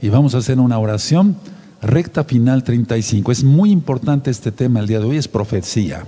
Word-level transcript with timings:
y 0.00 0.08
vamos 0.08 0.34
a 0.34 0.38
hacer 0.38 0.58
una 0.58 0.78
oración. 0.78 1.36
Recta 1.82 2.24
final 2.24 2.62
35. 2.62 3.32
Es 3.32 3.42
muy 3.42 3.70
importante 3.70 4.30
este 4.30 4.52
tema 4.52 4.80
el 4.80 4.86
día 4.86 5.00
de 5.00 5.06
hoy, 5.06 5.16
es 5.16 5.28
profecía. 5.28 6.04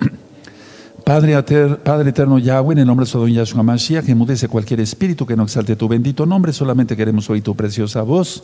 Padre, 1.04 1.40
Padre 1.84 2.10
eterno 2.10 2.38
Yahweh, 2.38 2.72
en 2.72 2.78
el 2.80 2.86
nombre 2.86 3.06
de 3.06 3.12
su 3.12 3.18
don 3.18 3.32
Yahshua 3.32 3.62
Mashiach, 3.62 4.04
que 4.04 4.14
mudece 4.14 4.48
cualquier 4.48 4.80
espíritu 4.80 5.24
que 5.24 5.36
no 5.36 5.44
exalte 5.44 5.76
tu 5.76 5.88
bendito 5.88 6.26
nombre, 6.26 6.52
solamente 6.52 6.96
queremos 6.96 7.30
oír 7.30 7.42
tu 7.42 7.54
preciosa 7.54 8.02
voz. 8.02 8.42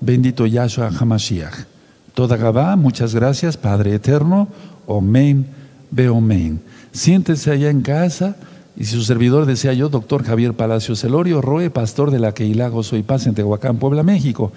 Bendito 0.00 0.46
Yahshua 0.46 0.90
HaMashiach. 0.96 1.66
Toda 2.14 2.36
Gabá, 2.36 2.76
muchas 2.76 3.14
gracias, 3.14 3.56
Padre 3.56 3.94
eterno. 3.94 4.48
Omen, 4.86 5.46
Beomen. 5.90 6.60
Siéntese 6.92 7.50
allá 7.50 7.70
en 7.70 7.82
casa 7.82 8.36
y 8.78 8.84
si 8.84 8.92
su 8.94 9.02
servidor 9.02 9.44
desea 9.44 9.72
yo, 9.72 9.88
doctor 9.88 10.22
Javier 10.22 10.54
Palacios 10.54 11.00
Celorio, 11.00 11.40
Roe, 11.42 11.68
pastor 11.68 12.12
de 12.12 12.20
la 12.20 12.32
Keilago 12.32 12.76
Gozo 12.76 12.96
y 12.96 13.02
Paz 13.02 13.26
en 13.26 13.34
Tehuacán, 13.34 13.78
Puebla, 13.78 14.04
México. 14.04 14.52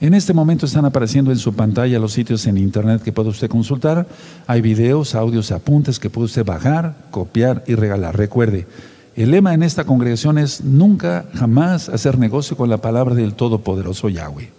En 0.00 0.14
este 0.14 0.32
momento 0.32 0.66
están 0.66 0.84
apareciendo 0.84 1.32
en 1.32 1.38
su 1.38 1.54
pantalla 1.54 1.98
los 1.98 2.12
sitios 2.12 2.46
en 2.46 2.56
internet 2.56 3.02
que 3.02 3.10
puede 3.10 3.30
usted 3.30 3.48
consultar. 3.48 4.06
Hay 4.46 4.60
videos, 4.60 5.16
audios, 5.16 5.50
apuntes 5.50 5.98
que 5.98 6.08
puede 6.08 6.26
usted 6.26 6.44
bajar, 6.44 6.94
copiar 7.10 7.64
y 7.66 7.74
regalar. 7.74 8.16
Recuerde, 8.16 8.68
el 9.16 9.32
lema 9.32 9.54
en 9.54 9.64
esta 9.64 9.82
congregación 9.82 10.38
es 10.38 10.62
nunca, 10.62 11.24
jamás 11.34 11.88
hacer 11.88 12.16
negocio 12.16 12.56
con 12.56 12.70
la 12.70 12.78
palabra 12.78 13.16
del 13.16 13.34
Todopoderoso 13.34 14.08
Yahweh. 14.08 14.50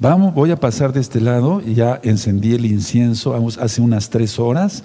Vamos, 0.00 0.34
voy 0.34 0.50
a 0.50 0.58
pasar 0.58 0.92
de 0.92 1.00
este 1.00 1.20
lado, 1.20 1.60
ya 1.60 2.00
encendí 2.02 2.54
el 2.54 2.66
incienso 2.66 3.36
hace 3.60 3.80
unas 3.80 4.10
tres 4.10 4.40
horas, 4.40 4.82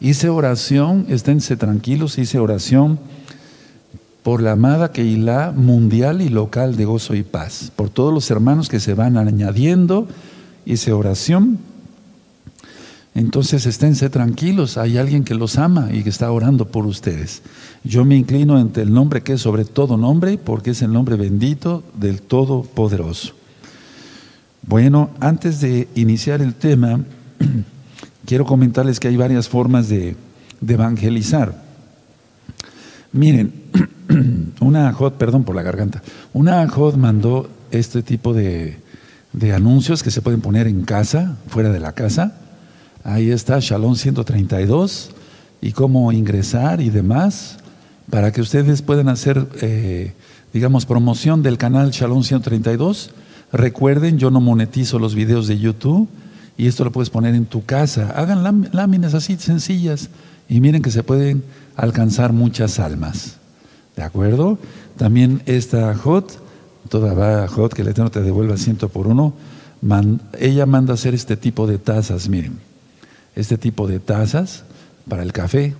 hice 0.00 0.28
oración, 0.28 1.06
esténse 1.08 1.56
tranquilos, 1.56 2.18
hice 2.18 2.38
oración 2.38 2.98
por 4.22 4.42
la 4.42 4.52
amada 4.52 4.90
Keilah 4.90 5.52
mundial 5.52 6.20
y 6.20 6.28
local 6.28 6.76
de 6.76 6.84
gozo 6.84 7.14
y 7.14 7.22
paz, 7.22 7.70
por 7.76 7.90
todos 7.90 8.12
los 8.12 8.28
hermanos 8.30 8.68
que 8.68 8.80
se 8.80 8.94
van 8.94 9.16
añadiendo, 9.16 10.08
hice 10.64 10.92
oración. 10.92 11.58
Entonces 13.14 13.64
esténse 13.64 14.10
tranquilos, 14.10 14.76
hay 14.76 14.98
alguien 14.98 15.24
que 15.24 15.34
los 15.34 15.56
ama 15.56 15.90
y 15.92 16.02
que 16.02 16.10
está 16.10 16.30
orando 16.30 16.66
por 16.66 16.86
ustedes. 16.86 17.40
Yo 17.82 18.04
me 18.04 18.16
inclino 18.16 18.56
ante 18.56 18.82
el 18.82 18.92
nombre 18.92 19.22
que 19.22 19.34
es 19.34 19.40
sobre 19.40 19.64
todo 19.64 19.96
nombre, 19.96 20.38
porque 20.38 20.72
es 20.72 20.82
el 20.82 20.92
nombre 20.92 21.16
bendito 21.16 21.82
del 21.94 22.20
Todopoderoso. 22.20 23.32
Bueno, 24.66 25.10
antes 25.20 25.60
de 25.60 25.88
iniciar 25.94 26.42
el 26.42 26.54
tema, 26.54 27.00
quiero 28.26 28.44
comentarles 28.44 29.00
que 29.00 29.08
hay 29.08 29.16
varias 29.16 29.48
formas 29.48 29.88
de, 29.88 30.16
evangelizar. 30.66 31.62
Miren, 33.12 33.52
una 34.60 34.88
AJOT, 34.88 35.14
perdón 35.14 35.44
por 35.44 35.54
la 35.54 35.62
garganta, 35.62 36.02
una 36.34 36.60
AJOT 36.60 36.96
mandó 36.96 37.48
este 37.70 38.02
tipo 38.02 38.34
de, 38.34 38.78
anuncios 39.54 40.02
que 40.02 40.10
se 40.10 40.22
pueden 40.22 40.40
poner 40.40 40.66
en 40.66 40.82
casa, 40.82 41.36
fuera 41.48 41.70
de 41.70 41.80
la 41.80 41.92
casa. 41.92 42.34
Ahí 43.04 43.30
está 43.30 43.58
Shalom 43.60 43.94
132 43.94 45.10
y 45.60 45.72
cómo 45.72 46.10
ingresar 46.10 46.80
y 46.80 46.90
demás, 46.90 47.58
para 48.10 48.32
que 48.32 48.40
ustedes 48.40 48.82
puedan 48.82 49.08
hacer, 49.08 49.46
eh, 49.60 50.14
digamos, 50.52 50.86
promoción 50.86 51.42
del 51.42 51.58
canal 51.58 51.90
Shalom 51.90 52.24
132. 52.24 53.10
Recuerden, 53.52 54.18
yo 54.18 54.30
no 54.30 54.40
monetizo 54.40 54.98
los 54.98 55.14
videos 55.14 55.46
de 55.46 55.58
YouTube 55.58 56.08
y 56.56 56.66
esto 56.66 56.84
lo 56.84 56.92
puedes 56.92 57.10
poner 57.10 57.34
en 57.34 57.46
tu 57.46 57.64
casa. 57.64 58.10
Hagan 58.16 58.70
láminas 58.72 59.14
así 59.14 59.36
sencillas 59.36 60.08
y 60.48 60.60
miren 60.60 60.82
que 60.82 60.90
se 60.90 61.02
pueden 61.02 61.44
alcanzar 61.76 62.32
muchas 62.32 62.78
almas. 62.78 63.36
¿De 63.96 64.02
acuerdo? 64.02 64.58
También 64.96 65.42
esta 65.46 65.94
Jot, 65.94 66.40
toda 66.88 67.14
va 67.14 67.48
Jot, 67.48 67.74
que 67.74 67.82
el 67.82 67.88
Eterno 67.88 68.10
te 68.10 68.22
devuelva 68.22 68.56
ciento 68.56 68.88
por 68.88 69.06
uno, 69.06 69.34
ella 70.38 70.66
manda 70.66 70.94
hacer 70.94 71.14
este 71.14 71.36
tipo 71.36 71.66
de 71.66 71.78
tazas, 71.78 72.28
miren, 72.28 72.58
este 73.34 73.58
tipo 73.58 73.86
de 73.86 74.00
tazas 74.00 74.64
para 75.08 75.22
el 75.22 75.32
café. 75.32 75.74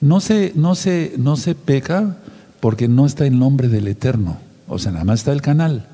No 0.00 0.20
se, 0.20 0.52
no 0.54 0.74
se, 0.74 1.14
no 1.16 1.36
se 1.36 1.54
peca 1.54 2.16
porque 2.60 2.88
no 2.88 3.06
está 3.06 3.26
el 3.26 3.38
nombre 3.38 3.68
del 3.68 3.88
Eterno, 3.88 4.38
o 4.68 4.78
sea, 4.78 4.92
nada 4.92 5.04
más 5.04 5.20
está 5.20 5.32
el 5.32 5.42
canal. 5.42 5.86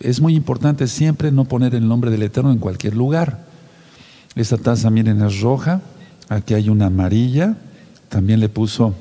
Es 0.00 0.20
muy 0.20 0.34
importante 0.34 0.88
siempre 0.88 1.32
no 1.32 1.44
poner 1.44 1.74
el 1.74 1.88
nombre 1.88 2.10
del 2.10 2.22
Eterno 2.22 2.52
en 2.52 2.58
cualquier 2.58 2.94
lugar. 2.94 3.45
Esta 4.36 4.58
taza, 4.58 4.90
miren, 4.90 5.22
es 5.22 5.40
roja, 5.40 5.80
aquí 6.28 6.52
hay 6.52 6.68
una 6.68 6.86
amarilla, 6.86 7.56
también 8.10 8.38
le 8.38 8.50
puso 8.50 8.94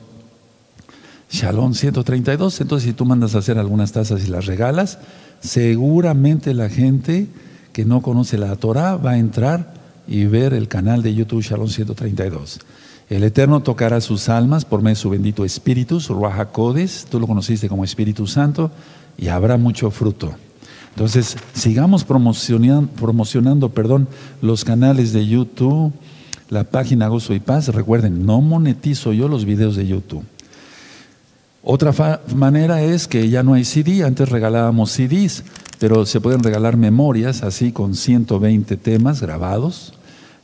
Shalom 1.29 1.73
132. 1.73 2.62
Entonces, 2.62 2.88
si 2.88 2.94
tú 2.94 3.03
mandas 3.03 3.35
a 3.35 3.40
hacer 3.40 3.59
algunas 3.59 3.91
tazas 3.91 4.23
y 4.23 4.28
las 4.28 4.46
regalas, 4.46 4.97
seguramente 5.41 6.53
la 6.53 6.69
gente 6.69 7.28
que 7.73 7.84
no 7.84 8.01
conoce 8.01 8.38
la 8.38 8.56
Torah 8.56 8.96
va 8.96 9.12
a 9.12 9.18
entrar 9.18 9.73
y 10.07 10.23
ver 10.25 10.53
el 10.53 10.69
canal 10.69 11.03
de 11.03 11.13
YouTube 11.13 11.41
Shalom 11.41 11.67
132. 11.67 12.59
El 13.09 13.23
Eterno 13.25 13.62
tocará 13.62 14.00
sus 14.00 14.29
almas 14.29 14.63
por 14.63 14.81
medio 14.81 14.96
de 14.96 15.02
su 15.02 15.09
bendito 15.09 15.44
Espíritu, 15.44 16.00
su 16.00 16.13
Ruach 16.13 16.47
tú 17.09 17.19
lo 17.19 17.28
conociste 17.28 17.67
como 17.67 17.84
Espíritu 17.84 18.25
Santo, 18.25 18.72
y 19.17 19.28
habrá 19.28 19.57
mucho 19.57 19.91
fruto. 19.91 20.34
Entonces, 20.96 21.36
sigamos 21.54 22.06
promocionando, 22.06 22.90
promocionando 22.94 23.70
perdón, 23.70 24.08
los 24.42 24.64
canales 24.64 25.12
de 25.12 25.28
YouTube, 25.28 25.92
la 26.50 26.64
página 26.64 27.10
Gozo 27.10 27.34
y 27.34 27.42
Paz. 27.42 27.68
Recuerden, 27.68 28.26
no 28.26 28.40
monetizo 28.40 29.12
yo 29.12 29.28
los 29.28 29.44
videos 29.44 29.76
de 29.76 29.88
YouTube. 29.88 30.24
Otra 31.64 32.22
manera 32.34 32.82
es 32.82 33.10
que 33.10 33.28
ya 33.28 33.44
no 33.44 33.56
hay 33.56 33.66
CD, 33.66 34.06
antes 34.06 34.30
regalábamos 34.30 34.92
CDs, 34.92 35.44
pero 35.80 36.06
se 36.06 36.22
pueden 36.22 36.44
regalar 36.44 36.78
memorias 36.78 37.44
así 37.44 37.74
con 37.74 37.96
120 37.96 38.78
temas 38.78 39.20
grabados. 39.20 39.96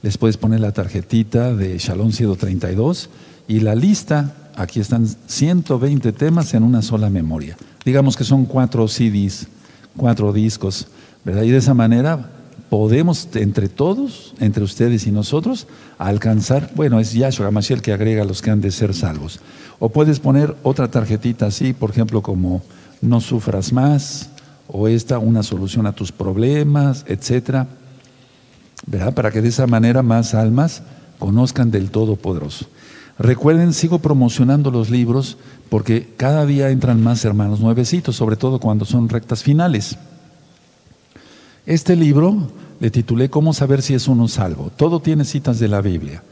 Les 0.01 0.17
puedes 0.17 0.35
poner 0.35 0.59
la 0.59 0.73
tarjetita 0.73 1.55
de 1.55 1.77
Shalom 1.77 2.11
132 2.11 3.09
y 3.47 3.61
la 3.61 3.75
lista, 3.75 4.33
aquí 4.57 4.81
están 4.81 5.07
120 5.07 6.11
temas 6.11 6.53
en 6.55 6.63
una 6.63 6.81
sola 6.81 7.09
memoria. 7.09 7.55
Digamos 7.85 8.17
que 8.17 8.23
son 8.25 8.45
cuatro 8.45 8.87
CDs, 8.87 9.47
cuatro 9.95 10.33
discos, 10.33 10.87
¿verdad? 11.23 11.43
Y 11.43 11.51
de 11.51 11.57
esa 11.57 11.73
manera 11.73 12.31
podemos 12.69 13.27
entre 13.33 13.67
todos, 13.67 14.33
entre 14.39 14.63
ustedes 14.63 15.05
y 15.05 15.11
nosotros, 15.11 15.67
alcanzar, 15.97 16.71
bueno, 16.75 16.99
es 16.99 17.13
Yahshua 17.13 17.47
Hamashiach 17.47 17.81
que 17.81 17.91
agrega 17.91 18.21
a 18.21 18.25
los 18.25 18.41
que 18.41 18.49
han 18.49 18.61
de 18.61 18.71
ser 18.71 18.93
salvos. 18.93 19.39
O 19.79 19.89
puedes 19.89 20.19
poner 20.19 20.55
otra 20.63 20.89
tarjetita 20.89 21.47
así, 21.47 21.73
por 21.73 21.89
ejemplo, 21.89 22.21
como 22.21 22.61
no 23.01 23.19
sufras 23.19 23.73
más, 23.73 24.29
o 24.67 24.87
esta, 24.87 25.19
una 25.19 25.43
solución 25.43 25.85
a 25.85 25.91
tus 25.91 26.11
problemas, 26.11 27.03
etcétera, 27.07 27.67
¿verdad? 28.85 29.13
Para 29.13 29.31
que 29.31 29.41
de 29.41 29.49
esa 29.49 29.67
manera 29.67 30.01
más 30.01 30.33
almas 30.33 30.81
conozcan 31.19 31.71
del 31.71 31.91
Todopoderoso. 31.91 32.67
Recuerden, 33.19 33.73
sigo 33.73 33.99
promocionando 33.99 34.71
los 34.71 34.89
libros 34.89 35.37
porque 35.71 36.05
cada 36.17 36.45
día 36.45 36.69
entran 36.69 37.01
más 37.01 37.23
hermanos 37.23 37.61
nuevecitos, 37.61 38.17
sobre 38.17 38.35
todo 38.35 38.59
cuando 38.59 38.83
son 38.83 39.07
rectas 39.07 39.41
finales. 39.41 39.97
Este 41.65 41.95
libro 41.95 42.51
le 42.81 42.91
titulé 42.91 43.29
¿Cómo 43.29 43.53
saber 43.53 43.81
si 43.81 43.93
es 43.93 44.09
uno 44.09 44.27
salvo? 44.27 44.69
Todo 44.75 44.99
tiene 44.99 45.23
citas 45.23 45.59
de 45.59 45.69
la 45.69 45.79
Biblia. 45.79 46.23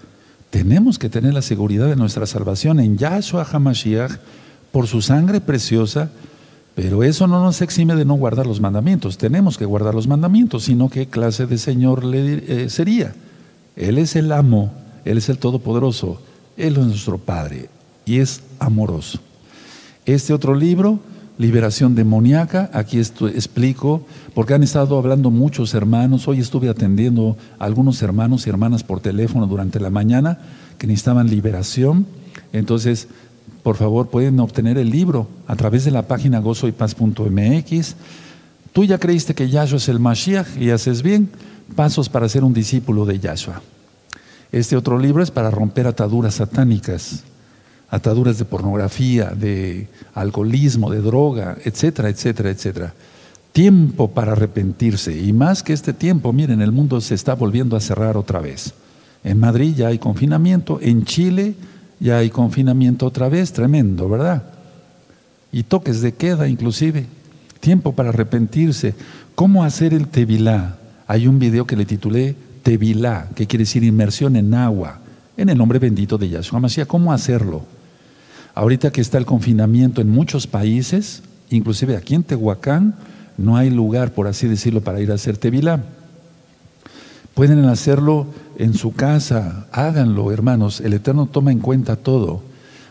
Tenemos 0.50 1.00
que 1.00 1.08
tener 1.08 1.34
la 1.34 1.42
seguridad 1.42 1.88
de 1.88 1.96
nuestra 1.96 2.26
salvación 2.26 2.82
en 2.82 2.98
Yahshua 2.98 3.48
HaMashiach 3.50 4.12
por 4.74 4.88
su 4.88 5.02
sangre 5.02 5.40
preciosa, 5.40 6.10
pero 6.76 7.06
eso 7.06 7.26
no 7.26 7.42
nos 7.42 7.62
exime 7.62 7.96
de 7.96 8.04
no 8.04 8.16
guardar 8.16 8.46
los 8.46 8.60
mandamientos. 8.60 9.18
Tenemos 9.18 9.58
que 9.58 9.64
guardar 9.64 9.96
los 9.96 10.10
mandamientos, 10.10 10.66
sino 10.66 10.90
qué 10.90 11.08
clase 11.08 11.46
de 11.46 11.58
Señor 11.58 12.04
le, 12.04 12.64
eh, 12.66 12.70
sería. 12.70 13.16
Él 13.78 14.00
es 14.00 14.18
el 14.18 14.34
amo, 14.34 14.74
Él 15.06 15.18
es 15.18 15.30
el 15.30 15.38
Todopoderoso, 15.38 16.22
Él 16.58 16.76
es 16.76 16.86
nuestro 16.86 17.18
Padre 17.18 17.70
y 18.06 18.20
es 18.20 18.44
amoroso. 18.60 19.22
Este 20.10 20.34
otro 20.34 20.56
libro 20.56 21.00
liberación 21.38 21.94
demoníaca. 21.94 22.72
Aquí 22.74 22.98
explico, 23.00 24.02
porque 24.34 24.56
han 24.56 24.64
estado 24.64 24.98
hablando 24.98 25.30
muchos 25.30 25.76
hermanos. 25.76 26.28
Hoy 26.28 26.40
estuve 26.40 26.68
atendiendo 26.68 27.38
a 27.60 27.66
algunos 27.66 28.02
hermanos 28.02 28.48
y 28.48 28.50
hermanas 28.50 28.84
por 28.84 29.02
teléfono 29.02 29.46
durante 29.46 29.80
la 29.80 29.92
mañana 29.92 30.40
que 30.80 30.88
necesitaban 30.88 31.30
liberación. 31.30 32.08
Entonces, 32.54 33.08
por 33.62 33.76
favor, 33.76 34.10
pueden 34.10 34.40
obtener 34.40 34.80
el 34.80 34.90
libro 34.90 35.28
a 35.46 35.56
través 35.56 35.86
de 35.86 35.92
la 35.92 36.08
página 36.08 36.40
gozoypaz.mx. 36.40 37.96
Tú 38.74 38.84
ya 38.86 38.98
creíste 38.98 39.36
que 39.36 39.48
Yahshua 39.48 39.78
es 39.78 39.90
el 39.90 40.00
Mashiach 40.00 40.58
y 40.60 40.72
haces 40.72 41.04
bien. 41.04 41.30
Pasos 41.76 42.10
para 42.10 42.28
ser 42.30 42.44
un 42.44 42.56
discípulo 42.56 43.06
de 43.06 43.20
Yahshua. 43.20 43.62
Este 44.52 44.76
otro 44.76 44.98
libro 44.98 45.22
es 45.22 45.30
para 45.30 45.52
romper 45.52 45.86
ataduras 45.86 46.34
satánicas 46.34 47.26
ataduras 47.92 48.38
de 48.38 48.46
pornografía, 48.46 49.32
de 49.36 49.88
alcoholismo, 50.14 50.92
de 50.92 51.02
droga, 51.02 51.58
etcétera, 51.64 52.10
etcétera, 52.10 52.52
etcétera. 52.52 52.94
Tiempo 53.52 54.12
para 54.12 54.34
arrepentirse. 54.34 55.20
Y 55.20 55.34
más 55.34 55.64
que 55.64 55.74
este 55.74 55.94
tiempo, 55.94 56.32
miren, 56.32 56.62
el 56.62 56.72
mundo 56.72 57.02
se 57.02 57.16
está 57.16 57.34
volviendo 57.34 57.76
a 57.76 57.82
cerrar 57.82 58.16
otra 58.16 58.40
vez. 58.40 58.74
En 59.24 59.40
Madrid 59.40 59.74
ya 59.76 59.88
hay 59.88 59.98
confinamiento, 59.98 60.80
en 60.82 61.04
Chile 61.04 61.56
ya 62.00 62.20
hay 62.20 62.30
confinamiento 62.30 63.06
otra 63.06 63.28
vez, 63.28 63.52
tremendo, 63.52 64.08
¿verdad? 64.08 64.44
Y 65.52 65.64
toques 65.64 66.02
de 66.02 66.14
queda 66.14 66.48
inclusive. 66.48 67.08
tiempo 67.60 67.92
para 67.92 68.10
arrepentirse. 68.10 68.96
¿Cómo 69.36 69.64
hacer 69.64 69.94
el 69.94 70.08
tevilá? 70.08 70.78
Hay 71.08 71.28
un 71.28 71.40
video 71.40 71.66
que 71.66 71.76
le 71.76 71.86
titulé 71.86 72.36
Tevilá, 72.64 73.28
que 73.36 73.48
quiere 73.48 73.64
decir 73.64 73.84
inmersión 73.84 74.36
en 74.36 74.54
agua, 74.54 75.00
en 75.36 75.50
el 75.50 75.58
nombre 75.58 75.80
bendito 75.80 76.18
de 76.18 76.30
Yahshua 76.30 76.60
Mashiach. 76.60 76.88
¿Cómo 76.88 77.12
hacerlo? 77.12 77.66
Ahorita 78.60 78.92
que 78.92 79.00
está 79.00 79.18
el 79.18 79.26
confinamiento 79.26 80.02
en 80.02 80.10
muchos 80.10 80.46
países, 80.46 81.24
inclusive 81.50 81.96
aquí 81.96 82.14
en 82.14 82.24
Tehuacán, 82.24 82.94
no 83.38 83.56
hay 83.56 83.70
lugar, 83.70 84.12
por 84.12 84.28
así 84.28 84.50
decirlo, 84.50 84.82
para 84.82 85.00
ir 85.00 85.14
a 85.14 85.16
hacer 85.16 85.38
tevilá. 85.38 85.82
Pueden 87.36 87.64
hacerlo 87.64 88.28
en 88.58 88.74
su 88.74 88.92
casa, 88.92 89.68
háganlo, 89.72 90.34
hermanos. 90.34 90.82
El 90.82 90.92
Eterno 90.92 91.26
toma 91.26 91.54
en 91.54 91.60
cuenta 91.60 91.96
todo. 91.96 92.42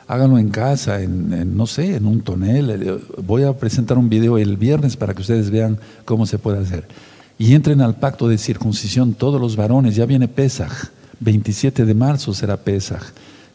Háganlo 0.07 0.39
en 0.39 0.49
casa, 0.49 1.03
en, 1.03 1.55
no 1.55 1.67
sé, 1.67 1.97
en 1.97 2.07
un 2.07 2.23
tonel. 2.23 3.03
Voy 3.27 3.43
a 3.43 3.53
presentar 3.53 3.99
un 3.99 4.09
video 4.09 4.39
el 4.39 4.57
viernes 4.57 4.97
para 4.97 5.13
que 5.13 5.21
ustedes 5.21 5.51
vean 5.51 5.79
cómo 6.07 6.25
se 6.25 6.39
puede 6.39 6.61
hacer. 6.61 6.89
Y 7.37 7.53
entren 7.53 7.83
al 7.83 7.97
pacto 7.97 8.27
de 8.27 8.39
circuncisión 8.39 9.13
todos 9.13 9.39
los 9.39 9.55
varones. 9.55 9.97
Ya 9.97 10.07
viene 10.07 10.29
Pesaj. 10.29 10.73
27 11.21 11.85
de 11.85 11.93
marzo 11.93 12.33
será 12.33 12.57
Pesaj. 12.57 13.03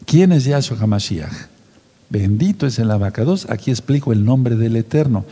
¿Quién 0.05 0.31
es 0.31 0.45
Yahshua 0.45 0.77
HaMashiach? 0.79 1.52
Bendito 2.09 2.67
es 2.67 2.79
el 2.79 2.91
abacados. 2.91 3.47
Aquí 3.49 3.71
explico 3.71 4.13
el 4.13 4.25
nombre 4.25 4.55
del 4.55 4.75
Eterno. 4.75 5.25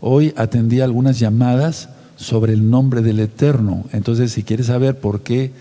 Hoy 0.00 0.34
atendí 0.36 0.80
algunas 0.80 1.18
llamadas 1.18 1.88
sobre 2.16 2.52
el 2.52 2.68
nombre 2.68 3.02
del 3.02 3.20
Eterno. 3.20 3.84
Entonces, 3.92 4.32
si 4.32 4.42
quieres 4.42 4.66
saber 4.66 4.98
por 4.98 5.22
qué 5.22 5.52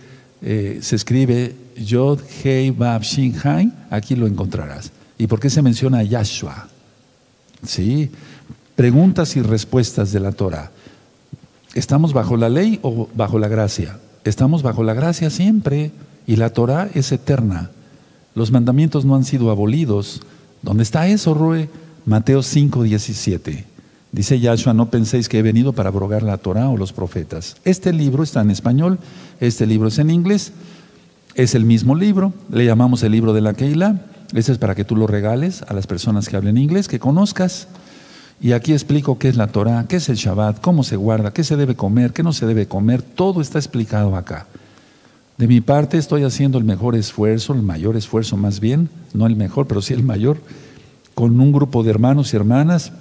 eh, 0.41 0.79
se 0.81 0.95
escribe 0.95 1.55
Yod 1.77 2.19
Hei 2.43 2.71
Bab 2.71 3.01
Shin 3.03 3.35
Hai, 3.43 3.71
aquí 3.89 4.15
lo 4.15 4.27
encontrarás. 4.27 4.91
¿Y 5.17 5.27
por 5.27 5.39
qué 5.39 5.49
se 5.49 5.61
menciona 5.61 6.03
Yahshua? 6.03 6.67
¿Sí? 7.65 8.11
Preguntas 8.75 9.35
y 9.35 9.41
respuestas 9.41 10.11
de 10.11 10.19
la 10.19 10.31
Torah. 10.31 10.71
¿Estamos 11.73 12.13
bajo 12.13 12.37
la 12.37 12.49
ley 12.49 12.79
o 12.81 13.09
bajo 13.15 13.39
la 13.39 13.47
gracia? 13.47 13.97
Estamos 14.23 14.63
bajo 14.63 14.83
la 14.83 14.93
gracia 14.93 15.29
siempre 15.29 15.91
y 16.27 16.35
la 16.35 16.49
Torah 16.51 16.89
es 16.93 17.11
eterna. 17.11 17.71
Los 18.33 18.51
mandamientos 18.51 19.05
no 19.05 19.15
han 19.15 19.23
sido 19.23 19.51
abolidos. 19.51 20.21
¿Dónde 20.65 20.81
está 20.81 21.07
eso, 21.07 21.35
Rue? 21.35 21.69
Mateo 22.07 22.41
5, 22.41 22.81
17. 22.81 23.65
Dice 24.11 24.39
Yahshua, 24.39 24.73
no 24.73 24.89
penséis 24.89 25.29
que 25.29 25.37
he 25.37 25.43
venido 25.43 25.73
para 25.73 25.89
abrogar 25.89 26.23
la 26.23 26.39
Torah 26.39 26.69
o 26.69 26.75
los 26.75 26.91
profetas. 26.91 27.57
Este 27.65 27.93
libro 27.93 28.23
está 28.23 28.41
en 28.41 28.49
español, 28.49 28.97
este 29.39 29.67
libro 29.67 29.89
es 29.89 29.99
en 29.99 30.09
inglés, 30.09 30.53
es 31.35 31.53
el 31.53 31.65
mismo 31.65 31.93
libro, 31.93 32.33
le 32.49 32.65
llamamos 32.65 33.03
el 33.03 33.11
libro 33.11 33.31
de 33.31 33.41
la 33.41 33.53
Keilah. 33.53 34.07
Este 34.33 34.53
es 34.53 34.57
para 34.57 34.73
que 34.73 34.83
tú 34.83 34.95
lo 34.95 35.05
regales 35.05 35.61
a 35.61 35.75
las 35.75 35.85
personas 35.85 36.27
que 36.29 36.35
hablen 36.35 36.57
inglés, 36.57 36.87
que 36.87 36.97
conozcas. 36.97 37.67
Y 38.41 38.53
aquí 38.53 38.73
explico 38.73 39.19
qué 39.19 39.29
es 39.29 39.35
la 39.35 39.47
Torah, 39.47 39.85
qué 39.87 39.97
es 39.97 40.09
el 40.09 40.15
Shabbat, 40.15 40.61
cómo 40.61 40.83
se 40.83 40.95
guarda, 40.95 41.31
qué 41.31 41.43
se 41.43 41.57
debe 41.57 41.75
comer, 41.75 42.11
qué 42.11 42.23
no 42.23 42.33
se 42.33 42.47
debe 42.47 42.67
comer. 42.67 43.03
Todo 43.03 43.39
está 43.39 43.59
explicado 43.59 44.15
acá. 44.15 44.47
De 45.37 45.47
mi 45.47 45.59
parte 45.59 45.97
estoy 45.97 46.23
haciendo 46.23 46.57
el 46.57 46.63
mejor 46.63 46.95
esfuerzo, 46.95 47.53
el 47.53 47.61
mayor 47.61 47.97
esfuerzo 47.97 48.37
más 48.37 48.59
bien, 48.59 48.89
no 49.13 49.27
el 49.27 49.35
mejor, 49.35 49.67
pero 49.67 49.81
sí 49.81 49.93
el 49.93 50.03
mayor, 50.03 50.37
con 51.13 51.39
un 51.39 51.51
grupo 51.51 51.83
de 51.83 51.89
hermanos 51.91 52.33
y 52.33 52.37
hermanas 52.37 52.93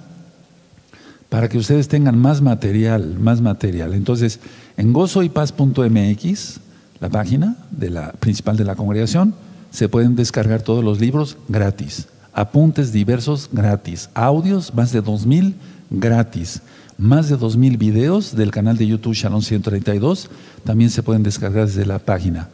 para 1.29 1.49
que 1.49 1.57
ustedes 1.57 1.87
tengan 1.87 2.17
más 2.17 2.41
material, 2.41 3.17
más 3.19 3.41
material. 3.41 3.93
Entonces, 3.93 4.39
en 4.77 4.93
gozoypaz.mx, 4.93 6.59
la 6.99 7.09
página 7.09 7.57
de 7.71 7.89
la, 7.89 8.11
principal 8.13 8.57
de 8.57 8.65
la 8.65 8.75
congregación, 8.75 9.33
se 9.71 9.89
pueden 9.89 10.15
descargar 10.15 10.61
todos 10.61 10.83
los 10.83 10.99
libros 10.99 11.37
gratis, 11.47 12.07
apuntes 12.33 12.91
diversos 12.91 13.49
gratis, 13.51 14.09
audios, 14.13 14.73
más 14.73 14.91
de 14.91 15.01
2000 15.01 15.55
gratis, 15.89 16.61
más 16.97 17.29
de 17.29 17.37
2000 17.37 17.77
videos 17.77 18.35
del 18.35 18.51
canal 18.51 18.77
de 18.77 18.87
YouTube 18.87 19.13
Shalom 19.13 19.41
132, 19.41 20.29
también 20.63 20.89
se 20.89 21.03
pueden 21.03 21.23
descargar 21.23 21.65
desde 21.65 21.85
la 21.85 21.99
página. 21.99 22.49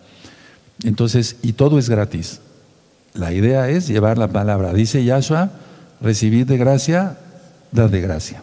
Entonces, 0.84 1.38
y 1.42 1.54
todo 1.54 1.78
es 1.78 1.90
gratis. 1.90 2.40
La 3.14 3.34
idea 3.34 3.70
es 3.70 3.88
llevar 3.88 4.18
la 4.18 4.30
palabra. 4.30 4.74
Dice 4.74 5.04
Yahshua, 5.04 5.52
recibir 6.02 6.46
de 6.46 6.58
gracia, 6.58 7.18
dar 7.72 7.90
de 7.90 8.02
gracia. 8.02 8.42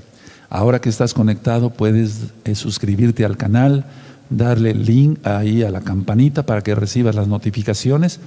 Ahora 0.50 0.80
que 0.80 0.88
estás 0.88 1.14
conectado, 1.14 1.70
puedes 1.70 2.28
eh, 2.44 2.54
suscribirte 2.54 3.24
al 3.24 3.36
canal, 3.36 3.84
darle 4.30 4.70
el 4.70 4.84
link 4.84 5.26
ahí 5.26 5.62
a 5.62 5.70
la 5.70 5.80
campanita 5.80 6.44
para 6.44 6.62
que 6.62 6.74
recibas 6.74 7.14
las 7.14 7.28
notificaciones, 7.28 8.20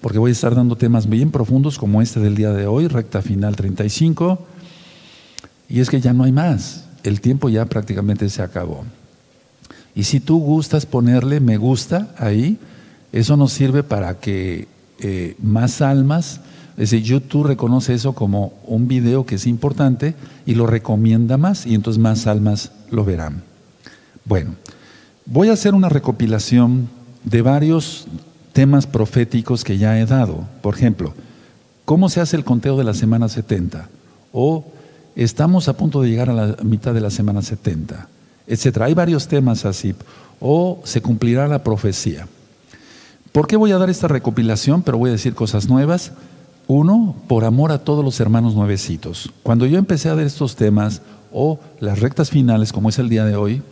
porque 0.00 0.18
voy 0.18 0.30
a 0.30 0.32
estar 0.32 0.54
dando 0.54 0.76
temas 0.76 1.08
bien 1.08 1.30
profundos 1.30 1.78
como 1.78 2.00
este 2.00 2.20
del 2.20 2.36
día 2.36 2.52
de 2.52 2.66
hoy, 2.66 2.88
recta 2.88 3.22
final 3.22 3.54
35. 3.56 4.38
Y 5.68 5.80
es 5.80 5.90
que 5.90 6.00
ya 6.00 6.12
no 6.12 6.24
hay 6.24 6.32
más, 6.32 6.87
el 7.02 7.20
tiempo 7.20 7.48
ya 7.48 7.64
prácticamente 7.66 8.28
se 8.28 8.42
acabó. 8.42 8.84
Y 9.94 10.04
si 10.04 10.20
tú 10.20 10.38
gustas 10.38 10.86
ponerle 10.86 11.40
me 11.40 11.56
gusta 11.56 12.14
ahí, 12.18 12.58
eso 13.12 13.36
nos 13.36 13.52
sirve 13.52 13.82
para 13.82 14.18
que 14.20 14.68
eh, 15.00 15.36
más 15.40 15.80
almas 15.80 16.40
es 16.78 16.92
decir, 16.92 17.02
YouTube 17.02 17.48
reconoce 17.48 17.92
eso 17.92 18.12
como 18.12 18.52
un 18.64 18.86
video 18.86 19.26
que 19.26 19.34
es 19.34 19.48
importante 19.48 20.14
y 20.46 20.54
lo 20.54 20.64
recomienda 20.68 21.36
más 21.36 21.66
y 21.66 21.74
entonces 21.74 22.00
más 22.00 22.28
almas 22.28 22.70
lo 22.92 23.04
verán. 23.04 23.42
Bueno, 24.24 24.52
voy 25.26 25.48
a 25.48 25.54
hacer 25.54 25.74
una 25.74 25.88
recopilación 25.88 26.88
de 27.24 27.42
varios 27.42 28.06
temas 28.52 28.86
proféticos 28.86 29.64
que 29.64 29.76
ya 29.76 29.98
he 29.98 30.06
dado. 30.06 30.46
Por 30.62 30.76
ejemplo, 30.76 31.14
¿cómo 31.84 32.08
se 32.08 32.20
hace 32.20 32.36
el 32.36 32.44
conteo 32.44 32.76
de 32.76 32.84
la 32.84 32.94
semana 32.94 33.28
70? 33.28 33.88
O 34.30 34.64
estamos 35.24 35.68
a 35.68 35.76
punto 35.76 36.02
de 36.02 36.10
llegar 36.10 36.30
a 36.30 36.34
la 36.34 36.56
mitad 36.62 36.94
de 36.94 37.00
la 37.00 37.10
semana 37.10 37.42
70, 37.42 38.08
etcétera. 38.46 38.86
Hay 38.86 38.94
varios 38.94 39.28
temas 39.28 39.64
así. 39.64 39.94
O 40.40 40.80
se 40.84 41.02
cumplirá 41.02 41.48
la 41.48 41.64
profecía. 41.64 42.28
¿Por 43.32 43.46
qué 43.46 43.56
voy 43.56 43.72
a 43.72 43.78
dar 43.78 43.90
esta 43.90 44.08
recopilación? 44.08 44.82
Pero 44.82 44.98
voy 44.98 45.10
a 45.10 45.12
decir 45.14 45.34
cosas 45.34 45.68
nuevas 45.68 46.12
uno, 46.68 47.16
por 47.26 47.46
amor 47.46 47.72
a 47.72 47.78
todos 47.78 48.04
los 48.04 48.20
hermanos 48.20 48.54
nuevecitos. 48.54 49.32
Cuando 49.42 49.64
yo 49.64 49.78
empecé 49.78 50.10
a 50.10 50.14
ver 50.14 50.26
estos 50.26 50.54
temas, 50.54 51.00
o 51.32 51.58
las 51.80 51.98
rectas 52.00 52.30
finales, 52.30 52.72
como 52.72 52.90
es 52.90 52.98
el 52.98 53.08
día 53.08 53.24
de 53.24 53.36
hoy, 53.36 53.62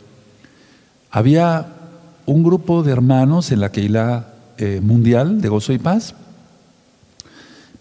había 1.10 1.74
un 2.24 2.42
grupo 2.42 2.82
de 2.82 2.92
hermanos 2.92 3.52
en 3.52 3.60
la 3.60 3.70
Keilah 3.70 4.28
eh, 4.56 4.80
Mundial 4.82 5.42
de 5.42 5.48
Gozo 5.48 5.74
y 5.74 5.78
Paz, 5.78 6.14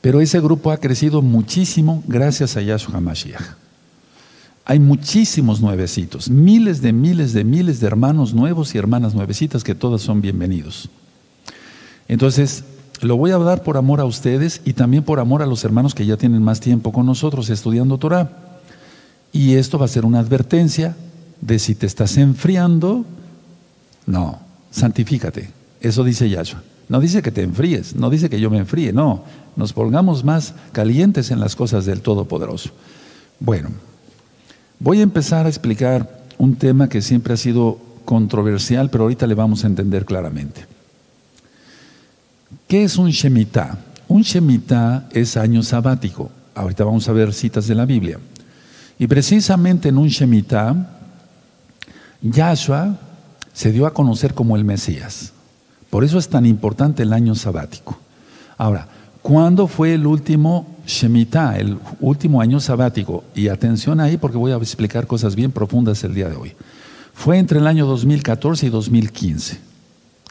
pero 0.06 0.22
ese 0.22 0.40
grupo 0.40 0.70
ha 0.70 0.78
crecido 0.78 1.24
muchísimo 1.24 2.04
gracias 2.06 2.56
a 2.56 2.62
Yahshua 2.62 2.98
HaMashiach. 2.98 3.42
Hay 4.64 4.80
muchísimos 4.80 5.62
nuevecitos, 5.62 6.30
miles 6.30 6.80
de 6.84 6.94
miles 6.94 7.34
de 7.34 7.44
miles 7.44 7.80
de 7.80 7.88
hermanos 7.88 8.32
nuevos 8.32 8.76
y 8.76 8.78
hermanas 8.78 9.16
nuevecitas 9.16 9.64
que 9.64 9.74
todas 9.74 10.04
son 10.04 10.22
bienvenidos. 10.22 10.90
Entonces, 12.08 12.66
lo 13.02 13.18
voy 13.18 13.32
a 13.32 13.40
dar 13.40 13.64
por 13.64 13.78
amor 13.78 14.00
a 14.00 14.06
ustedes 14.06 14.62
y 14.64 14.74
también 14.74 15.04
por 15.04 15.20
amor 15.20 15.42
a 15.42 15.48
los 15.48 15.64
hermanos 15.64 15.96
que 15.96 16.06
ya 16.06 16.18
tienen 16.18 16.44
más 16.44 16.60
tiempo 16.60 16.92
con 16.92 17.08
nosotros 17.08 17.50
estudiando 17.50 17.98
Torah. 17.98 18.30
Y 19.34 19.56
esto 19.56 19.80
va 19.80 19.86
a 19.86 19.88
ser 19.88 20.06
una 20.06 20.20
advertencia 20.20 20.96
de 21.42 21.58
si 21.58 21.74
te 21.74 21.88
estás 21.88 22.18
enfriando, 22.18 23.06
no, 24.06 24.38
santifícate. 24.70 25.50
Eso 25.82 26.04
dice 26.04 26.30
Yahshua. 26.30 26.62
No 26.88 27.00
dice 27.00 27.22
que 27.22 27.32
te 27.32 27.42
enfríes, 27.42 27.96
no 27.96 28.10
dice 28.10 28.30
que 28.30 28.40
yo 28.40 28.50
me 28.50 28.60
enfríe, 28.60 28.94
no. 28.94 29.24
Nos 29.56 29.74
pongamos 29.74 30.24
más 30.24 30.54
calientes 30.72 31.32
en 31.32 31.40
las 31.40 31.56
cosas 31.56 31.86
del 31.86 32.02
Todopoderoso. 32.02 32.70
Bueno, 33.40 33.70
voy 34.80 35.00
a 35.00 35.04
empezar 35.04 35.46
a 35.46 35.50
explicar 35.50 36.24
un 36.38 36.56
tema 36.56 36.90
que 36.90 37.02
siempre 37.02 37.34
ha 37.34 37.38
sido 37.38 37.80
controversial, 38.04 38.90
pero 38.90 39.06
ahorita 39.06 39.26
le 39.26 39.34
vamos 39.34 39.64
a 39.64 39.68
entender 39.68 40.06
claramente. 40.06 40.66
¿Qué 42.68 42.84
es 42.84 42.98
un 42.98 43.10
Shemitah? 43.10 43.78
Un 44.08 44.22
Shemitah 44.22 45.10
es 45.12 45.38
año 45.38 45.64
sabático. 45.64 46.30
Ahorita 46.54 46.84
vamos 46.84 47.08
a 47.10 47.14
ver 47.14 47.34
citas 47.34 47.68
de 47.68 47.76
la 47.76 47.86
Biblia. 47.86 48.20
Y 49.00 49.08
precisamente 49.08 49.90
en 49.90 49.98
un 49.98 50.08
Shemitah, 50.08 50.76
Yahshua 52.22 52.98
se 53.54 53.72
dio 53.72 53.86
a 53.86 53.94
conocer 53.94 54.34
como 54.34 54.56
el 54.56 54.64
Mesías. 54.64 55.35
Por 55.96 56.04
eso 56.04 56.18
es 56.18 56.28
tan 56.28 56.46
importante 56.46 57.04
el 57.04 57.14
año 57.14 57.36
sabático. 57.36 57.98
Ahora, 58.58 58.86
¿cuándo 59.22 59.66
fue 59.66 59.94
el 59.94 60.06
último 60.06 60.68
Shemitah, 60.86 61.58
el 61.58 61.78
último 62.02 62.42
año 62.42 62.60
sabático? 62.60 63.24
Y 63.34 63.48
atención 63.48 64.02
ahí 64.02 64.18
porque 64.18 64.36
voy 64.36 64.52
a 64.52 64.58
explicar 64.58 65.08
cosas 65.08 65.38
bien 65.38 65.54
profundas 65.54 66.04
el 66.04 66.14
día 66.14 66.28
de 66.28 66.36
hoy. 66.36 66.52
Fue 67.14 67.38
entre 67.38 67.60
el 67.60 67.66
año 67.66 67.86
2014 67.86 68.66
y 68.66 68.70
2015. 68.72 69.58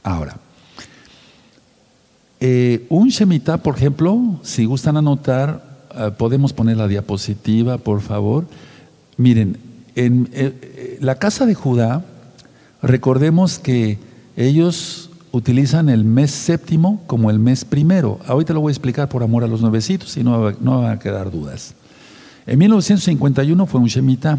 Ahora, 0.02 0.36
eh, 2.40 2.84
un 2.90 3.08
Shemitah, 3.08 3.62
por 3.62 3.76
ejemplo, 3.76 4.38
si 4.42 4.66
gustan 4.66 4.98
anotar, 4.98 5.64
eh, 5.96 6.10
podemos 6.18 6.52
poner 6.52 6.76
la 6.76 6.88
diapositiva, 6.88 7.78
por 7.78 8.02
favor. 8.02 8.44
Miren, 9.16 9.56
en 9.94 10.28
eh, 10.34 10.98
la 11.00 11.14
casa 11.14 11.46
de 11.46 11.54
Judá, 11.54 12.04
recordemos 12.82 13.58
que 13.58 13.98
ellos 14.36 15.08
utilizan 15.34 15.88
el 15.88 16.04
mes 16.04 16.30
séptimo 16.30 17.02
como 17.08 17.28
el 17.28 17.40
mes 17.40 17.64
primero. 17.64 18.20
Ahorita 18.26 18.52
lo 18.52 18.60
voy 18.60 18.70
a 18.70 18.72
explicar 18.72 19.08
por 19.08 19.24
amor 19.24 19.42
a 19.42 19.48
los 19.48 19.60
nuevecitos 19.60 20.16
y 20.16 20.22
no, 20.22 20.52
no 20.60 20.82
van 20.82 20.92
a 20.92 20.98
quedar 21.00 21.30
dudas. 21.30 21.74
En 22.46 22.58
1951 22.60 23.66
fue 23.66 23.80
un 23.80 23.88
Shemitah. 23.88 24.38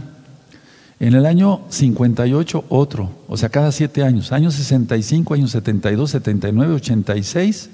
En 0.98 1.14
el 1.14 1.26
año 1.26 1.64
58 1.68 2.66
otro, 2.70 3.12
o 3.28 3.36
sea, 3.36 3.50
cada 3.50 3.74
siete 3.74 4.04
años. 4.04 4.32
Año 4.32 4.50
65, 4.52 5.34
año 5.34 5.48
72, 5.50 6.12
79, 6.12 6.74
86, 6.76 7.70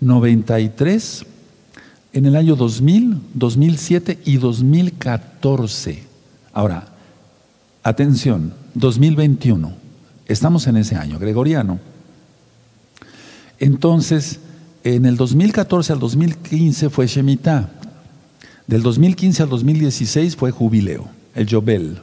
93, 0.00 1.26
en 2.12 2.26
el 2.26 2.36
año 2.36 2.54
2000, 2.54 3.18
2007 3.34 4.20
y 4.24 4.36
2014. 4.36 6.04
Ahora, 6.52 6.86
atención, 7.82 8.54
2021. 8.74 9.72
Estamos 10.28 10.68
en 10.68 10.76
ese 10.76 10.94
año 10.94 11.18
gregoriano. 11.18 11.91
Entonces, 13.62 14.40
en 14.82 15.06
el 15.06 15.16
2014 15.16 15.92
al 15.92 16.00
2015 16.00 16.90
fue 16.90 17.06
Shemitah. 17.06 17.70
Del 18.66 18.82
2015 18.82 19.44
al 19.44 19.48
2016 19.50 20.34
fue 20.34 20.50
jubileo, 20.50 21.08
el 21.36 21.46
Yobel. 21.46 21.98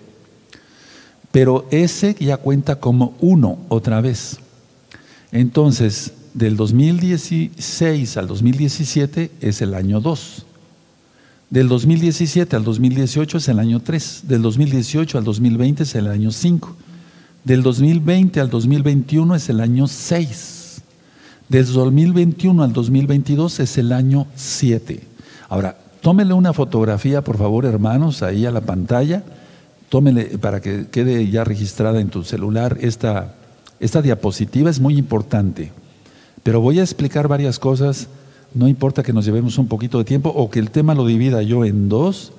Pero 1.33 1.67
ese 1.69 2.15
ya 2.17 2.37
cuenta 2.37 2.79
como 2.79 3.13
uno 3.19 3.59
otra 3.67 3.99
vez. 3.99 4.37
Entonces, 5.33 6.13
del 6.33 6.55
2016 6.55 8.15
al 8.15 8.27
2017 8.27 9.31
es 9.41 9.61
el 9.61 9.73
año 9.73 9.99
2. 9.99 10.45
Del 11.49 11.67
2017 11.67 12.55
al 12.55 12.63
2018 12.63 13.37
es 13.37 13.49
el 13.49 13.59
año 13.59 13.81
3. 13.81 14.21
Del 14.29 14.41
2018 14.43 15.17
al 15.17 15.25
2020 15.25 15.83
es 15.83 15.93
el 15.95 16.07
año 16.07 16.31
5. 16.31 16.73
Del 17.43 17.63
2020 17.63 18.39
al 18.39 18.49
2021 18.49 19.35
es 19.35 19.49
el 19.49 19.59
año 19.59 19.87
6. 19.87 20.58
Del 21.50 21.65
2021 21.65 22.62
al 22.62 22.74
2022 22.74 23.60
es 23.60 23.79
el 23.79 23.91
año 23.91 24.27
7. 24.36 25.00
Ahora, 25.50 25.75
tómele 26.00 26.36
una 26.36 26.53
fotografía, 26.53 27.24
por 27.24 27.39
favor, 27.39 27.65
hermanos, 27.65 28.22
ahí 28.22 28.46
a 28.46 28.51
la 28.51 28.62
pantalla. 28.62 29.24
Tómele 29.89 30.38
para 30.38 30.62
que 30.62 30.89
quede 30.91 31.27
ya 31.32 31.44
registrada 31.44 32.01
en 32.01 32.10
tu 32.10 32.24
celular 32.24 32.77
esta, 32.82 33.34
esta 33.79 34.03
diapositiva, 34.03 34.70
es 34.70 34.79
muy 34.79 35.00
importante. 35.00 35.72
Pero 36.44 36.62
voy 36.62 36.77
a 36.77 36.84
explicar 36.84 37.27
varias 37.27 37.58
cosas, 37.58 38.10
no 38.53 38.68
importa 38.68 39.01
que 39.01 39.12
nos 39.12 39.25
llevemos 39.25 39.58
un 39.58 39.68
poquito 39.68 39.98
de 39.98 40.06
tiempo 40.06 40.29
o 40.29 40.51
que 40.51 40.60
el 40.60 40.70
tema 40.70 40.94
lo 40.94 41.08
divida 41.08 41.41
yo 41.41 41.65
en 41.65 41.89
dos, 41.89 42.32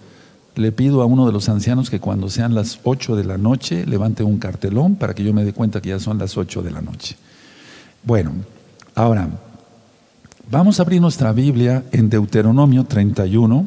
le 0.54 0.70
pido 0.70 1.02
a 1.02 1.06
uno 1.06 1.26
de 1.26 1.32
los 1.32 1.48
ancianos 1.48 1.90
que 1.90 1.98
cuando 1.98 2.28
sean 2.28 2.54
las 2.54 2.78
8 2.84 3.16
de 3.16 3.24
la 3.24 3.38
noche 3.38 3.86
levante 3.86 4.22
un 4.22 4.38
cartelón 4.38 4.94
para 4.94 5.14
que 5.14 5.24
yo 5.24 5.34
me 5.34 5.44
dé 5.44 5.52
cuenta 5.52 5.80
que 5.80 5.88
ya 5.88 5.98
son 5.98 6.18
las 6.18 6.36
8 6.36 6.62
de 6.62 6.70
la 6.70 6.80
noche. 6.80 7.16
Bueno, 8.04 8.32
ahora, 9.00 9.28
vamos 10.50 10.78
a 10.78 10.82
abrir 10.82 11.00
nuestra 11.00 11.32
Biblia 11.32 11.84
en 11.90 12.10
Deuteronomio 12.10 12.84
31. 12.84 13.66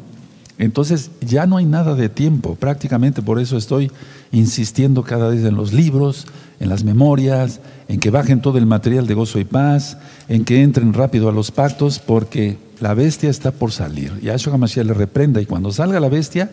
Entonces 0.59 1.09
ya 1.21 1.47
no 1.47 1.57
hay 1.57 1.65
nada 1.65 1.95
de 1.95 2.07
tiempo, 2.09 2.55
prácticamente 2.55 3.23
por 3.23 3.39
eso 3.39 3.57
estoy 3.57 3.91
insistiendo 4.31 5.03
cada 5.03 5.29
vez 5.29 5.43
en 5.43 5.55
los 5.55 5.73
libros, 5.73 6.27
en 6.59 6.69
las 6.69 6.83
memorias, 6.83 7.59
en 7.87 7.99
que 7.99 8.11
bajen 8.11 8.41
todo 8.41 8.59
el 8.59 8.67
material 8.67 9.07
de 9.07 9.15
gozo 9.15 9.39
y 9.39 9.43
paz, 9.43 9.97
en 10.29 10.45
que 10.45 10.61
entren 10.61 10.93
rápido 10.93 11.29
a 11.29 11.31
los 11.31 11.49
pactos, 11.49 11.97
porque 11.97 12.57
la 12.79 12.93
bestia 12.93 13.31
está 13.31 13.51
por 13.51 13.71
salir. 13.71 14.13
Y 14.21 14.29
a 14.29 14.33
Yahshua 14.33 14.53
Hamashiach 14.53 14.85
le 14.85 14.93
reprenda 14.93 15.41
y 15.41 15.47
cuando 15.47 15.71
salga 15.71 15.99
la 15.99 16.09
bestia, 16.09 16.51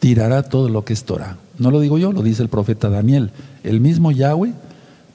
tirará 0.00 0.42
todo 0.42 0.68
lo 0.68 0.84
que 0.84 0.94
es 0.94 1.04
Torah. 1.04 1.36
No 1.58 1.70
lo 1.70 1.78
digo 1.78 1.96
yo, 1.96 2.12
lo 2.12 2.22
dice 2.22 2.42
el 2.42 2.48
profeta 2.48 2.88
Daniel. 2.88 3.30
El 3.62 3.80
mismo 3.80 4.10
Yahweh 4.10 4.52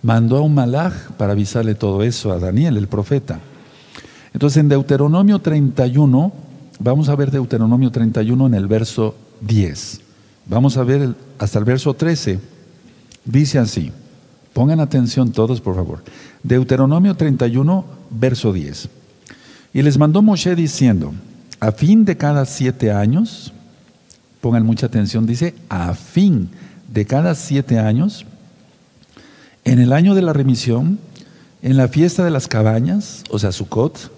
mandó 0.06 0.38
a 0.38 0.42
un 0.42 0.54
malaj 0.54 0.94
para 1.18 1.32
avisarle 1.32 1.74
todo 1.74 2.04
eso 2.04 2.32
a 2.32 2.38
Daniel, 2.38 2.78
el 2.78 2.88
profeta. 2.88 3.40
Entonces 4.34 4.58
en 4.58 4.70
Deuteronomio 4.70 5.40
31, 5.40 6.32
vamos 6.78 7.10
a 7.10 7.16
ver 7.16 7.32
Deuteronomio 7.32 7.90
31 7.90 8.46
en 8.46 8.54
el 8.54 8.68
verso 8.68 9.16
10. 9.42 10.02
Vamos 10.46 10.78
a 10.78 10.84
ver 10.84 11.16
hasta 11.40 11.58
el 11.58 11.66
verso 11.66 11.96
13. 11.96 12.40
Dice 13.26 13.58
así, 13.58 13.92
pongan 14.54 14.80
atención 14.80 15.32
todos 15.32 15.60
por 15.60 15.74
favor. 15.74 16.04
Deuteronomio 16.44 17.16
31, 17.16 17.84
verso 18.12 18.54
10. 18.54 18.90
Y 19.74 19.82
les 19.82 19.98
mandó 19.98 20.22
Moshe 20.22 20.56
diciendo, 20.56 21.14
a 21.60 21.72
fin 21.72 22.06
de 22.06 22.16
cada 22.16 22.46
siete 22.46 22.92
años, 22.92 23.54
pongan 24.40 24.68
mucha 24.68 24.86
atención, 24.86 25.26
dice, 25.26 25.56
a 25.68 25.96
fin 25.96 26.50
de 26.94 27.08
cada 27.08 27.34
siete 27.34 27.80
años, 27.80 28.28
en 29.66 29.80
el 29.80 29.92
año 29.92 30.16
de 30.16 30.22
la 30.22 30.32
remisión, 30.32 31.00
en 31.62 31.76
la 31.76 31.88
fiesta 31.88 32.24
de 32.24 32.32
las 32.32 32.48
cabañas, 32.48 33.24
o 33.30 33.40
sea, 33.40 33.52
Sukkot, 33.52 34.12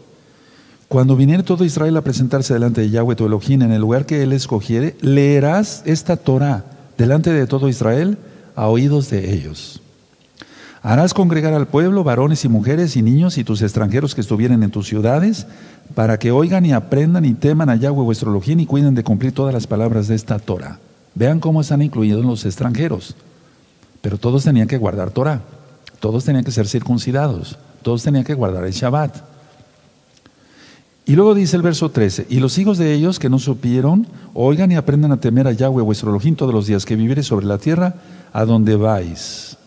cuando 0.90 1.16
viniere 1.16 1.44
todo 1.44 1.66
Israel 1.66 1.98
a 1.98 2.02
presentarse 2.02 2.54
delante 2.54 2.82
de 2.82 2.90
Yahweh 2.90 3.16
tu 3.16 3.26
Elohim 3.26 3.62
en 3.62 3.72
el 3.72 3.82
lugar 3.82 4.06
que 4.06 4.24
él 4.24 4.34
escogiere, 4.34 4.96
leerás 5.02 5.82
esta 5.86 6.18
Torah 6.18 6.66
delante 6.98 7.32
de 7.32 7.48
todo 7.48 7.70
Israel 7.70 8.18
a 8.56 8.68
oídos 8.68 9.10
de 9.10 9.34
ellos. 9.34 9.82
Harás 10.82 11.14
congregar 11.14 11.54
al 11.54 11.68
pueblo, 11.68 12.04
varones 12.04 12.46
y 12.46 12.50
mujeres 12.50 12.96
y 12.96 13.02
niños 13.02 13.38
y 13.38 13.44
tus 13.44 13.62
extranjeros 13.62 14.16
que 14.16 14.22
estuvieren 14.22 14.64
en 14.64 14.72
tus 14.72 14.88
ciudades, 14.88 15.48
para 15.96 16.20
que 16.20 16.32
oigan 16.32 16.66
y 16.66 16.74
aprendan 16.74 17.26
y 17.26 17.34
teman 17.34 17.70
a 17.70 17.76
Yahweh 17.76 18.04
vuestro 18.04 18.32
Elohim 18.32 18.60
y 18.62 18.66
cuiden 18.66 18.96
de 18.96 19.04
cumplir 19.04 19.32
todas 19.32 19.54
las 19.54 19.68
palabras 19.68 20.08
de 20.08 20.16
esta 20.16 20.40
Torah. 20.40 20.80
Vean 21.16 21.40
cómo 21.40 21.62
están 21.62 21.82
incluidos 21.82 22.24
los 22.24 22.46
extranjeros. 22.46 23.16
Pero 24.08 24.18
todos 24.18 24.46
tenían 24.46 24.70
que 24.70 24.78
guardar 24.78 25.12
Torah, 25.12 25.42
todos 26.00 26.24
tenían 26.24 26.46
que 26.46 26.52
ser 26.52 26.66
circuncidados, 26.66 27.58
todos 27.82 28.04
tenían 28.04 28.24
que 28.24 28.36
guardar 28.36 28.64
el 28.64 28.72
Shabbat. 28.72 29.18
Y 31.06 31.18
luego 31.18 31.36
dice 31.36 31.58
el 31.58 31.62
verso 31.62 31.92
13, 31.92 32.26
y 32.30 32.40
los 32.40 32.58
hijos 32.58 32.78
de 32.78 32.94
ellos 32.94 33.20
que 33.20 33.28
no 33.30 33.38
supieron, 33.38 34.08
oigan 34.34 34.72
y 34.72 34.76
aprendan 34.76 35.12
a 35.12 35.20
temer 35.20 35.46
a 35.46 35.52
Yahweh 35.52 35.84
vuestro 35.84 36.10
Elohim 36.10 36.38
todos 36.38 36.54
los 36.54 36.68
días 36.68 36.86
que 36.86 36.96
viviréis 36.96 37.28
sobre 37.28 37.48
la 37.48 37.58
tierra 37.58 37.96
a 38.32 38.46
donde 38.46 38.78
vais 38.78 39.58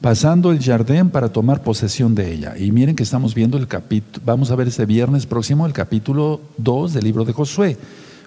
pasando 0.00 0.52
el 0.52 0.62
jardín 0.62 1.10
para 1.10 1.30
tomar 1.30 1.64
posesión 1.64 2.14
de 2.14 2.32
ella. 2.32 2.54
Y 2.56 2.70
miren 2.70 2.94
que 2.94 3.02
estamos 3.02 3.34
viendo 3.34 3.58
el 3.58 3.66
capítulo, 3.66 4.22
vamos 4.24 4.52
a 4.52 4.54
ver 4.54 4.68
este 4.68 4.86
viernes 4.86 5.26
próximo 5.26 5.66
el 5.66 5.72
capítulo 5.72 6.40
2 6.58 6.92
del 6.92 7.02
libro 7.02 7.24
de 7.24 7.32
Josué. 7.32 7.76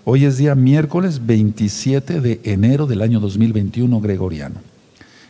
Hoy 0.03 0.25
es 0.25 0.35
día 0.35 0.53
miércoles 0.53 1.25
27 1.25 2.19
de 2.19 2.41
enero 2.43 2.88
del 2.88 3.01
año 3.01 3.21
2021 3.21 4.01
gregoriano. 4.01 4.75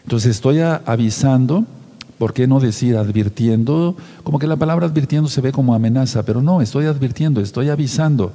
Entonces 0.06 0.36
estoy 0.36 0.60
avisando, 0.60 1.66
¿por 2.20 2.32
qué 2.36 2.46
no 2.46 2.60
decir 2.60 2.96
advirtiendo? 2.96 3.98
Como 4.24 4.38
que 4.38 4.46
la 4.46 4.56
palabra 4.56 4.86
advirtiendo 4.86 5.28
se 5.30 5.42
ve 5.42 5.52
como 5.52 5.74
amenaza, 5.74 6.22
pero 6.22 6.44
no, 6.44 6.62
estoy 6.62 6.86
advirtiendo, 6.86 7.42
estoy 7.42 7.70
avisando 7.70 8.32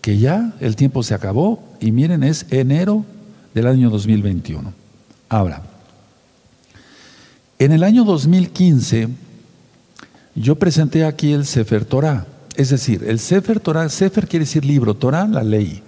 que 0.00 0.16
ya 0.16 0.54
el 0.58 0.74
tiempo 0.74 1.02
se 1.02 1.12
acabó 1.12 1.62
y 1.82 1.92
miren, 1.92 2.22
es 2.22 2.46
enero 2.48 3.04
del 3.52 3.66
año 3.66 3.90
2021. 3.90 4.72
Ahora, 5.28 5.60
en 7.58 7.72
el 7.72 7.84
año 7.84 8.04
2015 8.04 9.08
yo 10.34 10.54
presenté 10.54 11.04
aquí 11.04 11.34
el 11.34 11.44
Sefer 11.44 11.84
Torah, 11.84 12.26
es 12.56 12.70
decir, 12.70 13.04
el 13.06 13.18
Sefer 13.18 13.60
Torah, 13.60 13.86
Sefer 13.90 14.26
quiere 14.26 14.46
decir 14.46 14.64
libro, 14.64 14.94
Torah 14.94 15.26
la 15.26 15.42
ley. 15.42 15.82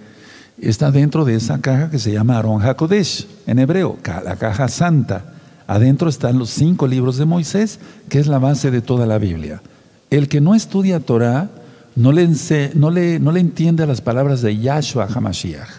Está 0.59 0.89
dentro 0.89 1.25
de 1.25 1.35
esa 1.35 1.59
caja 1.59 1.89
que 1.89 1.99
se 1.99 2.13
llama 2.13 2.37
Aron 2.37 2.61
HaKodesh, 2.61 3.27
en 3.45 3.59
hebreo, 3.59 3.97
la 4.23 4.37
caja 4.37 4.67
santa. 4.69 5.33
Adentro 5.67 6.07
están 6.07 6.39
los 6.39 6.49
cinco 6.49 6.87
libros 6.87 7.17
de 7.17 7.25
Moisés, 7.25 7.79
que 8.07 8.19
es 8.19 8.27
la 8.27 8.39
base 8.39 8.71
de 8.71 8.81
toda 8.81 9.05
la 9.05 9.17
Biblia. 9.17 9.61
El 10.09 10.29
que 10.29 10.39
no 10.39 10.55
estudia 10.55 11.01
Torah 11.01 11.49
no 11.95 12.11
le, 12.11 12.29
no 12.75 12.89
le, 12.89 13.19
no 13.19 13.31
le 13.31 13.39
entiende 13.39 13.85
las 13.85 13.99
palabras 13.99 14.41
de 14.41 14.57
Yahshua 14.57 15.07
HaMashiach, 15.13 15.69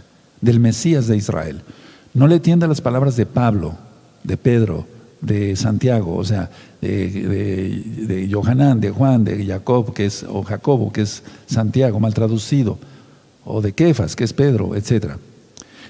del 0.41 0.61
Mesías 0.61 1.07
de 1.07 1.17
Israel. 1.17 1.63
No 2.13 2.27
le 2.27 2.37
entiende 2.37 2.69
las 2.69 2.81
palabras 2.81 3.17
de 3.17 3.25
Pablo, 3.25 3.77
de 4.25 4.37
Pedro, 4.37 4.87
de 5.23 5.57
Santiago, 5.57 6.17
o 6.17 6.25
sea, 6.25 6.51
de, 6.83 7.09
de, 7.09 8.07
de 8.07 8.31
Johanán, 8.31 8.81
de 8.81 8.91
Juan, 8.91 9.25
de 9.25 9.47
Jacob, 9.47 9.95
que 9.95 10.07
es, 10.07 10.25
o 10.29 10.43
Jacobo, 10.43 10.93
que 10.93 11.03
es 11.03 11.23
Santiago, 11.47 11.99
mal 11.99 12.13
traducido, 12.13 12.79
o 13.47 13.63
de 13.63 13.73
Kefas, 13.73 14.17
que 14.17 14.25
es 14.25 14.33
Pedro, 14.33 14.75
etc. 14.75 15.13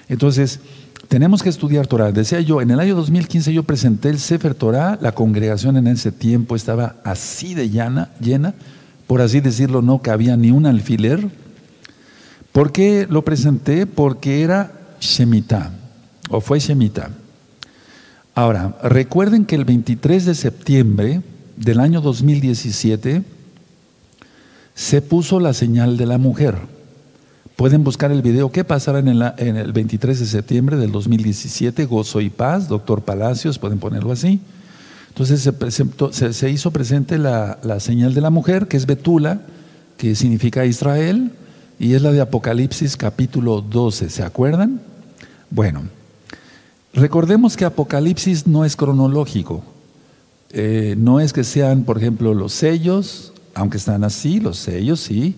Entonces, 0.07 0.61
tenemos 1.07 1.41
que 1.41 1.49
estudiar 1.49 1.87
Torah. 1.87 2.11
Decía 2.11 2.39
yo, 2.41 2.61
en 2.61 2.71
el 2.71 2.79
año 2.79 2.95
2015 2.95 3.53
yo 3.53 3.63
presenté 3.63 4.09
el 4.09 4.19
Sefer 4.19 4.55
Torah, 4.55 4.97
la 5.01 5.13
congregación 5.13 5.75
en 5.75 5.87
ese 5.87 6.11
tiempo 6.11 6.55
estaba 6.55 6.95
así 7.03 7.53
de 7.53 7.69
llena, 7.69 8.11
llena, 8.19 8.53
por 9.07 9.21
así 9.21 9.39
decirlo, 9.41 9.81
no 9.81 10.01
cabía 10.01 10.37
ni 10.37 10.51
un 10.51 10.65
alfiler. 10.65 11.29
¿Por 12.51 12.71
qué 12.71 13.07
lo 13.09 13.23
presenté? 13.25 13.85
Porque 13.87 14.43
era 14.43 14.71
Shemitah, 14.99 15.71
o 16.29 16.41
fue 16.41 16.59
Shemitah. 16.59 17.09
Ahora, 18.35 18.77
recuerden 18.83 19.45
que 19.45 19.55
el 19.55 19.65
23 19.65 20.25
de 20.25 20.35
septiembre 20.35 21.21
del 21.55 21.79
año 21.79 22.01
2017 22.01 23.23
se 24.75 25.01
puso 25.01 25.39
la 25.39 25.53
señal 25.53 25.97
de 25.97 26.05
la 26.05 26.19
mujer. 26.19 26.76
Pueden 27.57 27.83
buscar 27.83 28.11
el 28.11 28.21
video. 28.21 28.51
¿Qué 28.51 28.63
pasará 28.63 28.99
en 28.99 29.07
el, 29.57 29.73
23 29.73 30.19
de 30.19 30.25
septiembre 30.27 30.77
del 30.77 30.91
2017? 30.91 31.85
Gozo 31.85 32.21
y 32.21 32.29
paz, 32.29 32.67
doctor 32.67 33.01
Palacios, 33.01 33.57
pueden 33.57 33.79
ponerlo 33.79 34.11
así. 34.11 34.39
Entonces 35.09 35.49
se, 36.31 36.49
hizo 36.51 36.69
presente 36.71 37.17
la, 37.17 37.79
señal 37.79 38.13
de 38.13 38.21
la 38.21 38.29
mujer, 38.29 38.67
que 38.67 38.77
es 38.77 38.85
Betula, 38.85 39.41
que 39.97 40.13
significa 40.13 40.65
Israel, 40.65 41.31
y 41.79 41.95
es 41.95 42.01
la 42.03 42.11
de 42.11 42.21
Apocalipsis 42.21 42.95
capítulo 42.95 43.61
12. 43.61 44.11
¿Se 44.11 44.21
acuerdan? 44.21 44.79
Bueno, 45.49 45.81
Recordemos 46.93 47.55
que 47.55 47.63
Apocalipsis 47.63 48.47
no 48.47 48.65
es 48.65 48.75
cronológico. 48.75 49.63
Eh, 50.49 50.95
no 50.97 51.19
es 51.19 51.31
que 51.31 51.43
sean, 51.43 51.83
por 51.83 51.99
ejemplo, 51.99 52.33
los 52.33 52.53
sellos, 52.53 53.33
aunque 53.53 53.77
están 53.77 54.03
así, 54.03 54.39
los 54.39 54.57
sellos, 54.57 54.99
sí, 55.01 55.35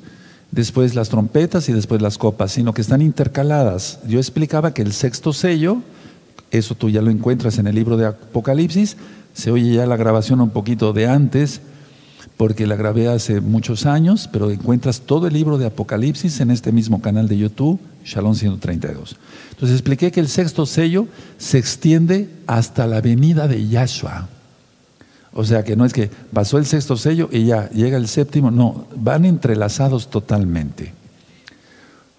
después 0.52 0.96
las 0.96 1.10
trompetas 1.10 1.70
y 1.70 1.74
después 1.74 2.02
las 2.02 2.18
copas, 2.18 2.52
sino 2.52 2.74
que 2.74 2.82
están 2.82 3.02
intercaladas. 3.02 4.00
Yo 4.08 4.20
explicaba 4.20 4.74
que 4.74 4.82
el 4.82 4.94
sexto 4.94 5.34
sello, 5.34 5.78
eso 6.52 6.76
tú 6.76 6.90
ya 6.90 7.02
lo 7.02 7.12
encuentras 7.12 7.58
en 7.58 7.68
el 7.68 7.76
libro 7.76 7.98
de 7.98 8.08
Apocalipsis, 8.08 8.98
se 9.34 9.52
oye 9.52 9.76
ya 9.76 9.86
la 9.86 9.98
grabación 9.98 10.42
un 10.42 10.50
poquito 10.50 10.94
de 10.94 11.08
antes, 11.08 11.62
porque 12.38 12.68
la 12.68 12.76
grabé 12.76 13.10
hace 13.10 13.42
muchos 13.42 13.86
años, 13.86 14.30
pero 14.32 14.50
encuentras 14.50 15.02
todo 15.02 15.28
el 15.28 15.34
libro 15.34 15.58
de 15.58 15.66
Apocalipsis 15.66 16.40
en 16.40 16.52
este 16.52 16.72
mismo 16.72 17.02
canal 17.02 17.28
de 17.28 17.38
YouTube, 17.38 17.80
Shalom 18.06 18.34
132. 18.34 19.18
Entonces 19.52 19.76
expliqué 19.76 20.12
que 20.12 20.22
el 20.22 20.30
sexto 20.30 20.66
sello 20.66 21.08
se 21.38 21.58
extiende 21.58 22.30
hasta 22.48 22.88
la 22.88 23.02
venida 23.02 23.48
de 23.48 23.68
Yahshua. 23.68 24.30
O 25.34 25.46
sea 25.46 25.64
que 25.64 25.76
no 25.76 25.86
es 25.86 25.94
que 25.94 26.10
pasó 26.34 26.58
el 26.58 26.66
sexto 26.66 26.98
sello 26.98 27.30
y 27.32 27.46
ya 27.46 27.70
llega 27.70 27.98
el 27.98 28.08
séptimo, 28.08 28.52
no, 28.52 28.86
van 28.96 29.26
entrelazados 29.26 30.10
totalmente. 30.10 30.94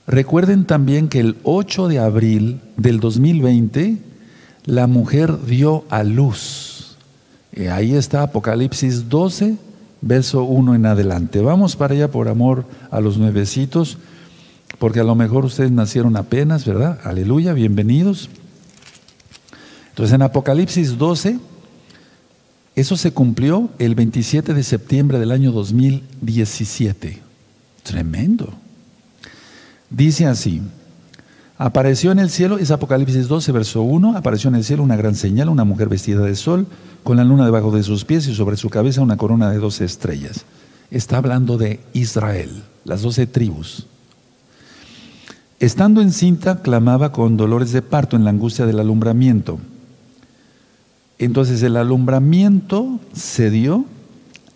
Recuerden 0.06 0.64
también 0.64 1.08
que 1.08 1.20
el 1.20 1.36
8 1.42 1.88
de 1.88 1.98
abril 1.98 2.60
del 2.76 3.00
2020 3.00 3.98
la 4.64 4.86
mujer 4.86 5.44
dio 5.44 5.84
a 5.90 6.02
luz. 6.02 6.96
Y 7.52 7.66
ahí 7.66 7.94
está 7.94 8.22
Apocalipsis 8.22 9.08
12, 9.08 9.56
verso 10.00 10.44
1 10.44 10.74
en 10.74 10.86
adelante. 10.86 11.40
Vamos 11.40 11.76
para 11.76 11.94
allá 11.94 12.10
por 12.10 12.28
amor 12.28 12.64
a 12.90 13.00
los 13.00 13.18
nuevecitos, 13.18 13.98
porque 14.78 15.00
a 15.00 15.04
lo 15.04 15.14
mejor 15.14 15.44
ustedes 15.44 15.72
nacieron 15.72 16.16
apenas, 16.16 16.64
¿verdad? 16.64 16.98
Aleluya, 17.04 17.52
bienvenidos. 17.52 18.30
Entonces 19.90 20.14
en 20.14 20.22
Apocalipsis 20.22 20.96
12 20.96 21.38
eso 22.76 22.96
se 22.96 23.12
cumplió 23.12 23.68
el 23.78 23.94
27 23.94 24.54
de 24.54 24.62
septiembre 24.62 25.18
del 25.18 25.32
año 25.32 25.52
2017. 25.52 27.20
Tremendo. 27.82 28.52
Dice 29.90 30.26
así, 30.26 30.62
apareció 31.58 32.12
en 32.12 32.20
el 32.20 32.30
cielo, 32.30 32.58
es 32.58 32.70
Apocalipsis 32.70 33.26
12, 33.26 33.52
verso 33.52 33.82
1, 33.82 34.16
apareció 34.16 34.48
en 34.48 34.54
el 34.54 34.64
cielo 34.64 34.84
una 34.84 34.96
gran 34.96 35.16
señal, 35.16 35.48
una 35.48 35.64
mujer 35.64 35.88
vestida 35.88 36.22
de 36.22 36.36
sol, 36.36 36.66
con 37.02 37.16
la 37.16 37.24
luna 37.24 37.44
debajo 37.44 37.72
de 37.72 37.82
sus 37.82 38.04
pies 38.04 38.28
y 38.28 38.34
sobre 38.34 38.56
su 38.56 38.70
cabeza 38.70 39.02
una 39.02 39.16
corona 39.16 39.50
de 39.50 39.58
doce 39.58 39.84
estrellas. 39.84 40.44
Está 40.90 41.16
hablando 41.18 41.58
de 41.58 41.80
Israel, 41.92 42.62
las 42.84 43.02
doce 43.02 43.26
tribus. 43.26 43.86
Estando 45.58 46.00
encinta, 46.00 46.62
clamaba 46.62 47.12
con 47.12 47.36
dolores 47.36 47.72
de 47.72 47.82
parto 47.82 48.16
en 48.16 48.24
la 48.24 48.30
angustia 48.30 48.64
del 48.64 48.80
alumbramiento. 48.80 49.58
Entonces 51.20 51.62
el 51.62 51.76
alumbramiento 51.76 52.98
se 53.12 53.50
dio 53.50 53.84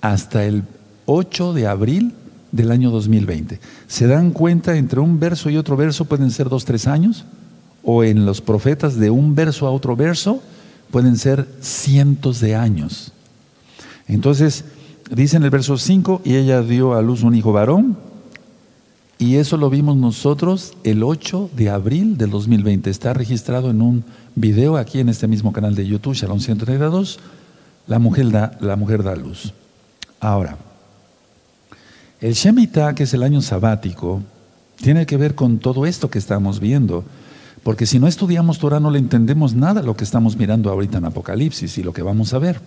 hasta 0.01 0.47
el 0.47 0.65
8 1.05 1.53
de 1.53 1.67
abril 1.67 2.15
del 2.53 2.71
año 2.71 2.91
2020. 2.91 3.61
¿Se 3.87 4.07
dan 4.07 4.31
cuenta 4.31 4.75
entre 4.79 5.01
un 5.01 5.21
verso 5.21 5.51
y 5.51 5.59
otro 5.59 5.77
verso 5.77 6.07
pueden 6.07 6.31
ser 6.31 6.49
dos, 6.49 6.65
tres 6.65 6.87
años? 6.87 7.27
O 7.83 8.03
en 8.03 8.25
los 8.25 8.41
profetas 8.41 8.97
de 8.97 9.11
un 9.11 9.35
verso 9.35 9.67
a 9.67 9.71
otro 9.73 9.95
verso 9.95 10.43
pueden 10.91 11.19
ser 11.19 11.47
cientos 11.61 12.41
de 12.41 12.55
años. 12.55 13.13
Entonces, 14.09 14.65
dice 15.11 15.37
en 15.37 15.43
el 15.43 15.51
verso 15.51 15.77
5, 15.77 16.23
y 16.25 16.37
ella 16.37 16.63
dio 16.63 16.95
a 16.95 17.03
luz 17.03 17.25
un 17.25 17.35
hijo 17.35 17.53
varón, 17.53 17.99
y 19.19 19.37
eso 19.37 19.59
lo 19.59 19.69
vimos 19.69 19.99
nosotros 19.99 20.75
el 20.83 21.03
8 21.03 21.51
de 21.55 21.69
abril 21.69 22.17
del 22.17 22.31
2020. 22.31 22.89
Está 22.89 23.13
registrado 23.13 23.71
en 23.71 23.83
un 23.83 24.05
video 24.35 24.77
aquí 24.77 25.01
en 25.01 25.09
este 25.09 25.27
mismo 25.27 25.53
canal 25.53 25.75
de 25.75 25.87
YouTube, 25.87 26.15
Shalom 26.15 26.41
132, 26.41 27.19
la 27.87 27.99
mujer 27.99 28.31
da, 28.31 28.57
la 28.61 28.77
mujer 28.77 29.03
da 29.03 29.15
luz. 29.15 29.53
Ahora, 30.21 30.57
el 32.21 32.35
Shemitah, 32.35 32.95
que 32.95 33.05
es 33.05 33.15
el 33.15 33.23
año 33.23 33.43
sabático, 33.43 34.23
tiene 34.77 35.07
que 35.07 35.17
ver 35.17 35.35
con 35.35 35.59
todo 35.59 35.87
esto 35.87 36.11
que 36.11 36.19
estamos 36.19 36.61
viendo. 36.61 37.05
Porque 37.63 37.87
si 37.87 37.99
no 37.99 38.07
estudiamos 38.07 38.59
Torah 38.59 38.81
no 38.81 38.91
le 38.91 38.99
entendemos 38.99 39.55
nada 39.55 39.83
lo 39.83 39.97
que 39.97 40.05
estamos 40.05 40.37
mirando 40.37 40.71
ahorita 40.71 40.99
en 40.99 41.07
Apocalipsis 41.07 41.79
y 41.79 41.83
lo 41.83 41.93
que 41.93 42.03
vamos 42.03 42.35
a 42.35 42.39
ver. 42.39 42.61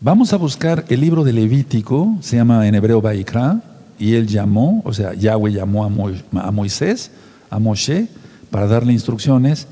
Vamos 0.00 0.32
a 0.32 0.36
buscar 0.36 0.84
el 0.88 1.00
libro 1.00 1.24
de 1.24 1.32
Levítico, 1.32 2.16
se 2.20 2.36
llama 2.36 2.66
en 2.66 2.74
hebreo 2.74 3.00
Baikra, 3.00 3.60
y 3.98 4.14
él 4.14 4.26
llamó, 4.26 4.80
o 4.84 4.94
sea, 4.94 5.12
Yahweh 5.14 5.52
llamó 5.52 5.84
a, 5.84 6.50
Moisés, 6.50 7.10
a 7.50 7.58
Moshe, 7.58 8.08
para 8.50 8.66
darle 8.66 8.92
instrucciones 8.92 9.66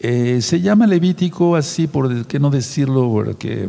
eh, 0.00 0.40
se 0.42 0.60
llama 0.60 0.86
Levítico 0.86 1.56
así, 1.56 1.86
por 1.86 2.26
qué 2.26 2.38
no 2.38 2.50
decirlo, 2.50 3.10
porque 3.10 3.68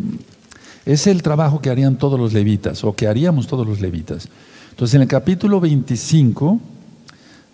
es 0.85 1.07
el 1.07 1.21
trabajo 1.21 1.61
que 1.61 1.69
harían 1.69 1.97
todos 1.97 2.19
los 2.19 2.33
levitas, 2.33 2.83
o 2.83 2.93
que 2.93 3.07
haríamos 3.07 3.47
todos 3.47 3.65
los 3.65 3.79
levitas. 3.79 4.27
Entonces, 4.71 4.95
en 4.95 5.01
el 5.01 5.07
capítulo 5.07 5.59
25, 5.59 6.59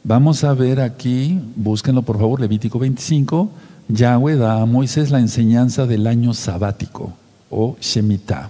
vamos 0.04 0.44
a 0.44 0.54
ver 0.54 0.82
aquí, 0.82 1.40
búsquenlo 1.56 2.02
por 2.02 2.18
favor, 2.18 2.42
Levítico 2.42 2.80
25, 2.80 3.50
Yahweh 3.88 4.36
da 4.36 4.62
a 4.62 4.66
Moisés 4.66 5.12
la 5.12 5.20
enseñanza 5.20 5.86
del 5.86 6.08
año 6.08 6.34
sabático, 6.34 7.14
o 7.50 7.78
Shemitah. 7.80 8.50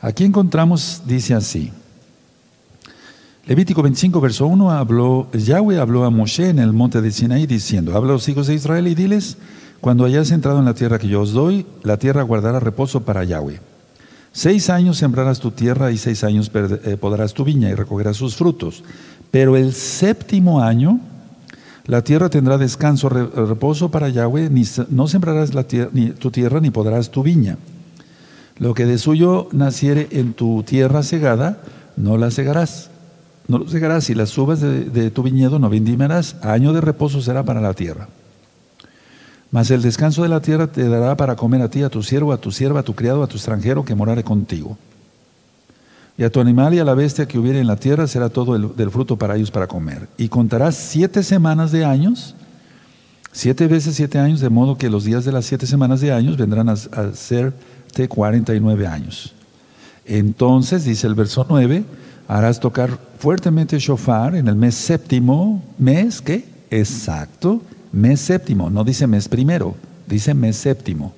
Aquí 0.00 0.24
encontramos, 0.24 1.02
dice 1.06 1.34
así, 1.34 1.72
Levítico 3.48 3.82
25, 3.82 4.20
verso 4.20 4.46
1, 4.46 4.70
habló, 4.72 5.26
Yahweh 5.32 5.78
habló 5.78 6.04
a 6.04 6.10
Moshe 6.10 6.50
en 6.50 6.58
el 6.58 6.74
monte 6.74 7.00
de 7.00 7.10
Sinaí 7.10 7.46
diciendo, 7.46 7.96
habla 7.96 8.10
a 8.10 8.12
los 8.12 8.28
hijos 8.28 8.46
de 8.46 8.52
Israel 8.52 8.86
y 8.88 8.94
diles, 8.94 9.38
cuando 9.80 10.04
hayas 10.04 10.30
entrado 10.32 10.58
en 10.58 10.66
la 10.66 10.74
tierra 10.74 10.98
que 10.98 11.08
yo 11.08 11.22
os 11.22 11.32
doy, 11.32 11.64
la 11.82 11.96
tierra 11.96 12.22
guardará 12.24 12.60
reposo 12.60 13.04
para 13.04 13.24
Yahweh. 13.24 13.58
Seis 14.32 14.68
años 14.68 14.98
sembrarás 14.98 15.40
tu 15.40 15.50
tierra 15.50 15.90
y 15.90 15.96
seis 15.96 16.24
años 16.24 16.50
eh, 16.54 16.98
podarás 17.00 17.32
tu 17.32 17.42
viña 17.42 17.70
y 17.70 17.74
recogerás 17.74 18.18
sus 18.18 18.36
frutos. 18.36 18.84
Pero 19.30 19.56
el 19.56 19.72
séptimo 19.72 20.60
año, 20.60 21.00
la 21.86 22.04
tierra 22.04 22.28
tendrá 22.28 22.58
descanso, 22.58 23.08
reposo 23.08 23.90
para 23.90 24.10
Yahweh, 24.10 24.50
ni, 24.50 24.64
no 24.90 25.08
sembrarás 25.08 25.54
la 25.54 25.64
ni 25.94 26.10
tu 26.10 26.30
tierra 26.30 26.60
ni 26.60 26.68
podrás 26.68 27.10
tu 27.10 27.22
viña. 27.22 27.56
Lo 28.58 28.74
que 28.74 28.84
de 28.84 28.98
suyo 28.98 29.48
naciere 29.52 30.06
en 30.10 30.34
tu 30.34 30.62
tierra 30.64 31.02
segada, 31.02 31.62
no 31.96 32.18
la 32.18 32.30
segarás 32.30 32.90
no 33.48 33.56
lo 33.56 33.66
cegarás 33.66 34.10
y 34.10 34.14
las 34.14 34.36
uvas 34.36 34.60
de, 34.60 35.10
tu 35.10 35.22
viñedo 35.22 35.58
no 35.58 35.70
vendimarás. 35.70 36.36
Año 36.42 36.74
de 36.74 36.82
reposo 36.82 37.22
será 37.22 37.42
para 37.42 37.62
la 37.62 37.72
tierra. 37.72 38.08
Mas 39.50 39.70
el 39.70 39.80
descanso 39.80 40.22
de 40.22 40.28
la 40.28 40.42
tierra 40.42 40.66
te 40.66 40.86
dará 40.86 41.16
para 41.16 41.34
comer 41.34 41.62
a 41.62 41.70
ti, 41.70 41.82
a 41.82 41.88
tu 41.88 42.02
siervo, 42.02 42.34
a 42.34 42.36
tu 42.38 42.52
sierva, 42.52 42.80
a 42.80 42.82
tu 42.82 42.94
criado, 42.94 43.22
a 43.22 43.26
tu 43.26 43.36
extranjero 43.36 43.86
que 43.86 43.94
morare 43.94 44.22
contigo. 44.22 44.76
Y 46.18 46.24
a 46.24 46.30
tu 46.30 46.40
animal 46.40 46.74
y 46.74 46.78
a 46.78 46.84
la 46.84 46.92
bestia 46.92 47.26
que 47.26 47.38
hubiere 47.38 47.58
en 47.58 47.66
la 47.66 47.76
tierra 47.76 48.06
será 48.06 48.28
todo 48.28 48.54
el, 48.54 48.76
del 48.76 48.90
fruto 48.90 49.16
para 49.16 49.36
ellos 49.36 49.50
para 49.50 49.66
comer. 49.66 50.08
Y 50.18 50.28
contarás 50.28 50.76
siete 50.76 51.22
semanas 51.22 51.72
de 51.72 51.86
años, 51.86 52.34
siete 53.32 53.66
veces 53.66 53.94
siete 53.94 54.18
años, 54.18 54.40
de 54.40 54.50
modo 54.50 54.76
que 54.76 54.90
los 54.90 55.04
días 55.04 55.24
de 55.24 55.32
las 55.32 55.46
siete 55.46 55.66
semanas 55.66 56.02
de 56.02 56.12
años 56.12 56.36
vendrán 56.36 56.68
a, 56.68 56.72
a 56.72 57.14
serte 57.14 58.08
cuarenta 58.08 58.54
y 58.54 58.60
nueve 58.60 58.86
años. 58.86 59.32
Entonces, 60.04 60.84
dice 60.84 61.06
el 61.06 61.14
verso 61.14 61.46
nueve, 61.48 61.84
harás 62.28 62.60
tocar 62.60 62.98
fuertemente 63.18 63.78
shofar 63.78 64.36
en 64.36 64.46
el 64.46 64.54
mes 64.54 64.74
séptimo, 64.74 65.62
mes, 65.78 66.20
¿qué? 66.20 66.44
Exacto, 66.70 67.62
mes 67.90 68.20
séptimo, 68.20 68.68
no 68.68 68.84
dice 68.84 69.06
mes 69.06 69.28
primero, 69.28 69.74
dice 70.06 70.34
mes 70.34 70.56
séptimo. 70.56 71.14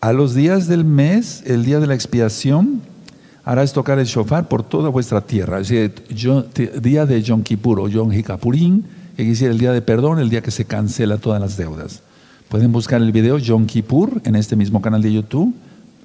A 0.00 0.12
los 0.12 0.34
días 0.34 0.68
del 0.68 0.84
mes, 0.84 1.42
el 1.44 1.64
día 1.64 1.80
de 1.80 1.88
la 1.88 1.94
expiación, 1.94 2.80
harás 3.44 3.72
tocar 3.72 3.98
el 3.98 4.06
shofar 4.06 4.48
por 4.48 4.62
toda 4.62 4.88
vuestra 4.88 5.20
tierra. 5.20 5.60
Es 5.60 5.68
decir, 5.68 5.92
día 6.80 7.04
de 7.04 7.22
Yom 7.22 7.42
Kippur 7.42 7.80
o 7.80 7.88
Yom 7.88 8.12
Hikapurim, 8.12 8.82
es 9.16 9.26
decir, 9.26 9.50
el 9.50 9.58
día 9.58 9.72
de 9.72 9.82
perdón, 9.82 10.20
el 10.20 10.30
día 10.30 10.40
que 10.40 10.50
se 10.52 10.64
cancela 10.64 11.18
todas 11.18 11.40
las 11.40 11.56
deudas. 11.56 12.02
Pueden 12.48 12.72
buscar 12.72 13.02
el 13.02 13.12
video 13.12 13.38
Yom 13.38 13.66
Kippur 13.66 14.20
en 14.24 14.36
este 14.36 14.56
mismo 14.56 14.80
canal 14.80 15.02
de 15.02 15.12
YouTube 15.12 15.54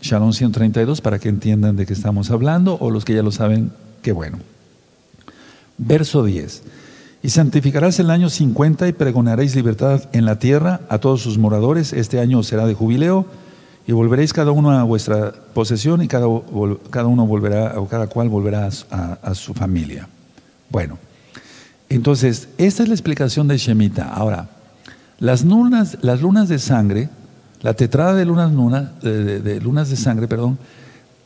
Shalom 0.02 0.34
132 0.34 1.02
para 1.02 1.20
que 1.20 1.30
entiendan 1.30 1.76
de 1.76 1.86
qué 1.86 1.94
estamos 1.94 2.30
hablando 2.30 2.78
o 2.80 2.92
los 2.92 3.04
que 3.06 3.16
ya 3.16 3.24
lo 3.24 3.32
saben, 3.32 3.72
qué 4.02 4.12
bueno. 4.12 4.38
Verso 5.78 6.24
10. 6.24 6.64
Y 7.24 7.30
santificarás 7.30 8.00
el 8.00 8.12
año 8.12 8.30
50 8.30 8.88
y 8.88 8.94
pregonaréis 8.94 9.56
libertad 9.56 10.04
en 10.14 10.26
la 10.26 10.40
tierra 10.40 10.82
a 10.90 11.00
todos 11.00 11.22
sus 11.22 11.38
moradores. 11.38 11.94
Este 11.94 12.20
año 12.20 12.44
será 12.44 12.68
de 12.68 12.74
jubileo 12.74 13.26
y 13.88 13.92
volveréis 13.92 14.34
cada 14.34 14.52
uno 14.52 14.72
a 14.72 14.84
vuestra 14.84 15.34
posesión 15.54 16.04
y 16.04 16.08
cada, 16.08 16.28
cada 16.92 17.08
uno 17.08 17.26
volverá, 17.26 17.80
o 17.80 17.88
cada 17.88 18.08
cual 18.08 18.30
volverá 18.30 18.70
a, 18.92 19.34
su 19.34 19.54
familia. 19.54 20.08
Bueno, 20.70 21.00
entonces, 21.90 22.50
esta 22.58 22.84
es 22.84 22.90
la 22.90 22.96
explicación 22.96 23.48
de 23.48 23.58
Shemitah. 23.58 24.10
Ahora, 24.10 24.50
las 25.20 25.44
lunas, 25.44 25.98
las 26.02 26.22
lunas 26.22 26.50
de 26.50 26.60
sangre 26.60 27.10
la 27.62 27.74
tetrada 27.74 28.14
de 28.14 28.26
lunas, 28.26 28.52
de, 29.02 29.60
lunas 29.62 29.90
de 29.90 29.96
sangre, 29.96 30.28
perdón, 30.28 30.58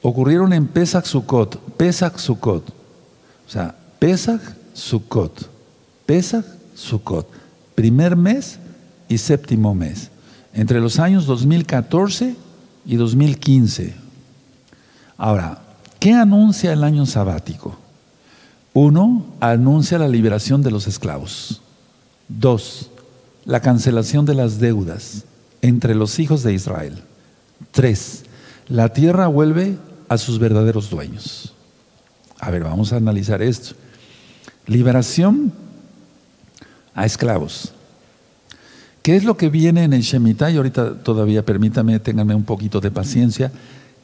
ocurrieron 0.02 0.54
en 0.54 0.68
Pesach 0.68 1.06
Sukkot. 1.06 1.60
Pesach 1.78 2.18
Sukkot. 2.18 2.70
O 2.70 3.50
sea, 3.50 3.76
Pesach 4.00 4.42
Sukkot. 4.74 5.50
Pesach 6.06 6.46
Sukkot. 6.74 7.28
Primer 7.76 8.16
mes 8.16 8.60
y 9.10 9.18
séptimo 9.18 9.76
mes, 9.76 10.10
entre 10.54 10.80
los 10.80 11.00
años 11.00 11.26
2014 11.26 12.36
y 12.86 12.96
2015. 12.96 13.94
Ahora, 15.18 15.62
¿qué 16.00 16.14
anuncia 16.14 16.72
el 16.72 16.84
año 16.84 17.06
sabático? 17.06 17.76
Uno, 18.74 19.26
anuncia 19.42 20.00
la 20.00 20.08
liberación 20.08 20.62
de 20.62 20.72
los 20.72 20.88
esclavos. 20.88 21.62
Dos, 22.30 22.90
la 23.44 23.60
cancelación 23.60 24.26
de 24.26 24.36
las 24.36 24.60
deudas 24.60 25.26
entre 25.62 25.96
los 25.96 26.20
hijos 26.20 26.44
de 26.44 26.54
Israel. 26.54 27.04
Tres, 27.72 28.24
la 28.68 28.90
tierra 28.90 29.28
vuelve 29.28 29.78
a 30.10 30.18
sus 30.18 30.40
verdaderos 30.40 30.90
dueños. 30.90 31.54
A 32.40 32.50
ver, 32.50 32.64
vamos 32.64 32.92
a 32.92 32.98
analizar 32.98 33.42
esto. 33.42 33.76
Liberación 34.66 35.54
a 36.94 37.06
esclavos. 37.06 37.74
¿Qué 39.02 39.16
es 39.16 39.24
lo 39.24 39.38
que 39.38 39.50
viene 39.50 39.84
en 39.84 39.94
el 39.94 40.02
Shemitah? 40.02 40.52
Y 40.52 40.58
ahorita 40.58 40.96
todavía 41.04 41.44
permítame, 41.44 42.00
ténganme 42.00 42.36
un 42.36 42.44
poquito 42.44 42.80
de 42.80 42.92
paciencia. 42.92 43.52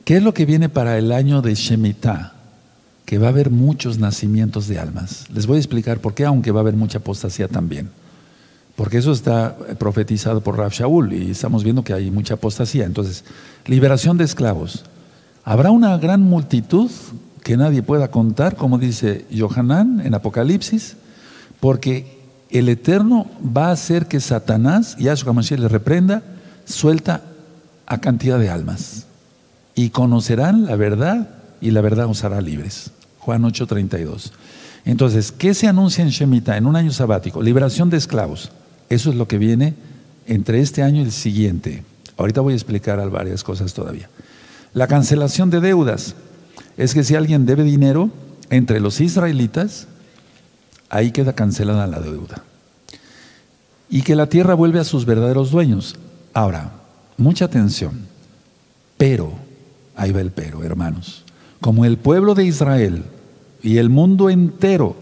¿Qué 0.05 0.17
es 0.17 0.23
lo 0.23 0.33
que 0.33 0.45
viene 0.45 0.69
para 0.69 0.97
el 0.97 1.11
año 1.11 1.41
de 1.41 1.53
Shemitah? 1.53 2.33
Que 3.05 3.17
va 3.17 3.27
a 3.27 3.29
haber 3.29 3.51
muchos 3.51 3.99
nacimientos 3.99 4.67
de 4.67 4.79
almas. 4.79 5.25
Les 5.33 5.45
voy 5.45 5.57
a 5.57 5.59
explicar 5.59 5.99
por 5.99 6.13
qué, 6.13 6.25
aunque 6.25 6.51
va 6.51 6.59
a 6.59 6.61
haber 6.61 6.75
mucha 6.75 6.97
apostasía 6.97 7.47
también. 7.47 7.89
Porque 8.77 8.99
eso 8.99 9.11
está 9.11 9.57
profetizado 9.79 10.41
por 10.41 10.55
Rav 10.55 10.71
Shaul 10.71 11.11
y 11.11 11.31
estamos 11.31 11.63
viendo 11.63 11.83
que 11.83 11.93
hay 11.93 12.11
mucha 12.11 12.35
apostasía. 12.35 12.85
Entonces, 12.85 13.25
liberación 13.65 14.19
de 14.19 14.23
esclavos. 14.23 14.85
Habrá 15.43 15.71
una 15.71 15.97
gran 15.97 16.21
multitud 16.21 16.91
que 17.43 17.57
nadie 17.57 17.81
pueda 17.81 18.11
contar, 18.11 18.55
como 18.55 18.77
dice 18.77 19.25
Johanán 19.35 20.03
en 20.05 20.13
Apocalipsis, 20.13 20.95
porque 21.59 22.19
el 22.51 22.69
Eterno 22.69 23.25
va 23.41 23.69
a 23.69 23.71
hacer 23.71 24.05
que 24.05 24.19
Satanás, 24.19 24.95
y 24.99 25.05
Yahshua 25.05 25.33
Mashiach 25.33 25.59
le 25.59 25.69
reprenda, 25.69 26.21
suelta 26.65 27.23
a 27.87 27.97
cantidad 27.97 28.37
de 28.37 28.51
almas. 28.51 29.07
Y 29.73 29.89
conocerán 29.89 30.67
la 30.67 30.75
verdad 30.75 31.29
y 31.61 31.71
la 31.71 31.81
verdad 31.81 32.05
os 32.05 32.23
hará 32.23 32.41
libres. 32.41 32.91
Juan 33.17 33.41
8:32. 33.41 34.33
Entonces, 34.85 35.31
¿qué 35.31 35.55
se 35.55 35.67
anuncia 35.67 36.03
en 36.03 36.11
Shemitah 36.11 36.57
en 36.57 36.67
un 36.67 36.75
año 36.75 36.91
sabático? 36.91 37.41
Liberación 37.41 37.89
de 37.89 37.97
esclavos. 37.97 38.51
Eso 38.89 39.09
es 39.09 39.15
lo 39.15 39.27
que 39.27 39.37
viene 39.37 39.73
entre 40.25 40.59
este 40.61 40.83
año 40.83 41.01
y 41.01 41.05
el 41.05 41.11
siguiente. 41.11 41.83
Ahorita 42.17 42.41
voy 42.41 42.53
a 42.53 42.55
explicar 42.55 43.09
varias 43.09 43.43
cosas 43.43 43.73
todavía. 43.73 44.09
La 44.73 44.87
cancelación 44.87 45.49
de 45.49 45.61
deudas. 45.61 46.15
Es 46.77 46.93
que 46.93 47.03
si 47.03 47.15
alguien 47.15 47.45
debe 47.45 47.63
dinero 47.63 48.11
entre 48.49 48.79
los 48.79 49.01
israelitas, 49.01 49.87
ahí 50.89 51.11
queda 51.11 51.33
cancelada 51.33 51.87
la 51.87 51.99
deuda. 51.99 52.43
Y 53.89 54.01
que 54.01 54.15
la 54.15 54.27
tierra 54.27 54.53
vuelve 54.53 54.79
a 54.79 54.83
sus 54.83 55.05
verdaderos 55.05 55.51
dueños. 55.51 55.95
Ahora, 56.33 56.71
mucha 57.17 57.45
atención, 57.45 58.05
pero, 58.97 59.33
ahí 59.95 60.11
va 60.11 60.21
el 60.21 60.31
pero, 60.31 60.63
hermanos, 60.63 61.23
como 61.61 61.85
el 61.85 61.97
pueblo 61.97 62.35
de 62.35 62.45
Israel 62.45 63.03
y 63.63 63.77
el 63.77 63.89
mundo 63.89 64.29
entero 64.29 64.95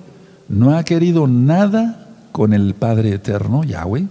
no 0.48 0.78
ha 0.78 0.84
querido 0.84 1.28
nada 1.28 2.05
con 2.36 2.52
el 2.52 2.74
Padre 2.74 3.14
Eterno, 3.14 3.64
Yahweh, 3.64 4.08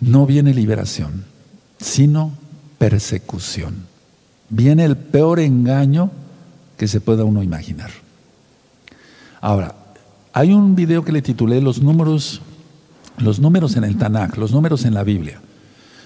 no 0.00 0.24
viene 0.24 0.54
liberación, 0.54 1.26
sino 1.78 2.32
persecución. 2.78 3.74
Viene 4.48 4.86
el 4.86 4.96
peor 4.96 5.38
engaño 5.38 6.10
que 6.78 6.88
se 6.88 7.02
pueda 7.02 7.24
uno 7.24 7.42
imaginar. 7.42 7.90
Ahora, 9.42 9.74
hay 10.32 10.54
un 10.54 10.74
video 10.76 11.04
que 11.04 11.12
le 11.12 11.20
titulé 11.20 11.60
Los 11.60 11.82
números, 11.82 12.40
los 13.18 13.38
números 13.38 13.76
en 13.76 13.84
el 13.84 13.98
Tanakh, 13.98 14.38
los 14.38 14.52
números 14.52 14.86
en 14.86 14.94
la 14.94 15.04
Biblia. 15.04 15.42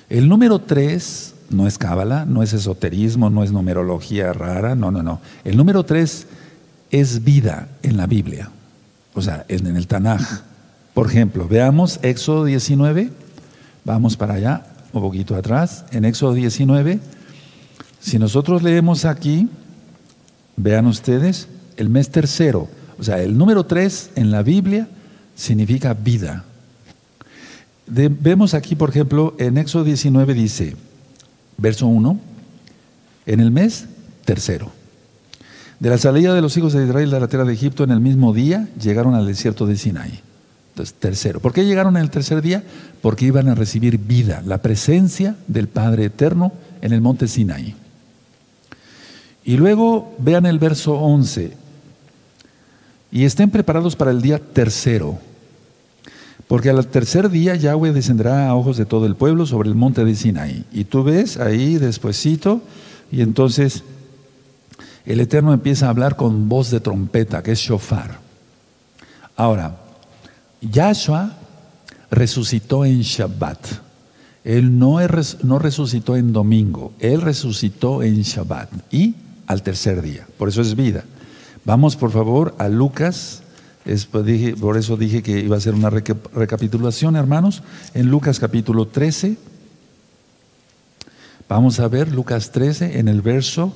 El 0.08 0.28
número 0.28 0.58
3 0.58 1.34
no 1.50 1.68
es 1.68 1.78
cábala, 1.78 2.24
no 2.24 2.42
es 2.42 2.54
esoterismo, 2.54 3.30
no 3.30 3.44
es 3.44 3.52
numerología 3.52 4.32
rara, 4.32 4.74
no, 4.74 4.90
no, 4.90 5.04
no. 5.04 5.20
El 5.44 5.56
número 5.56 5.84
3 5.84 6.26
es 6.90 7.22
vida 7.22 7.68
en 7.84 7.96
la 7.96 8.08
Biblia, 8.08 8.50
o 9.14 9.22
sea, 9.22 9.44
en 9.46 9.76
el 9.76 9.86
Tanakh. 9.86 10.50
Por 10.94 11.06
ejemplo, 11.06 11.48
veamos 11.48 11.98
Éxodo 12.02 12.44
19, 12.44 13.10
vamos 13.84 14.16
para 14.16 14.34
allá, 14.34 14.66
un 14.92 15.00
poquito 15.00 15.34
atrás, 15.34 15.86
en 15.90 16.04
Éxodo 16.04 16.34
19, 16.34 17.00
si 18.00 18.18
nosotros 18.18 18.62
leemos 18.62 19.04
aquí, 19.06 19.48
vean 20.56 20.86
ustedes, 20.86 21.48
el 21.78 21.88
mes 21.88 22.10
tercero, 22.10 22.68
o 22.98 23.02
sea, 23.02 23.22
el 23.22 23.38
número 23.38 23.64
tres 23.64 24.10
en 24.16 24.30
la 24.30 24.42
Biblia 24.42 24.86
significa 25.34 25.94
vida. 25.94 26.44
vemos 27.86 28.52
aquí, 28.52 28.74
por 28.74 28.90
ejemplo, 28.90 29.34
en 29.38 29.56
Éxodo 29.56 29.84
19 29.84 30.34
dice, 30.34 30.76
verso 31.56 31.86
1, 31.86 32.20
en 33.26 33.40
el 33.40 33.50
mes 33.50 33.86
tercero. 34.26 34.70
De 35.80 35.88
la 35.88 35.98
salida 35.98 36.34
de 36.34 36.42
los 36.42 36.56
hijos 36.56 36.74
de 36.74 36.84
Israel 36.84 37.10
de 37.10 37.18
la 37.18 37.28
tierra 37.28 37.46
de 37.46 37.54
Egipto 37.54 37.82
en 37.82 37.90
el 37.90 38.00
mismo 38.00 38.34
día 38.34 38.68
llegaron 38.80 39.14
al 39.14 39.26
desierto 39.26 39.66
de 39.66 39.76
Sinaí. 39.76 40.20
Entonces, 40.72 40.94
tercero. 40.98 41.38
¿Por 41.40 41.52
qué 41.52 41.66
llegaron 41.66 41.96
en 41.98 42.02
el 42.02 42.10
tercer 42.10 42.40
día? 42.40 42.64
Porque 43.02 43.26
iban 43.26 43.48
a 43.48 43.54
recibir 43.54 43.98
vida, 43.98 44.42
la 44.46 44.58
presencia 44.58 45.36
del 45.46 45.68
Padre 45.68 46.06
Eterno 46.06 46.52
en 46.80 46.94
el 46.94 47.02
monte 47.02 47.28
Sinaí. 47.28 47.74
Y 49.44 49.56
luego 49.58 50.14
vean 50.18 50.46
el 50.46 50.58
verso 50.58 50.94
11 50.94 51.52
y 53.10 53.24
estén 53.24 53.50
preparados 53.50 53.96
para 53.96 54.12
el 54.12 54.22
día 54.22 54.38
tercero. 54.38 55.18
Porque 56.48 56.70
al 56.70 56.86
tercer 56.86 57.28
día 57.28 57.54
Yahweh 57.54 57.92
descenderá 57.92 58.48
a 58.48 58.54
ojos 58.54 58.78
de 58.78 58.86
todo 58.86 59.04
el 59.04 59.14
pueblo 59.14 59.44
sobre 59.44 59.68
el 59.68 59.74
monte 59.74 60.06
de 60.06 60.14
Sinaí. 60.14 60.64
Y 60.72 60.84
tú 60.84 61.02
ves 61.02 61.36
ahí 61.36 61.76
despuesito, 61.76 62.62
y 63.10 63.20
entonces 63.20 63.84
el 65.04 65.20
Eterno 65.20 65.52
empieza 65.52 65.86
a 65.86 65.90
hablar 65.90 66.16
con 66.16 66.48
voz 66.48 66.70
de 66.70 66.80
trompeta, 66.80 67.42
que 67.42 67.52
es 67.52 67.58
shofar. 67.58 68.18
Ahora, 69.36 69.81
Yahshua 70.62 71.32
resucitó 72.10 72.84
en 72.84 73.00
Shabbat. 73.00 73.58
Él 74.44 74.78
no, 74.78 74.98
no 75.42 75.58
resucitó 75.58 76.16
en 76.16 76.32
domingo, 76.32 76.92
él 76.98 77.20
resucitó 77.20 78.02
en 78.02 78.22
Shabbat 78.22 78.70
y 78.92 79.14
al 79.46 79.62
tercer 79.62 80.02
día. 80.02 80.26
Por 80.38 80.48
eso 80.48 80.62
es 80.62 80.74
vida. 80.74 81.04
Vamos 81.64 81.96
por 81.96 82.10
favor 82.10 82.54
a 82.58 82.68
Lucas, 82.68 83.42
por 84.60 84.76
eso 84.76 84.96
dije 84.96 85.22
que 85.22 85.40
iba 85.40 85.56
a 85.56 85.60
ser 85.60 85.74
una 85.74 85.90
recapitulación, 85.90 87.16
hermanos, 87.16 87.62
en 87.94 88.08
Lucas 88.08 88.40
capítulo 88.40 88.86
13. 88.86 89.36
Vamos 91.48 91.78
a 91.80 91.88
ver 91.88 92.10
Lucas 92.12 92.50
13 92.50 92.98
en 92.98 93.08
el 93.08 93.20
verso 93.20 93.72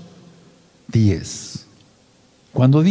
10. 0.89 1.67
Cuando 2.53 2.83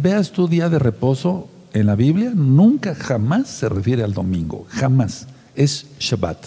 veas 0.00 0.30
tu 0.32 0.48
día 0.48 0.68
de 0.68 0.78
reposo 0.78 1.48
en 1.72 1.86
la 1.86 1.94
Biblia, 1.94 2.32
nunca 2.34 2.94
jamás 2.94 3.48
se 3.48 3.68
refiere 3.68 4.02
al 4.02 4.14
domingo, 4.14 4.66
jamás. 4.68 5.26
Es 5.54 5.86
Shabbat, 5.98 6.38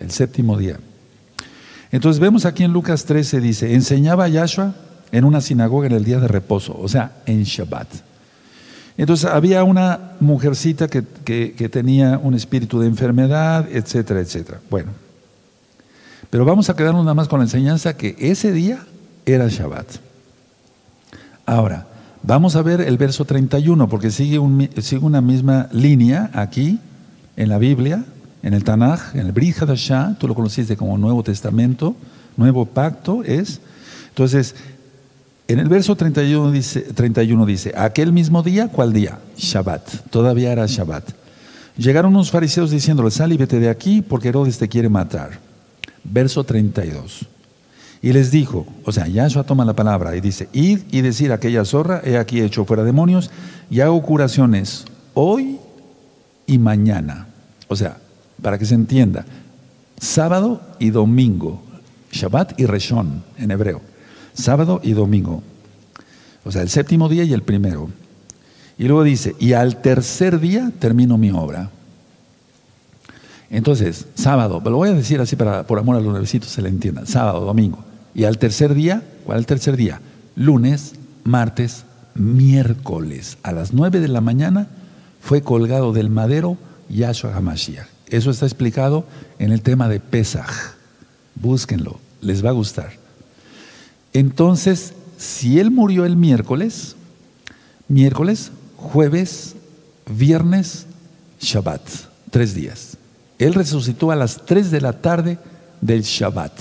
el 0.00 0.10
séptimo 0.10 0.56
día. 0.56 0.78
Entonces 1.90 2.20
vemos 2.20 2.46
aquí 2.46 2.64
en 2.64 2.72
Lucas 2.72 3.04
13, 3.04 3.40
dice, 3.40 3.74
enseñaba 3.74 4.24
a 4.24 4.28
Yahshua 4.28 4.74
en 5.10 5.24
una 5.24 5.40
sinagoga 5.40 5.86
en 5.86 5.92
el 5.92 6.04
día 6.04 6.18
de 6.18 6.28
reposo, 6.28 6.76
o 6.78 6.88
sea, 6.88 7.12
en 7.26 7.42
Shabbat. 7.44 7.88
Entonces 8.96 9.30
había 9.30 9.64
una 9.64 10.12
mujercita 10.20 10.88
que, 10.88 11.02
tenía 11.70 12.18
un 12.18 12.34
espíritu 12.34 12.80
de 12.80 12.86
enfermedad, 12.86 13.68
etcétera, 13.70 14.20
etcétera. 14.20 14.60
Bueno, 14.70 14.92
pero 16.30 16.44
vamos 16.44 16.70
a 16.70 16.76
quedarnos 16.76 17.04
nada 17.04 17.14
más 17.14 17.28
con 17.28 17.40
la 17.40 17.44
enseñanza 17.44 17.96
que 17.96 18.16
ese 18.18 18.52
día 18.52 18.84
era 19.26 19.48
Shabbat. 19.48 19.86
Ahora, 21.44 21.86
vamos 22.22 22.56
a 22.56 22.62
ver 22.62 22.80
el 22.80 22.96
verso 22.98 23.24
31, 23.24 23.88
porque 23.88 24.10
sigue, 24.10 24.38
una 24.38 25.20
misma 25.20 25.68
línea 25.72 26.30
aquí 26.32 26.78
en 27.36 27.48
la 27.48 27.58
Biblia, 27.58 28.04
en 28.42 28.54
el 28.54 28.64
Tanaj, 28.64 29.14
en 29.14 29.26
el 29.26 29.32
Brit 29.32 29.62
Hadashah, 29.62 30.16
tú 30.18 30.28
lo 30.28 30.34
conociste 30.34 30.76
como 30.76 30.98
Nuevo 30.98 31.22
Testamento, 31.22 31.96
Nuevo 32.36 32.66
Pacto 32.66 33.22
es. 33.22 33.60
Entonces, 34.08 34.54
en 35.48 35.58
el 35.58 35.68
verso 35.68 35.96
31 35.96 36.50
dice, 36.50 36.80
31 36.80 37.46
dice, 37.46 37.72
aquel 37.76 38.12
mismo 38.12 38.42
día, 38.42 38.68
¿cuál 38.68 38.92
día? 38.92 39.18
Shabbat, 39.36 40.08
todavía 40.10 40.52
era 40.52 40.66
Shabbat. 40.66 41.10
Llegaron 41.76 42.14
unos 42.14 42.30
fariseos 42.30 42.70
diciéndole, 42.70 43.10
sal 43.10 43.32
y 43.32 43.36
vete 43.36 43.58
de 43.58 43.68
aquí 43.68 44.02
porque 44.02 44.28
Herodes 44.28 44.58
te 44.58 44.68
quiere 44.68 44.88
matar. 44.88 45.38
Verso 46.04 46.44
32. 46.44 47.26
Y 48.02 48.12
les 48.12 48.30
dijo, 48.32 48.66
o 48.84 48.92
sea, 48.92 49.06
Yahshua 49.06 49.44
toma 49.44 49.64
la 49.64 49.74
palabra 49.74 50.16
y 50.16 50.20
dice, 50.20 50.48
id 50.52 50.80
y 50.90 51.00
decir 51.00 51.30
a 51.30 51.36
aquella 51.36 51.64
zorra, 51.64 52.02
he 52.04 52.18
aquí 52.18 52.40
hecho 52.40 52.64
fuera 52.64 52.82
demonios 52.82 53.30
y 53.70 53.80
hago 53.80 54.02
curaciones 54.02 54.84
hoy 55.14 55.58
y 56.46 56.58
mañana. 56.58 57.28
O 57.68 57.76
sea, 57.76 57.98
para 58.42 58.58
que 58.58 58.66
se 58.66 58.74
entienda, 58.74 59.24
sábado 60.00 60.60
y 60.80 60.90
domingo, 60.90 61.62
Shabbat 62.10 62.58
y 62.58 62.66
Reshon 62.66 63.22
en 63.38 63.50
hebreo 63.52 63.92
sábado 64.34 64.80
y 64.82 64.92
domingo. 64.92 65.42
O 66.44 66.50
sea, 66.52 66.62
el 66.62 66.68
séptimo 66.68 67.08
día 67.08 67.24
y 67.24 67.32
el 67.32 67.42
primero. 67.42 67.90
Y 68.78 68.84
luego 68.84 69.04
dice, 69.04 69.36
y 69.38 69.52
al 69.52 69.80
tercer 69.80 70.40
día 70.40 70.72
termino 70.78 71.18
mi 71.18 71.30
obra. 71.30 71.70
Entonces, 73.50 74.06
sábado, 74.14 74.60
lo 74.64 74.76
voy 74.76 74.88
a 74.88 74.94
decir 74.94 75.20
así 75.20 75.36
para 75.36 75.66
por 75.66 75.78
amor 75.78 75.96
a 75.96 76.00
los 76.00 76.10
nuevecitos 76.10 76.48
se 76.50 76.62
le 76.62 76.70
entienda. 76.70 77.04
Sábado, 77.06 77.40
domingo. 77.44 77.84
Y 78.14 78.24
al 78.24 78.38
tercer 78.38 78.74
día, 78.74 79.02
¿cuál 79.24 79.38
el 79.38 79.46
tercer 79.46 79.76
día? 79.76 80.00
Lunes, 80.36 80.94
martes, 81.24 81.84
miércoles. 82.14 83.38
A 83.42 83.52
las 83.52 83.72
nueve 83.72 84.00
de 84.00 84.08
la 84.08 84.20
mañana 84.20 84.68
fue 85.20 85.42
colgado 85.42 85.92
del 85.92 86.10
madero 86.10 86.58
Yahshua 86.88 87.34
HaMashiach. 87.34 87.86
Eso 88.08 88.30
está 88.30 88.44
explicado 88.44 89.06
en 89.38 89.52
el 89.52 89.62
tema 89.62 89.88
de 89.88 90.00
Pesach. 90.00 90.74
Búsquenlo, 91.34 91.98
les 92.20 92.44
va 92.44 92.50
a 92.50 92.52
gustar. 92.52 92.92
Entonces, 94.12 94.92
si 95.16 95.58
él 95.58 95.70
murió 95.70 96.04
el 96.04 96.16
miércoles, 96.16 96.96
miércoles, 97.88 98.52
jueves, 98.76 99.54
viernes, 100.10 100.86
Shabbat, 101.40 101.82
tres 102.30 102.54
días. 102.54 102.96
Él 103.38 103.54
resucitó 103.54 104.10
a 104.10 104.16
las 104.16 104.44
3 104.44 104.70
de 104.70 104.80
la 104.80 104.92
tarde 105.00 105.38
del 105.80 106.02
Shabbat. 106.02 106.52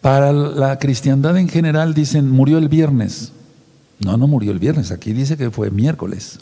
Para 0.00 0.32
la 0.32 0.78
cristiandad 0.78 1.36
en 1.36 1.48
general 1.48 1.94
dicen, 1.94 2.30
murió 2.30 2.58
el 2.58 2.68
viernes. 2.68 3.32
No, 4.00 4.16
no 4.16 4.26
murió 4.26 4.52
el 4.52 4.58
viernes, 4.58 4.90
aquí 4.90 5.12
dice 5.12 5.36
que 5.36 5.50
fue 5.50 5.70
miércoles. 5.70 6.38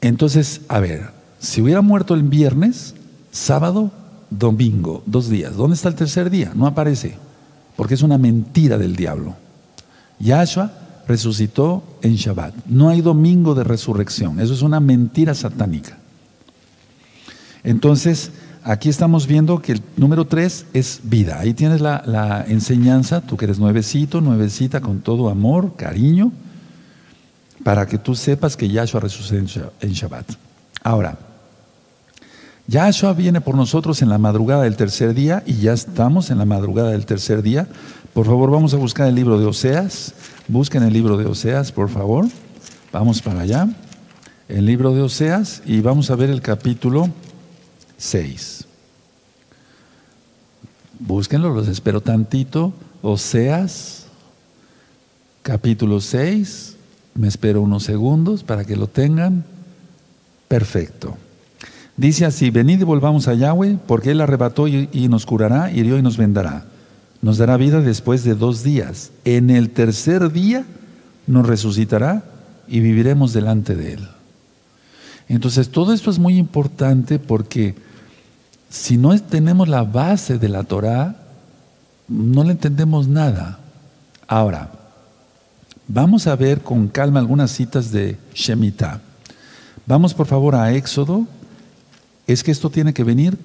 Entonces, 0.00 0.62
a 0.68 0.80
ver, 0.80 1.10
si 1.38 1.60
hubiera 1.60 1.82
muerto 1.82 2.14
el 2.14 2.22
viernes, 2.22 2.94
sábado, 3.30 3.90
domingo, 4.30 5.02
dos 5.06 5.28
días, 5.28 5.56
¿dónde 5.56 5.74
está 5.74 5.88
el 5.88 5.94
tercer 5.94 6.30
día? 6.30 6.52
No 6.54 6.66
aparece, 6.66 7.16
porque 7.76 7.94
es 7.94 8.02
una 8.02 8.16
mentira 8.16 8.78
del 8.78 8.96
diablo. 8.96 9.36
Yahshua 10.18 10.72
resucitó 11.06 11.82
en 12.02 12.14
Shabbat. 12.14 12.54
No 12.66 12.88
hay 12.88 13.00
domingo 13.00 13.54
de 13.54 13.64
resurrección, 13.64 14.40
eso 14.40 14.54
es 14.54 14.62
una 14.62 14.80
mentira 14.80 15.34
satánica. 15.34 15.98
Entonces, 17.64 18.30
aquí 18.68 18.90
estamos 18.90 19.26
viendo 19.26 19.62
que 19.62 19.72
el 19.72 19.82
número 19.96 20.26
tres 20.26 20.66
es 20.74 21.00
vida. 21.02 21.40
Ahí 21.40 21.54
tienes 21.54 21.80
la, 21.80 22.44
enseñanza, 22.46 23.22
tú 23.22 23.36
que 23.36 23.46
eres 23.46 23.58
nuevecito, 23.58 24.20
nuevecita, 24.20 24.82
con 24.82 25.00
todo 25.00 25.30
amor, 25.30 25.74
cariño, 25.74 26.30
para 27.64 27.86
que 27.86 27.96
tú 27.96 28.14
sepas 28.14 28.56
que 28.58 28.68
Yahshua 28.68 29.00
resucitó 29.00 29.72
en 29.80 29.92
Shabbat. 29.92 30.32
Ahora, 30.82 31.18
Yahshua 32.66 33.14
viene 33.14 33.40
por 33.40 33.54
nosotros 33.54 34.02
en 34.02 34.10
la 34.10 34.18
madrugada 34.18 34.64
del 34.64 34.76
tercer 34.76 35.14
día 35.14 35.42
y 35.46 35.54
ya 35.54 35.72
estamos 35.72 36.30
en 36.30 36.36
la 36.36 36.44
madrugada 36.44 36.90
del 36.90 37.06
tercer 37.06 37.42
día. 37.42 37.66
Por 38.12 38.26
favor, 38.26 38.50
vamos 38.50 38.74
a 38.74 38.76
buscar 38.76 39.08
el 39.08 39.14
libro 39.14 39.40
de 39.40 39.46
Oseas. 39.46 40.12
Busquen 40.46 40.82
el 40.82 40.92
libro 40.92 41.16
de 41.16 41.24
Oseas, 41.24 41.72
por 41.72 41.88
favor. 41.88 42.26
Vamos 42.92 43.22
para 43.22 43.40
allá. 43.40 43.66
El 44.46 44.66
libro 44.66 44.94
de 44.94 45.00
Oseas 45.00 45.62
y 45.64 45.80
vamos 45.80 46.10
a 46.10 46.16
ver 46.16 46.28
el 46.28 46.42
capítulo 46.42 47.08
6. 47.96 48.57
Búsquenlo, 51.00 51.54
los 51.54 51.68
espero 51.68 52.00
tantito. 52.00 52.72
Oseas, 53.02 54.06
capítulo 55.42 56.00
6. 56.00 56.76
Me 57.14 57.28
espero 57.28 57.62
unos 57.62 57.84
segundos 57.84 58.42
para 58.42 58.64
que 58.64 58.76
lo 58.76 58.88
tengan. 58.88 59.44
Perfecto. 60.48 61.16
Dice 61.96 62.24
así, 62.24 62.50
venid 62.50 62.80
y 62.80 62.84
volvamos 62.84 63.28
a 63.28 63.34
Yahweh, 63.34 63.78
porque 63.86 64.10
Él 64.10 64.20
arrebató 64.20 64.66
y, 64.66 64.88
y 64.92 65.08
nos 65.08 65.24
curará, 65.24 65.70
hirió 65.70 65.98
y 65.98 66.02
nos 66.02 66.16
vendará. 66.16 66.64
Nos 67.22 67.38
dará 67.38 67.56
vida 67.56 67.80
después 67.80 68.24
de 68.24 68.34
dos 68.34 68.62
días. 68.64 69.12
En 69.24 69.50
el 69.50 69.70
tercer 69.70 70.32
día 70.32 70.64
nos 71.26 71.46
resucitará 71.46 72.24
y 72.66 72.80
viviremos 72.80 73.32
delante 73.32 73.76
de 73.76 73.94
Él. 73.94 74.08
Entonces, 75.28 75.68
todo 75.68 75.92
esto 75.92 76.10
es 76.10 76.18
muy 76.18 76.38
importante 76.38 77.18
porque 77.18 77.74
si 78.70 78.98
no 78.98 79.18
tenemos 79.20 79.68
la 79.68 79.82
base 79.82 80.38
de 80.38 80.48
la 80.48 80.64
Torah, 80.64 81.16
no 82.06 82.44
le 82.44 82.52
entendemos 82.52 83.08
nada. 83.08 83.58
Ahora, 84.26 84.70
vamos 85.86 86.26
a 86.26 86.36
ver 86.36 86.60
con 86.62 86.88
calma 86.88 87.20
algunas 87.20 87.50
citas 87.50 87.90
de 87.92 88.18
Shemitah. 88.34 89.00
Vamos 89.86 90.12
por 90.12 90.26
favor 90.26 90.54
a 90.54 90.72
Éxodo. 90.72 91.26
Es 92.26 92.42
que 92.42 92.50
esto 92.50 92.68
tiene 92.68 92.92
que 92.92 93.04
venir, 93.04 93.38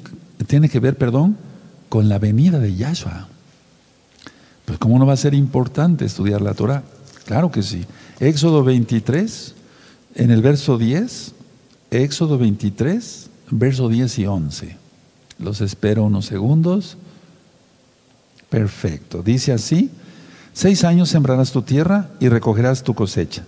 tiene 0.47 0.67
que 0.67 0.79
ver, 0.79 0.97
perdón, 0.97 1.38
con 1.88 2.09
la 2.09 2.19
venida 2.19 2.59
de 2.59 2.75
Yahshua. 2.75 3.27
Pues 4.65 4.77
¿cómo 4.77 4.99
no 4.99 5.05
va 5.05 5.13
a 5.13 5.17
ser 5.17 5.33
importante 5.33 6.03
estudiar 6.05 6.41
la 6.41 6.53
Torah? 6.53 6.83
Claro 7.25 7.49
que 7.51 7.63
sí. 7.63 7.86
Éxodo 8.19 8.63
23, 8.63 9.55
en 10.15 10.31
el 10.31 10.41
verso 10.41 10.77
10, 10.77 11.33
Éxodo 11.91 12.38
23, 12.38 13.29
verso 13.51 13.88
10 13.88 14.19
y 14.19 14.25
11. 14.25 14.83
Los 15.43 15.60
espero 15.60 16.06
unos 16.06 16.25
segundos. 16.25 16.97
Perfecto. 18.49 19.21
Dice 19.21 19.51
así, 19.51 19.91
seis 20.53 20.86
años 20.86 21.10
sembrarás 21.10 21.51
tu 21.51 21.62
tierra 21.63 22.10
y 22.19 22.29
recogerás 22.29 22.84
tu 22.84 22.93
cosecha, 22.93 23.43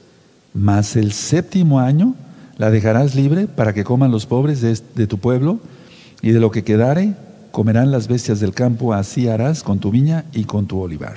mas 0.54 0.96
el 0.96 1.14
séptimo 1.14 1.80
año 1.80 2.16
la 2.58 2.70
dejarás 2.70 3.16
libre 3.16 3.48
para 3.48 3.74
que 3.74 3.84
coman 3.84 4.12
los 4.12 4.26
pobres 4.26 4.62
de, 4.62 5.08
tu 5.08 5.20
pueblo 5.20 5.60
y 6.22 6.32
de 6.32 6.40
lo 6.40 6.52
que 6.52 6.64
quedare 6.64 7.16
comerán 7.52 7.92
las 7.92 8.08
bestias 8.10 8.42
del 8.42 8.54
campo, 8.54 8.94
así 8.94 9.30
harás 9.30 9.64
con 9.64 9.80
tu 9.80 9.90
viña 9.90 10.26
y 10.34 10.44
con 10.44 10.68
tu 10.68 10.80
olivar. 10.80 11.16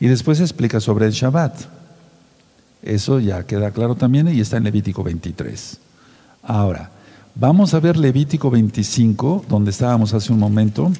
Y 0.00 0.06
después 0.06 0.40
explica 0.40 0.80
sobre 0.80 1.06
el 1.06 1.12
Shabbat. 1.12 1.54
Eso 2.82 3.20
ya 3.20 3.44
queda 3.44 3.70
claro 3.70 3.96
también 3.96 4.28
y 4.28 4.40
está 4.40 4.56
en 4.56 4.64
Levítico 4.64 5.02
23. 5.02 5.78
Ahora, 6.42 6.90
Vamos 7.36 7.74
a 7.74 7.80
ver 7.80 7.96
Levítico 7.96 8.48
25, 8.48 9.46
donde 9.48 9.72
estábamos 9.72 10.14
hace 10.14 10.32
un 10.32 10.38
momento. 10.38 10.92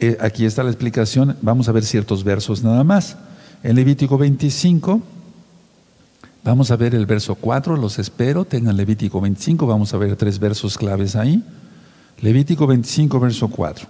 Eh, 0.00 0.18
aquí 0.20 0.44
está 0.44 0.64
la 0.64 0.70
explicación. 0.70 1.36
Vamos 1.40 1.68
a 1.68 1.72
ver 1.72 1.84
ciertos 1.84 2.24
versos 2.24 2.64
nada 2.64 2.82
más. 2.82 3.16
En 3.62 3.76
Levítico 3.76 4.18
25, 4.18 5.00
vamos 6.42 6.72
a 6.72 6.76
ver 6.76 6.96
el 6.96 7.06
verso 7.06 7.36
4, 7.36 7.76
los 7.76 8.00
espero. 8.00 8.44
Tengan 8.44 8.76
Levítico 8.76 9.20
25, 9.20 9.68
vamos 9.68 9.94
a 9.94 9.98
ver 9.98 10.16
tres 10.16 10.40
versos 10.40 10.76
claves 10.76 11.14
ahí. 11.14 11.44
Levítico 12.20 12.66
25, 12.66 13.20
verso 13.20 13.46
4. 13.46 13.86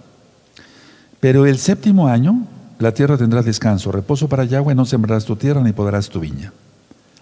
Pero 1.19 1.47
el 1.47 1.57
séptimo 1.57 2.07
año 2.07 2.45
la 2.77 2.93
tierra 2.93 3.17
tendrá 3.17 3.41
descanso, 3.41 3.91
reposo 3.91 4.29
para 4.29 4.45
Yahweh, 4.45 4.75
no 4.75 4.85
sembrarás 4.85 5.25
tu 5.25 5.35
tierra 5.35 5.63
ni 5.63 5.73
podrás 5.73 6.07
tu 6.07 6.19
viña. 6.19 6.53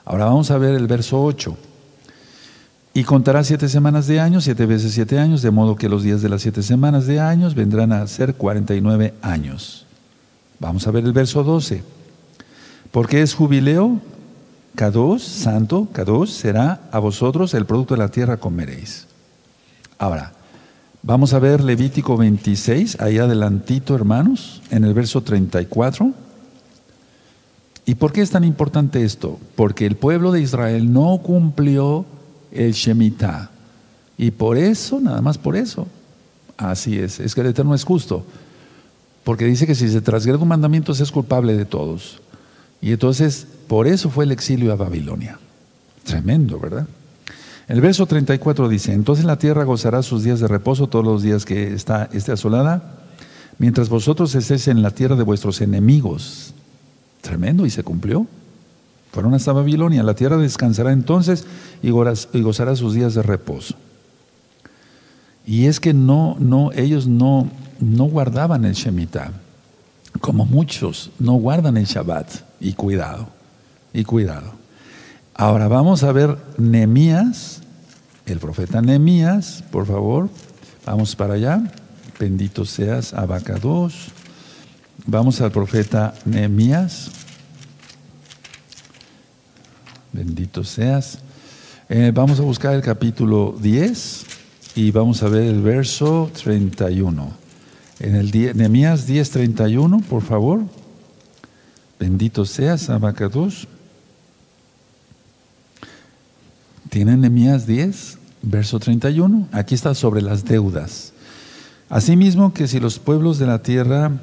Ahora 0.04 0.26
vamos 0.26 0.52
a 0.52 0.58
ver 0.58 0.76
el 0.76 0.88
verso 0.88 1.24
8. 1.24 1.58
Y 2.98 3.04
contará 3.04 3.44
siete 3.44 3.70
semanas 3.70 4.08
de 4.08 4.20
años, 4.20 4.46
siete 4.46 4.66
veces 4.66 4.92
siete 4.92 5.20
años, 5.20 5.44
de 5.44 5.52
modo 5.52 5.76
que 5.76 5.88
los 5.88 6.02
días 6.02 6.24
de 6.24 6.30
las 6.30 6.42
siete 6.42 6.64
semanas 6.64 7.06
de 7.06 7.20
años 7.20 7.54
vendrán 7.54 7.94
a 7.94 8.08
ser 8.08 8.34
cuarenta 8.34 8.74
y 8.74 8.82
nueve 8.82 9.14
años. 9.22 9.86
Vamos 10.58 10.88
a 10.88 10.90
ver 10.90 11.06
el 11.06 11.14
verso 11.14 11.44
12. 11.44 11.84
Porque 12.90 13.22
es 13.22 13.36
jubileo, 13.36 14.02
Kados, 14.74 15.22
santo, 15.22 15.88
Kados, 15.92 16.32
será 16.32 16.90
a 16.92 16.98
vosotros 16.98 17.54
el 17.54 17.68
producto 17.68 17.94
de 17.94 18.00
la 18.00 18.10
tierra 18.10 18.38
comeréis. 18.38 19.06
Ahora, 20.00 20.34
vamos 21.04 21.36
a 21.36 21.40
ver 21.40 21.64
Levítico 21.64 22.18
26, 22.18 23.00
ahí 23.00 23.20
adelantito, 23.20 23.94
hermanos, 23.94 24.64
en 24.72 24.84
el 24.84 24.96
verso 24.96 25.22
34. 25.22 26.14
¿Y 27.86 27.94
por 27.94 28.12
qué 28.12 28.24
es 28.24 28.32
tan 28.32 28.44
importante 28.44 29.04
esto? 29.04 29.40
Porque 29.56 29.86
el 29.86 29.98
pueblo 29.98 30.32
de 30.32 30.42
Israel 30.42 30.92
no 30.92 31.20
cumplió 31.20 32.08
el 32.52 32.74
Shemitah. 32.74 33.52
Y 34.18 34.32
por 34.32 34.58
eso, 34.58 35.00
nada 35.00 35.22
más 35.22 35.38
por 35.38 35.56
eso, 35.56 35.88
así 36.58 36.98
es, 36.98 37.20
es 37.20 37.36
que 37.36 37.42
el 37.42 37.48
Eterno 37.48 37.76
es 37.76 37.84
justo, 37.84 38.26
porque 39.24 39.46
dice 39.46 39.68
que 39.68 39.76
si 39.76 39.90
se 39.90 40.02
transgrede 40.02 40.38
un 40.38 40.48
mandamiento 40.48 40.92
es 40.92 41.12
culpable 41.12 41.56
de 41.56 41.66
todos. 41.66 42.20
Y 42.82 42.92
entonces, 42.92 43.48
por 43.68 43.88
eso 43.88 44.10
fue 44.10 44.26
el 44.26 44.32
exilio 44.32 44.72
a 44.72 44.76
Babilonia. 44.76 45.40
Tremendo, 46.04 46.60
¿verdad? 46.60 46.88
El 47.68 47.82
verso 47.82 48.06
34 48.06 48.70
dice, 48.70 48.94
entonces 48.94 49.26
la 49.26 49.38
tierra 49.38 49.66
gozará 49.66 50.02
sus 50.02 50.24
días 50.24 50.40
de 50.40 50.48
reposo 50.48 50.88
todos 50.88 51.04
los 51.04 51.22
días 51.22 51.44
que 51.44 51.74
está, 51.74 52.10
esté 52.14 52.32
asolada, 52.32 53.02
mientras 53.58 53.90
vosotros 53.90 54.34
estéis 54.36 54.70
en 54.70 54.82
la 54.82 54.92
tierra 54.92 55.18
de 55.18 55.24
vuestros 55.24 55.60
enemigos. 55.60 56.54
Tremendo, 57.22 57.66
y 57.66 57.70
se 57.70 57.84
cumplió. 57.84 58.26
Fueron 59.18 59.34
hasta 59.34 59.52
Babilonia. 59.52 60.04
La 60.04 60.14
tierra 60.14 60.38
descansará 60.38 60.92
entonces 60.92 61.44
y 61.82 61.90
gozará 61.90 62.76
sus 62.76 62.94
días 62.94 63.16
de 63.16 63.24
reposo. 63.24 63.74
Y 65.44 65.66
es 65.66 65.80
que 65.80 65.92
no, 65.92 66.38
no, 66.40 66.72
ellos 66.74 67.08
no, 67.08 67.50
no 67.80 68.04
guardaban 68.04 68.64
el 68.64 68.76
Shemitah, 68.76 69.32
como 70.22 70.46
muchos 70.46 71.10
no 71.18 71.34
guardan 71.34 71.78
el 71.78 71.86
Shabbat. 71.86 72.30
Y 72.60 72.74
cuidado, 72.74 73.28
y 73.92 74.04
cuidado. 74.04 74.52
Ahora 75.34 75.68
vamos 75.68 76.04
a 76.04 76.12
ver 76.12 76.38
Nehemías, 76.60 77.64
el 78.28 78.38
profeta 78.38 78.84
Nehemías, 78.84 79.64
por 79.72 79.88
favor, 79.88 80.30
vamos 80.86 81.16
para 81.16 81.34
allá. 81.34 81.64
Bendito 82.20 82.66
seas, 82.66 83.16
Abacados. 83.16 84.10
Vamos 85.08 85.42
al 85.42 85.52
profeta 85.52 86.14
Nehemías. 86.24 87.10
Bendito 90.18 90.64
seas. 90.64 91.20
Eh, 91.90 92.12
vamos 92.12 92.40
a 92.40 92.42
buscar 92.42 92.74
el 92.74 92.82
capítulo 92.82 93.56
10 93.62 94.26
y 94.74 94.90
vamos 94.90 95.22
a 95.22 95.30
ver 95.30 95.44
el 95.44 95.62
verso 95.62 96.32
31. 96.42 97.32
En 98.00 98.16
el 98.16 98.32
Nehemías 98.58 99.06
10, 99.06 99.30
31, 99.30 100.00
por 100.10 100.24
favor. 100.24 100.62
Bendito 102.00 102.46
seas, 102.46 102.90
Abacados. 102.90 103.68
¿Tienen 106.90 107.22
Nehemías 107.22 107.68
10, 107.68 108.18
verso 108.42 108.80
31? 108.80 109.50
Aquí 109.52 109.76
está 109.76 109.94
sobre 109.94 110.24
las 110.24 110.46
deudas. 110.46 111.14
Asimismo 111.90 112.56
que 112.56 112.68
si 112.68 112.80
los 112.80 112.98
pueblos 112.98 113.38
de 113.38 113.46
la 113.46 113.62
tierra 113.62 114.14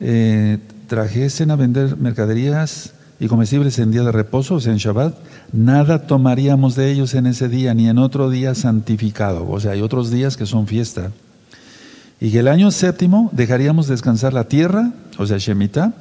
eh, 0.00 0.58
trajesen 0.88 1.52
a 1.52 1.56
vender 1.56 1.96
mercaderías 1.96 2.94
y 3.22 3.28
comestibles 3.28 3.78
en 3.78 3.92
día 3.92 4.02
de 4.02 4.10
reposo, 4.10 4.56
o 4.56 4.60
sea, 4.60 4.72
en 4.72 4.78
Shabbat, 4.78 5.14
nada 5.52 6.08
tomaríamos 6.08 6.74
de 6.74 6.90
ellos 6.90 7.14
en 7.14 7.26
ese 7.26 7.48
día, 7.48 7.72
ni 7.72 7.88
en 7.88 7.98
otro 7.98 8.30
día 8.30 8.52
santificado. 8.56 9.48
O 9.48 9.60
sea, 9.60 9.70
hay 9.70 9.80
otros 9.80 10.10
días 10.10 10.36
que 10.36 10.44
son 10.44 10.66
fiesta. 10.66 11.12
Y 12.20 12.32
que 12.32 12.40
el 12.40 12.48
año 12.48 12.72
séptimo 12.72 13.30
dejaríamos 13.30 13.86
descansar 13.86 14.32
la 14.32 14.48
tierra, 14.48 14.90
o 15.18 15.26
sea, 15.26 15.38
Shemitah, 15.38 15.92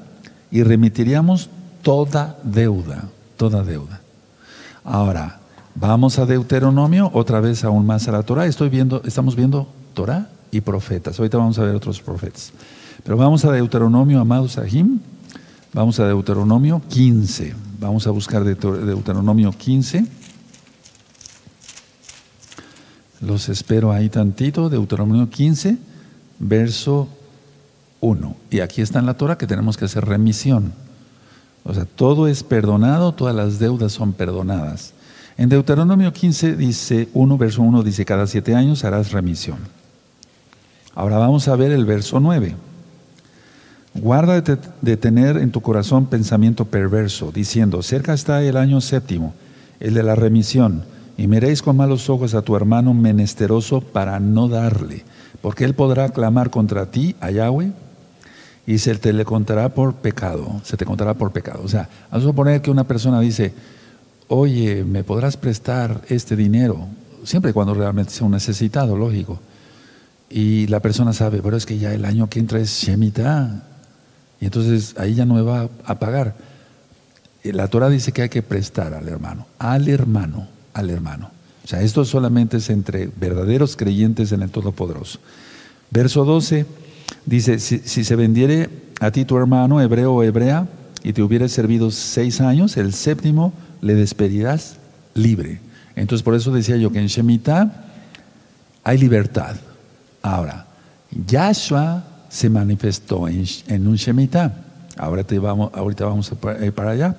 y 0.49 0.63
remitiríamos 0.63 1.51
toda 1.84 2.38
deuda, 2.41 3.03
toda 3.38 3.63
deuda. 3.63 4.01
Ahora, 4.84 5.41
vamos 5.75 6.17
a 6.17 6.25
Deuteronomio, 6.25 7.12
otra 7.13 7.39
vez 7.39 7.63
aún 7.63 7.86
más 7.86 8.07
a 8.07 8.13
la 8.13 8.23
Torah. 8.23 8.47
Estoy 8.47 8.69
viendo, 8.69 8.99
estamos 9.05 9.36
viendo 9.36 9.67
Torah 9.93 10.27
y 10.49 10.62
profetas. 10.62 11.19
Ahorita 11.19 11.38
vamos 11.38 11.60
a 11.60 11.65
ver 11.65 11.75
otros 11.75 12.01
profetas. 12.01 12.51
Pero 13.03 13.15
vamos 13.15 13.45
a 13.45 13.51
Deuteronomio, 13.51 14.19
amados 14.19 14.53
Sahim. 14.53 15.01
Vamos 15.73 16.01
a 16.01 16.07
Deuteronomio 16.07 16.81
15. 16.89 17.55
Vamos 17.79 18.05
a 18.05 18.12
buscar 18.12 18.43
Deuteronomio 18.43 19.53
15. 19.53 20.05
Los 23.21 23.47
espero 23.47 23.93
ahí 23.93 24.10
tantito. 24.10 24.69
Deuteronomio 24.69 25.29
15, 25.29 25.77
verso 26.39 27.07
1. 28.01 28.36
Y 28.49 28.60
aquí 28.60 28.81
está 28.81 28.99
en 28.99 29.05
la 29.05 29.13
Torah 29.13 29.38
que 29.38 29.47
tenemos 29.47 29.77
que 29.77 29.86
hacer 29.86 30.03
remisión. 30.03 30.73
O 31.63 31.73
sea, 31.73 31.86
todo 31.86 32.27
es 32.27 32.43
perdonado, 32.43 33.13
todas 33.13 33.36
las 33.36 33.57
deudas 33.57 33.93
son 33.93 34.12
perdonadas. 34.12 34.93
En 35.38 35.47
Deuteronomio 35.47 36.12
15 36.12 36.57
dice, 36.57 37.07
1 37.13 37.38
verso 37.38 37.62
1 37.62 37.81
dice, 37.84 38.03
cada 38.03 38.27
siete 38.27 38.55
años 38.55 38.84
harás 38.84 39.13
remisión. 39.13 39.60
Ahora 40.93 41.17
vamos 41.17 41.47
a 41.47 41.55
ver 41.55 41.71
el 41.71 41.86
verso 41.86 42.19
9. 42.19 42.55
Guarda 43.93 44.41
de 44.41 44.97
tener 44.97 45.38
en 45.38 45.51
tu 45.51 45.62
corazón 45.62 46.06
pensamiento 46.06 46.65
perverso, 46.65 47.32
diciendo, 47.34 47.84
cerca 47.84 48.13
está 48.13 48.41
el 48.41 48.56
año 48.56 48.80
séptimo, 48.80 49.34
el 49.82 49.93
de 49.93 50.04
la 50.04 50.15
remisión, 50.15 50.84
y 51.17 51.27
miréis 51.27 51.62
con 51.62 51.75
malos 51.75 52.10
ojos 52.10 52.34
a 52.34 52.41
tu 52.41 52.56
hermano 52.56 52.93
menesteroso 52.93 53.82
para 53.82 54.19
no 54.19 54.47
darle, 54.47 55.04
porque 55.41 55.65
él 55.65 55.75
podrá 55.75 56.10
clamar 56.10 56.49
contra 56.49 56.86
ti 56.86 57.15
a 57.19 57.32
Yahweh 57.32 57.73
y 58.65 58.77
se 58.77 58.95
te 58.95 59.12
le 59.12 59.25
contará 59.25 59.69
por 59.69 59.95
pecado, 59.95 60.62
se 60.63 60.77
te 60.77 60.86
contará 60.86 61.13
por 61.15 61.32
pecado. 61.32 61.62
O 61.63 61.67
sea, 61.67 61.89
a 62.10 62.19
suponer 62.21 62.62
que 62.62 62.71
una 62.71 62.86
persona 62.86 63.19
dice, 63.19 63.54
oye, 64.30 64.86
¿me 64.86 65.04
podrás 65.04 65.36
prestar 65.36 66.01
este 66.08 66.38
dinero? 66.38 66.88
Siempre 67.25 67.51
cuando 67.51 67.73
realmente 67.73 68.13
sea 68.13 68.25
un 68.25 68.32
necesitado, 68.32 68.95
lógico. 68.95 69.39
Y 70.30 70.67
la 70.67 70.80
persona 70.80 71.12
sabe, 71.12 71.41
pero 71.43 71.58
es 71.58 71.65
que 71.65 71.77
ya 71.77 71.93
el 71.93 72.06
año 72.06 72.30
que 72.30 72.39
entra 72.39 72.60
es 72.60 72.69
Shemitah. 72.69 73.63
Y 74.41 74.45
entonces 74.45 74.95
ahí 74.97 75.13
ya 75.13 75.25
no 75.25 75.36
me 75.36 75.41
va 75.43 75.69
a 75.86 75.99
pagar. 75.99 76.36
La 77.43 77.67
Torah 77.67 77.89
dice 77.89 78.12
que 78.12 78.23
hay 78.23 78.30
que 78.30 78.41
prestar 78.41 78.93
al 78.93 79.08
hermano, 79.08 79.45
al 79.60 79.88
hermano, 79.88 80.47
al 80.73 80.89
hermano. 80.89 81.30
O 81.63 81.67
sea, 81.67 81.82
esto 81.82 82.04
solamente 82.06 82.58
es 82.58 82.69
entre 82.69 83.10
verdaderos 83.15 83.77
creyentes 83.77 84.32
en 84.32 84.41
el 84.41 84.49
Todopoderoso. 84.49 85.19
Verso 85.91 86.25
12 86.25 86.65
dice, 87.25 87.60
si, 87.60 87.80
se 87.80 88.15
vendiere 88.15 88.69
a 88.99 89.12
ti 89.12 89.25
tu 89.25 89.38
hermano, 89.38 89.80
hebreo 89.80 90.13
o 90.13 90.23
hebrea, 90.23 90.67
y 91.04 91.13
te 91.13 91.21
hubiera 91.21 91.47
servido 91.47 91.91
seis 91.91 92.41
años, 92.41 92.77
el 92.77 92.93
séptimo 92.93 93.54
le 93.82 93.95
despedirás 93.95 94.77
libre. 95.13 95.60
Entonces 95.95 96.23
por 96.23 96.36
eso 96.36 96.51
decía 96.51 96.77
yo 96.77 96.91
que 96.91 96.99
en 96.99 97.08
Shemitah 97.08 97.86
hay 98.84 98.97
libertad. 98.97 99.56
Ahora, 100.21 100.67
Yahshua 101.12 102.04
se 102.32 102.50
manifestó 102.50 103.28
en, 103.28 103.88
un 103.88 103.96
Shemitah. 103.96 104.54
Ahora 104.98 105.26
vamos, 105.41 105.72
ahorita 105.74 106.06
vamos 106.06 106.32
a 106.32 106.65
ir 106.65 106.74
para 106.74 106.91
allá. 106.91 107.15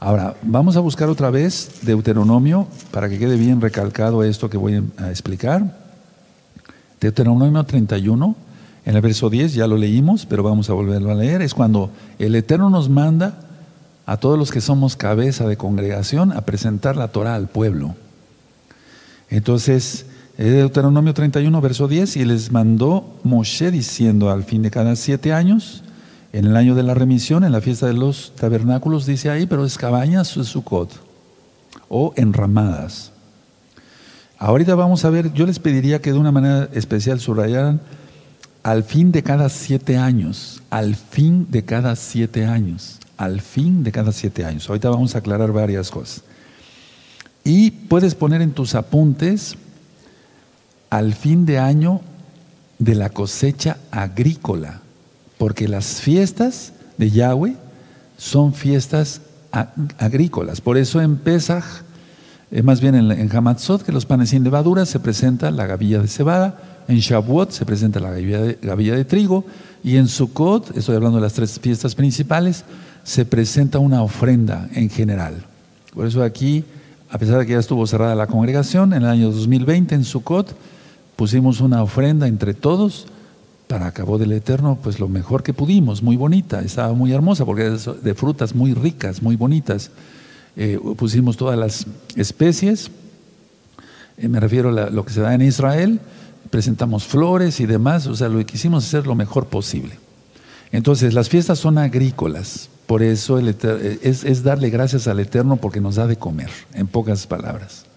Ahora, 0.00 0.36
vamos 0.42 0.76
a 0.76 0.80
buscar 0.80 1.08
otra 1.08 1.30
vez 1.30 1.80
Deuteronomio 1.82 2.66
para 2.90 3.08
que 3.08 3.18
quede 3.18 3.36
bien 3.36 3.60
recalcado 3.60 4.24
esto 4.24 4.48
que 4.48 4.56
voy 4.56 4.82
a 4.96 5.10
explicar. 5.10 5.76
Deuteronomio 7.00 7.62
31, 7.62 8.36
en 8.86 8.96
el 8.96 9.02
verso 9.02 9.28
10, 9.28 9.54
ya 9.54 9.66
lo 9.66 9.76
leímos, 9.76 10.24
pero 10.24 10.42
vamos 10.42 10.70
a 10.70 10.72
volverlo 10.72 11.10
a 11.10 11.14
leer. 11.14 11.42
Es 11.42 11.52
cuando 11.52 11.90
el 12.18 12.34
Eterno 12.34 12.70
nos 12.70 12.88
manda 12.88 13.40
a 14.06 14.16
todos 14.16 14.38
los 14.38 14.50
que 14.50 14.62
somos 14.62 14.96
cabeza 14.96 15.46
de 15.46 15.58
congregación 15.58 16.32
a 16.32 16.40
presentar 16.42 16.96
la 16.96 17.08
Torah 17.08 17.34
al 17.34 17.48
pueblo. 17.48 17.96
Entonces, 19.28 20.06
Deuteronomio 20.44 21.14
31, 21.14 21.60
verso 21.60 21.88
10, 21.88 22.16
y 22.16 22.24
les 22.24 22.52
mandó 22.52 23.18
Moshe 23.24 23.72
diciendo 23.72 24.30
al 24.30 24.44
fin 24.44 24.62
de 24.62 24.70
cada 24.70 24.94
siete 24.94 25.32
años, 25.32 25.82
en 26.32 26.44
el 26.44 26.56
año 26.56 26.76
de 26.76 26.84
la 26.84 26.94
remisión, 26.94 27.42
en 27.42 27.50
la 27.50 27.60
fiesta 27.60 27.86
de 27.86 27.94
los 27.94 28.32
tabernáculos, 28.36 29.04
dice 29.04 29.30
ahí, 29.30 29.46
pero 29.46 29.64
es 29.64 29.76
cabañas 29.76 30.28
Sukkot 30.28 30.92
o 31.88 32.12
enramadas. 32.16 33.10
Ahorita 34.38 34.76
vamos 34.76 35.04
a 35.04 35.10
ver, 35.10 35.32
yo 35.32 35.44
les 35.44 35.58
pediría 35.58 36.00
que 36.00 36.12
de 36.12 36.18
una 36.18 36.30
manera 36.30 36.68
especial 36.72 37.18
subrayaran 37.18 37.80
al 38.62 38.84
fin 38.84 39.10
de 39.10 39.24
cada 39.24 39.48
siete 39.48 39.96
años, 39.96 40.62
al 40.70 40.94
fin 40.94 41.48
de 41.50 41.64
cada 41.64 41.96
siete 41.96 42.44
años, 42.44 43.00
al 43.16 43.40
fin 43.40 43.82
de 43.82 43.90
cada 43.90 44.12
siete 44.12 44.44
años. 44.44 44.68
Ahorita 44.68 44.88
vamos 44.88 45.16
a 45.16 45.18
aclarar 45.18 45.50
varias 45.50 45.90
cosas. 45.90 46.22
Y 47.42 47.72
puedes 47.72 48.14
poner 48.14 48.40
en 48.40 48.52
tus 48.52 48.76
apuntes 48.76 49.56
al 50.90 51.14
fin 51.14 51.46
de 51.46 51.58
año 51.58 52.00
de 52.78 52.94
la 52.94 53.10
cosecha 53.10 53.78
agrícola, 53.90 54.80
porque 55.36 55.68
las 55.68 56.00
fiestas 56.00 56.72
de 56.96 57.10
Yahweh 57.10 57.56
son 58.16 58.54
fiestas 58.54 59.20
agrícolas. 59.98 60.60
Por 60.60 60.76
eso 60.76 61.00
en 61.00 61.16
Pesach, 61.16 61.64
eh, 62.50 62.62
más 62.62 62.80
bien 62.80 62.94
en, 62.94 63.10
en 63.10 63.34
Hamatzot, 63.34 63.82
que 63.82 63.92
los 63.92 64.06
panes 64.06 64.30
sin 64.30 64.44
levadura, 64.44 64.86
se 64.86 65.00
presenta 65.00 65.50
la 65.50 65.66
gavilla 65.66 66.00
de 66.00 66.08
cebada, 66.08 66.58
en 66.88 66.98
Shavuot 66.98 67.50
se 67.50 67.66
presenta 67.66 68.00
la 68.00 68.10
gavilla 68.10 68.40
de, 68.40 68.58
gavilla 68.62 68.96
de 68.96 69.04
trigo, 69.04 69.44
y 69.84 69.96
en 69.96 70.08
Sukkot, 70.08 70.76
estoy 70.76 70.96
hablando 70.96 71.18
de 71.18 71.22
las 71.22 71.34
tres 71.34 71.60
fiestas 71.60 71.94
principales, 71.94 72.64
se 73.04 73.24
presenta 73.24 73.78
una 73.78 74.02
ofrenda 74.02 74.68
en 74.74 74.90
general. 74.90 75.34
Por 75.94 76.06
eso 76.06 76.22
aquí, 76.22 76.64
a 77.10 77.18
pesar 77.18 77.38
de 77.38 77.46
que 77.46 77.52
ya 77.52 77.58
estuvo 77.58 77.86
cerrada 77.86 78.14
la 78.14 78.26
congregación, 78.26 78.92
en 78.92 79.02
el 79.02 79.08
año 79.08 79.30
2020 79.30 79.94
en 79.94 80.04
Sukkot, 80.04 80.54
pusimos 81.18 81.60
una 81.60 81.82
ofrenda 81.82 82.28
entre 82.28 82.54
todos 82.54 83.08
para 83.66 83.90
Cabo 83.90 84.18
del 84.18 84.30
Eterno, 84.30 84.78
pues 84.80 85.00
lo 85.00 85.08
mejor 85.08 85.42
que 85.42 85.52
pudimos, 85.52 86.00
muy 86.00 86.16
bonita, 86.16 86.60
estaba 86.60 86.92
muy 86.92 87.12
hermosa 87.12 87.44
porque 87.44 87.74
es 87.74 87.90
de 88.04 88.14
frutas 88.14 88.54
muy 88.54 88.72
ricas, 88.72 89.20
muy 89.20 89.34
bonitas. 89.34 89.90
Eh, 90.56 90.78
pusimos 90.96 91.36
todas 91.36 91.58
las 91.58 91.86
especies, 92.14 92.92
eh, 94.16 94.28
me 94.28 94.38
refiero 94.38 94.68
a 94.68 94.90
lo 94.90 95.04
que 95.04 95.12
se 95.12 95.20
da 95.20 95.34
en 95.34 95.42
Israel, 95.42 95.98
presentamos 96.50 97.04
flores 97.04 97.58
y 97.58 97.66
demás, 97.66 98.06
o 98.06 98.14
sea, 98.14 98.28
lo 98.28 98.46
quisimos 98.46 98.86
hacer 98.86 99.04
lo 99.04 99.16
mejor 99.16 99.46
posible. 99.46 99.98
Entonces, 100.70 101.14
las 101.14 101.28
fiestas 101.28 101.58
son 101.58 101.78
agrícolas, 101.78 102.70
por 102.86 103.02
eso 103.02 103.40
eh, 103.40 103.98
es, 104.02 104.22
es 104.22 104.44
darle 104.44 104.70
gracias 104.70 105.08
al 105.08 105.18
Eterno 105.18 105.56
porque 105.56 105.80
nos 105.80 105.96
da 105.96 106.06
de 106.06 106.14
comer, 106.14 106.50
en 106.74 106.86
pocas 106.86 107.26
palabras. 107.26 107.87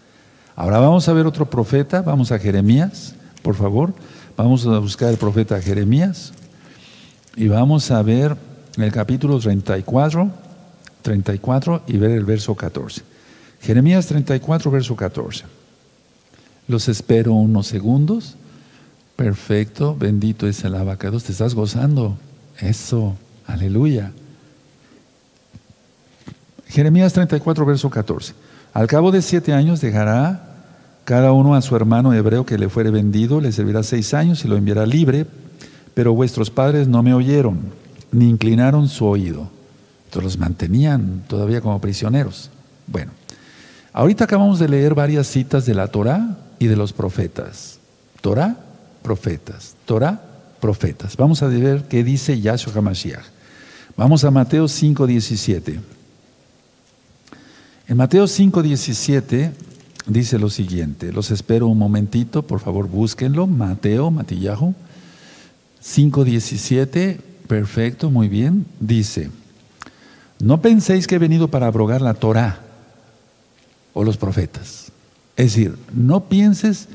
Ahora 0.61 0.77
vamos 0.77 1.09
a 1.09 1.13
ver 1.13 1.25
otro 1.25 1.49
profeta, 1.49 2.03
vamos 2.03 2.31
a 2.31 2.37
Jeremías, 2.37 3.15
por 3.41 3.55
favor. 3.55 3.95
Vamos 4.37 4.63
a 4.67 4.77
buscar 4.77 5.09
el 5.09 5.17
profeta 5.17 5.59
Jeremías 5.59 6.33
y 7.35 7.47
vamos 7.47 7.89
a 7.89 7.99
ver 8.03 8.37
el 8.77 8.91
capítulo 8.91 9.39
34, 9.39 10.29
34 11.01 11.81
y 11.87 11.97
ver 11.97 12.11
el 12.11 12.25
verso 12.25 12.53
14. 12.53 13.01
Jeremías 13.59 14.05
34, 14.05 14.69
verso 14.69 14.95
14. 14.95 15.45
Los 16.67 16.87
espero 16.89 17.33
unos 17.33 17.65
segundos. 17.65 18.35
Perfecto, 19.15 19.95
bendito 19.95 20.45
es 20.47 20.63
el 20.63 20.75
abacados, 20.75 21.23
te 21.23 21.31
estás 21.31 21.55
gozando. 21.55 22.19
Eso, 22.59 23.15
aleluya. 23.47 24.11
Jeremías 26.67 27.13
34, 27.13 27.65
verso 27.65 27.89
14. 27.89 28.35
Al 28.73 28.85
cabo 28.85 29.11
de 29.11 29.23
siete 29.23 29.53
años 29.53 29.81
dejará 29.81 30.50
cada 31.05 31.31
uno 31.31 31.55
a 31.55 31.61
su 31.61 31.75
hermano 31.75 32.13
hebreo 32.13 32.45
que 32.45 32.57
le 32.57 32.69
fuere 32.69 32.91
vendido, 32.91 33.41
le 33.41 33.51
servirá 33.51 33.83
seis 33.83 34.13
años 34.13 34.45
y 34.45 34.47
lo 34.47 34.57
enviará 34.57 34.85
libre, 34.85 35.25
pero 35.93 36.13
vuestros 36.13 36.49
padres 36.49 36.87
no 36.87 37.03
me 37.03 37.13
oyeron, 37.13 37.59
ni 38.11 38.29
inclinaron 38.29 38.87
su 38.87 39.05
oído. 39.05 39.49
Entonces 40.05 40.23
los 40.23 40.37
mantenían 40.37 41.23
todavía 41.27 41.61
como 41.61 41.79
prisioneros. 41.79 42.49
Bueno, 42.87 43.11
Ahorita 43.93 44.23
acabamos 44.23 44.59
de 44.59 44.69
leer 44.69 44.95
varias 44.95 45.27
citas 45.27 45.65
de 45.65 45.73
la 45.73 45.87
Torah 45.87 46.37
y 46.59 46.67
de 46.67 46.77
los 46.77 46.93
profetas. 46.93 47.79
Torah, 48.21 48.55
profetas. 49.01 49.75
Torah, 49.85 50.21
profetas. 50.61 51.17
Vamos 51.17 51.43
a 51.43 51.47
ver 51.47 51.83
qué 51.89 52.03
dice 52.03 52.39
Yahshua 52.39 52.73
HaMashiach. 52.73 53.25
Vamos 53.97 54.23
a 54.23 54.31
Mateo 54.31 54.65
5.17. 54.65 55.79
En 57.89 57.97
Mateo 57.97 58.23
5.17 58.23 59.51
dice 60.05 60.39
lo 60.39 60.49
siguiente. 60.49 61.11
Los 61.11 61.31
espero 61.31 61.67
un 61.67 61.77
momentito, 61.77 62.43
por 62.43 62.59
favor 62.59 62.87
búsquenlo. 62.87 63.47
Mateo, 63.47 64.11
Matillahu. 64.11 64.73
5.17, 65.83 67.19
perfecto, 67.47 68.11
muy 68.11 68.27
bien. 68.27 68.65
Dice, 68.79 69.31
no 70.39 70.61
penséis 70.61 71.07
que 71.07 71.15
he 71.15 71.19
venido 71.19 71.47
para 71.47 71.67
abrogar 71.67 72.01
la 72.01 72.13
Torah 72.13 72.59
o 73.93 74.03
los 74.03 74.17
profetas. 74.17 74.91
Es 75.35 75.53
decir, 75.53 75.77
no 75.93 76.25
pienses, 76.25 76.87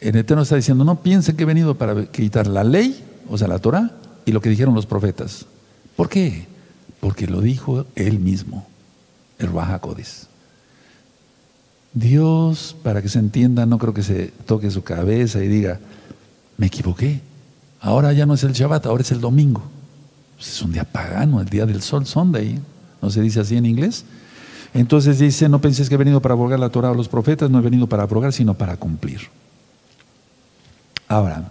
el 0.00 0.16
Eterno 0.16 0.42
está 0.42 0.56
diciendo, 0.56 0.84
no 0.84 1.02
piensen 1.02 1.36
que 1.36 1.42
he 1.42 1.46
venido 1.46 1.76
para 1.76 2.06
quitar 2.06 2.46
la 2.46 2.64
ley, 2.64 3.04
o 3.28 3.36
sea, 3.38 3.48
la 3.48 3.58
Torah, 3.58 3.92
y 4.24 4.32
lo 4.32 4.40
que 4.40 4.50
dijeron 4.50 4.74
los 4.74 4.86
profetas. 4.86 5.46
¿Por 5.96 6.08
qué? 6.08 6.46
Porque 7.00 7.26
lo 7.26 7.40
dijo 7.40 7.86
él 7.94 8.20
mismo, 8.20 8.66
el 9.38 9.52
Rahakodis. 9.52 10.28
Dios, 11.96 12.76
para 12.82 13.00
que 13.00 13.08
se 13.08 13.18
entienda, 13.18 13.64
no 13.64 13.78
creo 13.78 13.94
que 13.94 14.02
se 14.02 14.26
toque 14.44 14.70
su 14.70 14.84
cabeza 14.84 15.42
y 15.42 15.48
diga, 15.48 15.80
me 16.58 16.66
equivoqué. 16.66 17.22
Ahora 17.80 18.12
ya 18.12 18.26
no 18.26 18.34
es 18.34 18.44
el 18.44 18.52
Shabbat, 18.52 18.84
ahora 18.84 19.00
es 19.00 19.12
el 19.12 19.20
domingo. 19.22 19.62
Pues 20.36 20.48
es 20.48 20.60
un 20.60 20.72
día 20.72 20.84
pagano, 20.84 21.40
el 21.40 21.48
día 21.48 21.64
del 21.64 21.80
sol, 21.80 22.04
Sunday. 22.04 22.60
¿No 23.00 23.08
se 23.08 23.22
dice 23.22 23.40
así 23.40 23.56
en 23.56 23.64
inglés? 23.64 24.04
Entonces 24.74 25.18
dice, 25.18 25.48
no 25.48 25.62
penséis 25.62 25.88
que 25.88 25.94
he 25.94 25.98
venido 25.98 26.20
para 26.20 26.34
abrogar 26.34 26.60
la 26.60 26.68
Torah 26.68 26.90
o 26.90 26.94
los 26.94 27.08
profetas, 27.08 27.48
no 27.48 27.60
he 27.60 27.62
venido 27.62 27.86
para 27.86 28.02
abrogar, 28.02 28.34
sino 28.34 28.52
para 28.52 28.76
cumplir. 28.76 29.20
Ahora, 31.08 31.44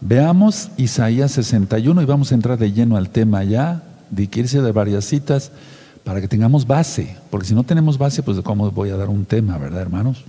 veamos 0.00 0.70
Isaías 0.76 1.30
61 1.30 2.02
y 2.02 2.06
vamos 2.06 2.32
a 2.32 2.34
entrar 2.34 2.58
de 2.58 2.72
lleno 2.72 2.96
al 2.96 3.10
tema 3.10 3.44
ya, 3.44 3.84
de 4.10 4.28
irse 4.34 4.60
de 4.60 4.72
varias 4.72 5.04
citas, 5.04 5.52
para 6.08 6.22
que 6.22 6.28
tengamos 6.28 6.66
base, 6.66 7.18
porque 7.28 7.48
si 7.48 7.54
no 7.54 7.64
tenemos 7.64 7.98
base, 7.98 8.22
pues 8.22 8.40
cómo 8.40 8.70
voy 8.70 8.88
a 8.88 8.96
dar 8.96 9.10
un 9.10 9.26
tema, 9.26 9.58
¿verdad, 9.58 9.82
hermanos? 9.82 10.24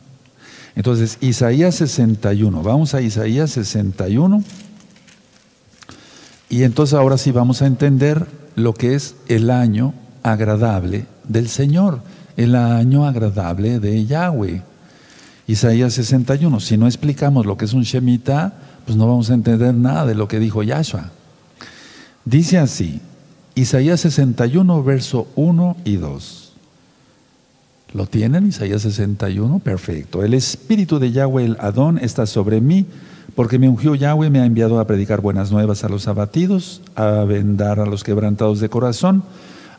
Entonces, 0.75 1.17
Isaías 1.21 1.75
61, 1.75 2.61
vamos 2.63 2.93
a 2.93 3.01
Isaías 3.01 3.51
61, 3.51 4.43
y 6.49 6.63
entonces 6.63 6.95
ahora 6.95 7.17
sí 7.17 7.31
vamos 7.31 7.61
a 7.61 7.65
entender 7.65 8.25
lo 8.57 8.73
que 8.73 8.93
es 8.93 9.15
el 9.29 9.49
año 9.49 9.93
agradable 10.21 11.05
del 11.29 11.47
Señor, 11.47 12.01
el 12.35 12.55
año 12.55 13.05
agradable 13.05 13.79
de 13.79 14.05
Yahweh. 14.05 14.61
Isaías 15.47 15.93
61, 15.93 16.59
si 16.59 16.75
no 16.75 16.87
explicamos 16.87 17.45
lo 17.45 17.55
que 17.55 17.63
es 17.63 17.71
un 17.71 17.83
Shemitah, 17.83 18.51
pues 18.85 18.97
no 18.97 19.07
vamos 19.07 19.29
a 19.29 19.33
entender 19.33 19.73
nada 19.73 20.05
de 20.05 20.15
lo 20.15 20.27
que 20.27 20.39
dijo 20.39 20.61
Yahshua. 20.61 21.11
Dice 22.25 22.57
así, 22.57 22.99
Isaías 23.59 23.99
61, 23.99 24.83
verso 24.83 25.27
1 25.35 25.75
y 25.83 25.97
2. 25.97 26.53
¿Lo 27.91 28.05
tienen? 28.05 28.47
Isaías 28.47 28.83
61, 28.83 29.59
perfecto. 29.59 30.23
El 30.23 30.33
espíritu 30.33 30.97
de 30.97 31.11
Yahweh 31.11 31.43
el 31.43 31.57
Adón 31.59 31.97
está 31.97 32.25
sobre 32.25 32.61
mí, 32.61 32.85
porque 33.35 33.59
me 33.59 33.67
ungió 33.67 33.95
Yahweh, 33.95 34.29
me 34.29 34.39
ha 34.39 34.45
enviado 34.45 34.79
a 34.79 34.87
predicar 34.87 35.19
buenas 35.19 35.51
nuevas 35.51 35.83
a 35.83 35.89
los 35.89 36.07
abatidos, 36.07 36.81
a 36.95 37.25
vendar 37.25 37.81
a 37.81 37.85
los 37.85 38.05
quebrantados 38.05 38.61
de 38.61 38.69
corazón, 38.69 39.23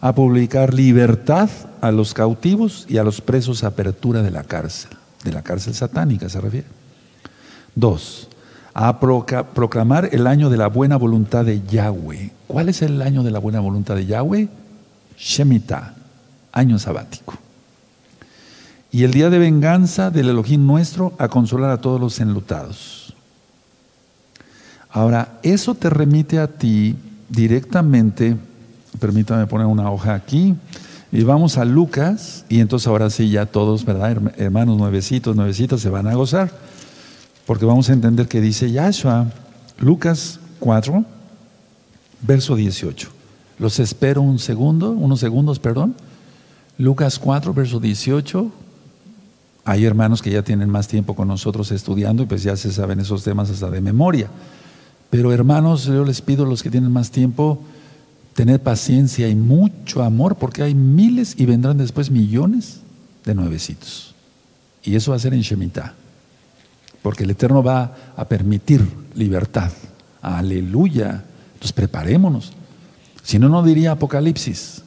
a 0.02 0.14
publicar 0.14 0.74
libertad 0.74 1.48
a 1.80 1.90
los 1.90 2.12
cautivos 2.12 2.84
y 2.86 2.98
a 2.98 3.04
los 3.04 3.22
presos 3.22 3.64
apertura 3.64 4.22
de 4.22 4.30
la 4.30 4.44
cárcel, 4.44 4.90
de 5.24 5.32
la 5.32 5.40
cárcel 5.42 5.72
satánica 5.72 6.28
se 6.28 6.40
refiere. 6.42 6.66
Dos, 7.74 8.28
a 8.74 9.00
proclamar 9.00 10.10
el 10.12 10.26
año 10.26 10.50
de 10.50 10.56
la 10.56 10.68
buena 10.68 10.96
voluntad 10.96 11.44
de 11.44 11.62
Yahweh. 11.62 12.30
¿Cuál 12.46 12.68
es 12.68 12.82
el 12.82 13.02
año 13.02 13.22
de 13.22 13.30
la 13.30 13.38
buena 13.38 13.60
voluntad 13.60 13.96
de 13.96 14.06
Yahweh? 14.06 14.48
Shemitah, 15.18 15.94
año 16.52 16.78
sabático. 16.78 17.34
Y 18.92 19.04
el 19.04 19.12
día 19.12 19.30
de 19.30 19.38
venganza 19.38 20.10
del 20.10 20.28
Elohim 20.30 20.66
nuestro 20.66 21.12
a 21.18 21.28
consolar 21.28 21.70
a 21.70 21.80
todos 21.80 22.00
los 22.00 22.20
enlutados. 22.20 23.14
Ahora, 24.90 25.38
eso 25.42 25.74
te 25.74 25.90
remite 25.90 26.38
a 26.38 26.48
ti 26.48 26.96
directamente 27.28 28.36
Permítame 28.98 29.46
poner 29.46 29.66
una 29.66 29.90
hoja 29.90 30.14
aquí. 30.14 30.54
Y 31.12 31.22
vamos 31.22 31.58
a 31.58 31.64
Lucas, 31.64 32.44
y 32.48 32.60
entonces 32.60 32.86
ahora 32.86 33.10
sí 33.10 33.30
ya 33.30 33.46
todos, 33.46 33.84
¿verdad? 33.84 34.16
Hermanos 34.36 34.76
nuevecitos, 34.76 35.34
nuevecitos 35.34 35.80
se 35.80 35.90
van 35.90 36.06
a 36.06 36.14
gozar, 36.14 36.52
porque 37.50 37.64
vamos 37.64 37.90
a 37.90 37.94
entender 37.94 38.28
que 38.28 38.40
dice 38.40 38.70
Yahshua, 38.70 39.26
Lucas 39.80 40.38
4, 40.60 41.04
verso 42.20 42.54
18. 42.54 43.08
Los 43.58 43.80
espero 43.80 44.22
un 44.22 44.38
segundo, 44.38 44.92
unos 44.92 45.18
segundos, 45.18 45.58
perdón. 45.58 45.96
Lucas 46.78 47.18
4, 47.18 47.52
verso 47.52 47.80
18. 47.80 48.52
Hay 49.64 49.84
hermanos 49.84 50.22
que 50.22 50.30
ya 50.30 50.42
tienen 50.44 50.70
más 50.70 50.86
tiempo 50.86 51.16
con 51.16 51.26
nosotros 51.26 51.72
estudiando 51.72 52.22
y 52.22 52.26
pues 52.26 52.44
ya 52.44 52.56
se 52.56 52.70
saben 52.70 53.00
esos 53.00 53.24
temas 53.24 53.50
hasta 53.50 53.68
de 53.68 53.80
memoria. 53.80 54.28
Pero 55.10 55.32
hermanos, 55.32 55.86
yo 55.86 56.04
les 56.04 56.22
pido 56.22 56.44
a 56.44 56.48
los 56.48 56.62
que 56.62 56.70
tienen 56.70 56.92
más 56.92 57.10
tiempo, 57.10 57.60
tener 58.32 58.62
paciencia 58.62 59.28
y 59.28 59.34
mucho 59.34 60.04
amor, 60.04 60.36
porque 60.36 60.62
hay 60.62 60.76
miles 60.76 61.34
y 61.36 61.46
vendrán 61.46 61.78
después 61.78 62.12
millones 62.12 62.78
de 63.24 63.34
nuevecitos. 63.34 64.14
Y 64.84 64.94
eso 64.94 65.10
va 65.10 65.16
a 65.16 65.20
ser 65.20 65.34
en 65.34 65.40
Shemitah, 65.40 65.96
porque 67.02 67.24
el 67.24 67.30
Eterno 67.30 67.62
va 67.62 67.94
a 68.16 68.24
permitir 68.26 68.86
libertad. 69.14 69.70
Aleluya. 70.22 71.24
Entonces 71.54 71.72
preparémonos. 71.72 72.52
Si 73.22 73.38
no, 73.38 73.48
no 73.48 73.62
diría 73.62 73.92
Apocalipsis. 73.92 74.82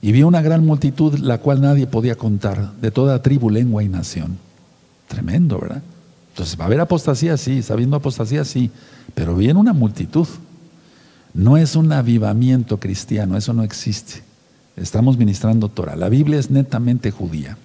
Y 0.00 0.12
vi 0.12 0.24
una 0.24 0.42
gran 0.42 0.66
multitud, 0.66 1.18
la 1.18 1.38
cual 1.38 1.60
nadie 1.60 1.86
podía 1.86 2.16
contar, 2.16 2.72
de 2.80 2.90
toda 2.90 3.22
tribu, 3.22 3.50
lengua 3.50 3.84
y 3.84 3.88
nación. 3.88 4.36
Tremendo, 5.06 5.58
¿verdad? 5.60 5.82
Entonces 6.30 6.58
va 6.58 6.64
a 6.64 6.66
haber 6.66 6.80
apostasía, 6.80 7.36
sí, 7.36 7.58
está 7.58 7.74
habiendo 7.74 7.96
apostasía, 7.96 8.44
sí, 8.44 8.70
pero 9.14 9.36
viene 9.36 9.60
una 9.60 9.72
multitud. 9.72 10.26
No 11.34 11.56
es 11.56 11.76
un 11.76 11.92
avivamiento 11.92 12.80
cristiano, 12.80 13.36
eso 13.36 13.52
no 13.52 13.62
existe. 13.62 14.22
Estamos 14.76 15.18
ministrando 15.18 15.68
Torah. 15.68 15.94
La 15.94 16.08
Biblia 16.08 16.38
es 16.40 16.50
netamente 16.50 17.10
judía. 17.10 17.56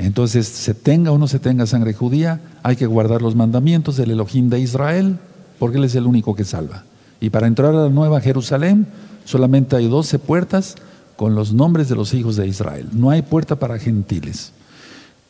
Entonces, 0.00 0.46
se 0.48 0.72
tenga 0.72 1.12
o 1.12 1.18
no 1.18 1.28
se 1.28 1.38
tenga 1.38 1.66
sangre 1.66 1.92
judía, 1.92 2.40
hay 2.62 2.76
que 2.76 2.86
guardar 2.86 3.20
los 3.20 3.36
mandamientos 3.36 3.96
del 3.96 4.12
Elohim 4.12 4.48
de 4.48 4.58
Israel, 4.58 5.18
porque 5.58 5.76
Él 5.76 5.84
es 5.84 5.94
el 5.94 6.06
único 6.06 6.34
que 6.34 6.44
salva. 6.44 6.84
Y 7.20 7.28
para 7.28 7.46
entrar 7.46 7.74
a 7.74 7.82
la 7.84 7.88
nueva 7.90 8.22
Jerusalén, 8.22 8.86
solamente 9.26 9.76
hay 9.76 9.88
doce 9.88 10.18
puertas 10.18 10.76
con 11.16 11.34
los 11.34 11.52
nombres 11.52 11.90
de 11.90 11.96
los 11.96 12.14
hijos 12.14 12.36
de 12.36 12.48
Israel. 12.48 12.88
No 12.92 13.10
hay 13.10 13.20
puerta 13.20 13.56
para 13.56 13.78
gentiles. 13.78 14.52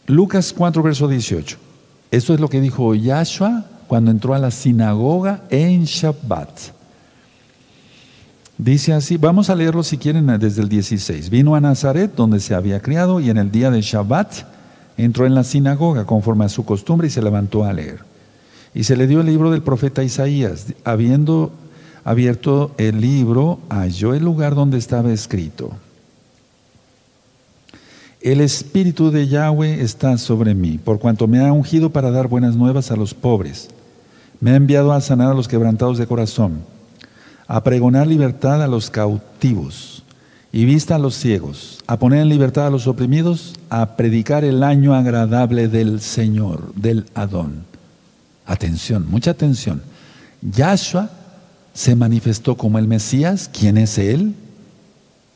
Lucas 0.06 0.52
4, 0.56 0.84
verso 0.84 1.08
18. 1.08 1.58
Esto 2.12 2.32
es 2.32 2.38
lo 2.38 2.48
que 2.48 2.60
dijo 2.60 2.94
Yahshua 2.94 3.64
cuando 3.88 4.12
entró 4.12 4.34
a 4.34 4.38
la 4.38 4.52
sinagoga 4.52 5.42
en 5.50 5.84
Shabbat. 5.84 6.50
Dice 8.56 8.92
así, 8.92 9.16
vamos 9.16 9.50
a 9.50 9.56
leerlo 9.56 9.82
si 9.82 9.98
quieren 9.98 10.28
desde 10.38 10.62
el 10.62 10.68
16. 10.68 11.28
Vino 11.28 11.56
a 11.56 11.60
Nazaret, 11.60 12.12
donde 12.14 12.38
se 12.38 12.54
había 12.54 12.80
criado, 12.80 13.18
y 13.18 13.30
en 13.30 13.38
el 13.38 13.50
día 13.50 13.70
de 13.72 13.80
Shabbat 13.80 14.49
entró 15.02 15.26
en 15.26 15.34
la 15.34 15.44
sinagoga 15.44 16.04
conforme 16.04 16.44
a 16.44 16.48
su 16.48 16.64
costumbre 16.64 17.08
y 17.08 17.10
se 17.10 17.22
levantó 17.22 17.64
a 17.64 17.72
leer. 17.72 18.00
Y 18.74 18.84
se 18.84 18.96
le 18.96 19.06
dio 19.06 19.20
el 19.20 19.26
libro 19.26 19.50
del 19.50 19.62
profeta 19.62 20.04
Isaías. 20.04 20.66
Habiendo 20.84 21.52
abierto 22.04 22.72
el 22.78 23.00
libro, 23.00 23.58
halló 23.68 24.14
el 24.14 24.24
lugar 24.24 24.54
donde 24.54 24.78
estaba 24.78 25.12
escrito. 25.12 25.70
El 28.20 28.40
Espíritu 28.40 29.10
de 29.10 29.28
Yahweh 29.28 29.82
está 29.82 30.18
sobre 30.18 30.54
mí, 30.54 30.78
por 30.78 30.98
cuanto 30.98 31.26
me 31.26 31.40
ha 31.40 31.52
ungido 31.52 31.90
para 31.90 32.10
dar 32.10 32.28
buenas 32.28 32.54
nuevas 32.54 32.90
a 32.90 32.96
los 32.96 33.14
pobres. 33.14 33.70
Me 34.40 34.50
ha 34.50 34.56
enviado 34.56 34.92
a 34.92 35.00
sanar 35.00 35.30
a 35.30 35.34
los 35.34 35.48
quebrantados 35.48 35.98
de 35.98 36.06
corazón 36.06 36.60
a 37.50 37.64
pregonar 37.64 38.06
libertad 38.06 38.62
a 38.62 38.68
los 38.68 38.90
cautivos 38.90 40.04
y 40.52 40.66
vista 40.66 40.94
a 40.94 40.98
los 41.00 41.16
ciegos, 41.16 41.80
a 41.88 41.98
poner 41.98 42.20
en 42.20 42.28
libertad 42.28 42.68
a 42.68 42.70
los 42.70 42.86
oprimidos, 42.86 43.54
a 43.70 43.96
predicar 43.96 44.44
el 44.44 44.62
año 44.64 44.94
agradable 44.94 45.68
del 45.68 46.00
Señor, 46.00 46.74
del 46.74 47.06
Adón. 47.14 47.64
Atención, 48.44 49.08
mucha 49.08 49.30
atención. 49.30 49.80
Yahshua 50.42 51.08
se 51.72 51.94
manifestó 51.94 52.56
como 52.56 52.78
el 52.78 52.88
Mesías, 52.88 53.48
¿quién 53.52 53.78
es 53.78 53.96
Él? 53.96 54.34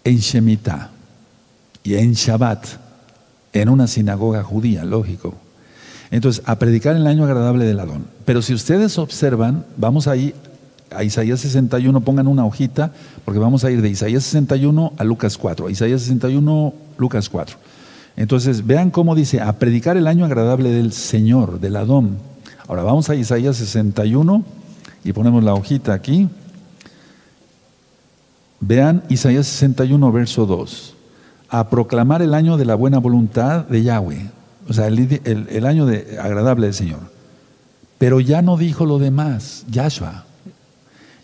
En 0.03 0.19
Shemitah 0.19 0.91
y 1.85 1.95
en 1.95 2.13
Shabbat, 2.13 2.67
en 3.53 3.69
una 3.69 3.87
sinagoga 3.87 4.43
judía, 4.43 4.85
lógico. 4.85 5.35
Entonces, 6.11 6.43
a 6.47 6.59
predicar 6.59 6.97
el 6.97 7.07
año 7.07 7.25
agradable 7.25 7.65
del 7.65 7.81
Adón. 7.81 8.07
Pero 8.25 8.43
si 8.43 8.53
ustedes 8.53 8.99
observan, 8.99 9.65
vamos 9.77 10.09
ahí 10.09 10.35
a 10.91 11.05
Isaías 11.05 11.41
61, 11.41 12.01
pongan 12.01 12.27
una 12.27 12.45
hojita, 12.45 12.93
porque 13.25 13.39
vamos 13.39 13.65
a 13.65 13.71
ir 13.71 13.81
de 13.81 13.91
Isaías 13.91 14.25
61 14.25 14.93
a 14.97 15.05
Lucas 15.05 15.39
4. 15.39 15.71
Isaías 15.71 16.03
61, 16.03 16.75
Lucas 16.99 17.29
4. 17.29 17.57
Entonces, 18.17 18.67
vean 18.67 18.91
cómo 18.91 19.15
dice, 19.15 19.41
a 19.41 19.55
predicar 19.59 19.97
el 19.97 20.07
año 20.07 20.25
agradable 20.25 20.71
del 20.71 20.93
Señor, 20.93 21.61
del 21.61 21.77
Adón. 21.77 22.19
Ahora 22.69 22.83
vamos 22.83 23.11
a 23.11 23.15
Isaías 23.15 23.57
61 23.57 24.45
y 25.05 25.13
ponemos 25.13 25.43
la 25.43 25.55
hojita 25.55 25.93
aquí. 25.93 26.29
Vean 28.61 29.03
Isaías 29.09 29.47
61, 29.47 30.13
verso 30.13 30.47
2. 30.47 30.95
A 31.51 31.69
proclamar 31.69 32.23
el 32.23 32.35
año 32.35 32.57
de 32.57 32.65
la 32.65 32.75
buena 32.75 32.99
voluntad 32.99 33.67
de 33.67 33.83
Yahweh. 33.83 34.31
O 34.69 34.73
sea, 34.73 34.87
el, 34.87 35.67
año 35.67 35.85
de, 35.85 36.19
agradable 36.21 36.67
del 36.67 36.75
Señor. 36.75 37.01
Pero 37.99 38.21
ya 38.21 38.43
no 38.43 38.57
dijo 38.57 38.87
lo 38.87 38.99
demás, 38.99 39.65
Yahshua. 39.71 40.25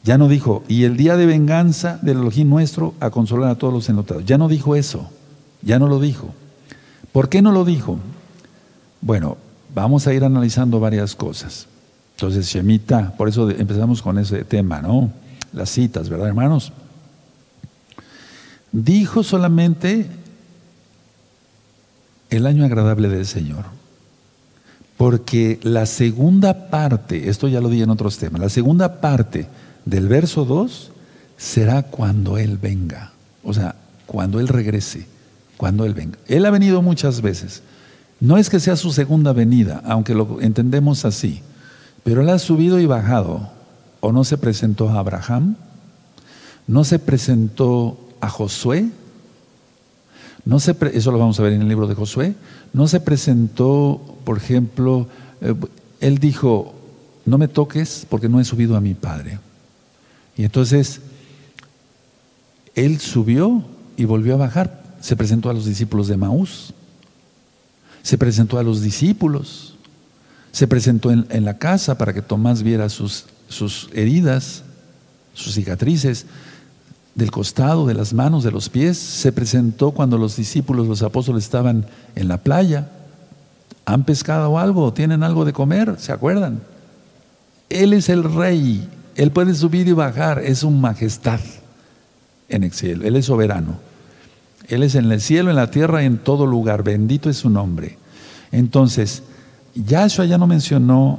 Ya 0.02 0.18
no 0.18 0.28
dijo, 0.28 0.64
y 0.66 0.84
el 0.84 0.96
día 0.96 1.16
de 1.16 1.26
venganza 1.26 1.98
del 2.02 2.18
Elohim 2.18 2.48
nuestro 2.48 2.94
a 3.00 3.10
consolar 3.10 3.50
a 3.50 3.54
todos 3.56 3.72
los 3.72 3.88
enlutados. 3.88 4.24
Ya 4.24 4.38
no 4.38 4.48
dijo 4.48 4.76
eso, 4.76 5.10
ya 5.62 5.78
no 5.78 5.88
lo 5.88 6.00
dijo. 6.00 6.34
¿Por 7.12 7.28
qué 7.28 7.42
no 7.42 7.52
lo 7.52 7.64
dijo? 7.64 7.98
Bueno, 9.00 9.36
vamos 9.74 10.06
a 10.06 10.14
ir 10.14 10.24
analizando 10.24 10.80
varias 10.80 11.14
cosas. 11.14 11.66
Entonces, 12.16 12.46
Shemita, 12.46 13.14
por 13.16 13.28
eso 13.28 13.50
empezamos 13.50 14.02
con 14.02 14.18
ese 14.18 14.44
tema, 14.44 14.80
¿no? 14.80 15.10
Las 15.52 15.70
citas, 15.70 16.08
¿verdad, 16.08 16.28
hermanos? 16.28 16.72
Dijo 18.72 19.22
solamente 19.22 20.06
el 22.30 22.46
año 22.46 22.64
agradable 22.64 23.08
del 23.08 23.26
Señor. 23.26 23.64
Porque 24.96 25.58
la 25.62 25.86
segunda 25.86 26.68
parte, 26.68 27.30
esto 27.30 27.48
ya 27.48 27.60
lo 27.60 27.70
di 27.70 27.82
en 27.82 27.90
otros 27.90 28.18
temas, 28.18 28.40
la 28.40 28.48
segunda 28.50 29.00
parte 29.00 29.48
del 29.86 30.08
verso 30.08 30.44
2 30.44 30.92
será 31.38 31.84
cuando 31.84 32.36
Él 32.36 32.58
venga. 32.58 33.12
O 33.42 33.54
sea, 33.54 33.76
cuando 34.04 34.40
Él 34.40 34.48
regrese 34.48 35.06
cuando 35.60 35.84
Él 35.84 35.92
venga. 35.92 36.16
Él 36.26 36.46
ha 36.46 36.50
venido 36.50 36.80
muchas 36.80 37.20
veces. 37.20 37.62
No 38.18 38.38
es 38.38 38.48
que 38.48 38.60
sea 38.60 38.76
su 38.76 38.92
segunda 38.92 39.34
venida, 39.34 39.82
aunque 39.84 40.14
lo 40.14 40.40
entendemos 40.40 41.04
así, 41.04 41.42
pero 42.02 42.22
Él 42.22 42.30
ha 42.30 42.38
subido 42.38 42.80
y 42.80 42.86
bajado. 42.86 43.50
¿O 44.00 44.10
no 44.10 44.24
se 44.24 44.38
presentó 44.38 44.88
a 44.88 44.98
Abraham? 44.98 45.56
¿No 46.66 46.82
se 46.82 46.98
presentó 46.98 48.08
a 48.22 48.30
Josué? 48.30 48.88
No 50.46 50.60
se 50.60 50.74
eso 50.94 51.12
lo 51.12 51.18
vamos 51.18 51.38
a 51.38 51.42
ver 51.42 51.52
en 51.52 51.60
el 51.60 51.68
libro 51.68 51.86
de 51.86 51.94
Josué. 51.94 52.34
No 52.72 52.88
se 52.88 53.00
presentó, 53.00 54.00
por 54.24 54.38
ejemplo, 54.38 55.08
eh, 55.42 55.54
él 56.00 56.16
dijo, 56.16 56.72
no 57.26 57.36
me 57.36 57.48
toques 57.48 58.06
porque 58.08 58.30
no 58.30 58.40
he 58.40 58.44
subido 58.46 58.78
a 58.78 58.80
mi 58.80 58.94
Padre. 58.94 59.38
Y 60.38 60.44
entonces, 60.44 61.02
él 62.74 62.98
subió 62.98 63.62
y 63.98 64.06
volvió 64.06 64.32
a 64.32 64.38
bajar 64.38 64.80
se 65.00 65.16
presentó 65.16 65.50
a 65.50 65.54
los 65.54 65.64
discípulos 65.64 66.08
de 66.08 66.16
Maús, 66.16 66.74
se 68.02 68.18
presentó 68.18 68.58
a 68.58 68.62
los 68.62 68.82
discípulos, 68.82 69.74
se 70.52 70.66
presentó 70.66 71.10
en, 71.10 71.44
la 71.44 71.58
casa 71.58 71.96
para 71.96 72.12
que 72.12 72.22
Tomás 72.22 72.62
viera 72.62 72.88
sus, 72.88 73.26
heridas, 73.92 74.64
sus 75.34 75.54
cicatrices 75.54 76.26
del 77.14 77.30
costado, 77.30 77.86
de 77.86 77.94
las 77.94 78.12
manos, 78.12 78.44
de 78.44 78.50
los 78.50 78.68
pies, 78.68 78.98
se 78.98 79.32
presentó 79.32 79.92
cuando 79.92 80.18
los 80.18 80.36
discípulos, 80.36 80.86
los 80.86 81.02
apóstoles 81.02 81.44
estaban 81.44 81.86
en 82.14 82.28
la 82.28 82.38
playa, 82.38 82.90
han 83.84 84.04
pescado 84.04 84.58
algo, 84.58 84.92
tienen 84.92 85.22
algo 85.22 85.44
de 85.44 85.52
comer, 85.52 85.96
¿se 85.98 86.12
acuerdan? 86.12 86.60
Él 87.68 87.92
es 87.92 88.08
el 88.08 88.24
rey, 88.24 88.88
Él 89.14 89.30
puede 89.30 89.54
subir 89.54 89.88
y 89.88 89.92
bajar, 89.92 90.40
es 90.40 90.62
un 90.62 90.80
majestad 90.80 91.40
en 92.48 92.64
el 92.64 92.72
Él 92.82 93.16
es 93.16 93.26
soberano. 93.26 93.89
Él 94.70 94.84
es 94.84 94.94
en 94.94 95.10
el 95.10 95.20
cielo, 95.20 95.50
en 95.50 95.56
la 95.56 95.72
tierra, 95.72 96.04
en 96.04 96.18
todo 96.18 96.46
lugar. 96.46 96.84
Bendito 96.84 97.28
es 97.28 97.38
su 97.38 97.50
nombre. 97.50 97.98
Entonces, 98.52 99.24
Yahshua 99.74 100.26
ya 100.26 100.38
no 100.38 100.46
mencionó 100.46 101.18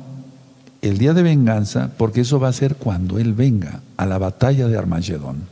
el 0.82 0.98
día 0.98 1.14
de 1.14 1.22
venganza, 1.22 1.92
porque 1.98 2.22
eso 2.22 2.40
va 2.40 2.48
a 2.48 2.54
ser 2.54 2.78
cuando 2.78 3.20
Él 3.20 3.34
venga 3.34 3.82
a 3.98 4.06
la 4.06 4.18
batalla 4.18 4.70
de 4.70 4.78
Armagedón. 4.78 5.44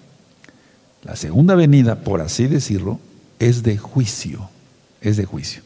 La 1.03 1.17
segunda 1.17 1.55
venida, 1.55 1.95
por 1.99 2.21
así 2.21 2.47
decirlo, 2.47 3.01
es 3.37 3.63
de 3.63 3.77
juicio. 3.77 4.49
Es 5.01 5.17
de 5.17 5.25
juicio. 5.25 5.61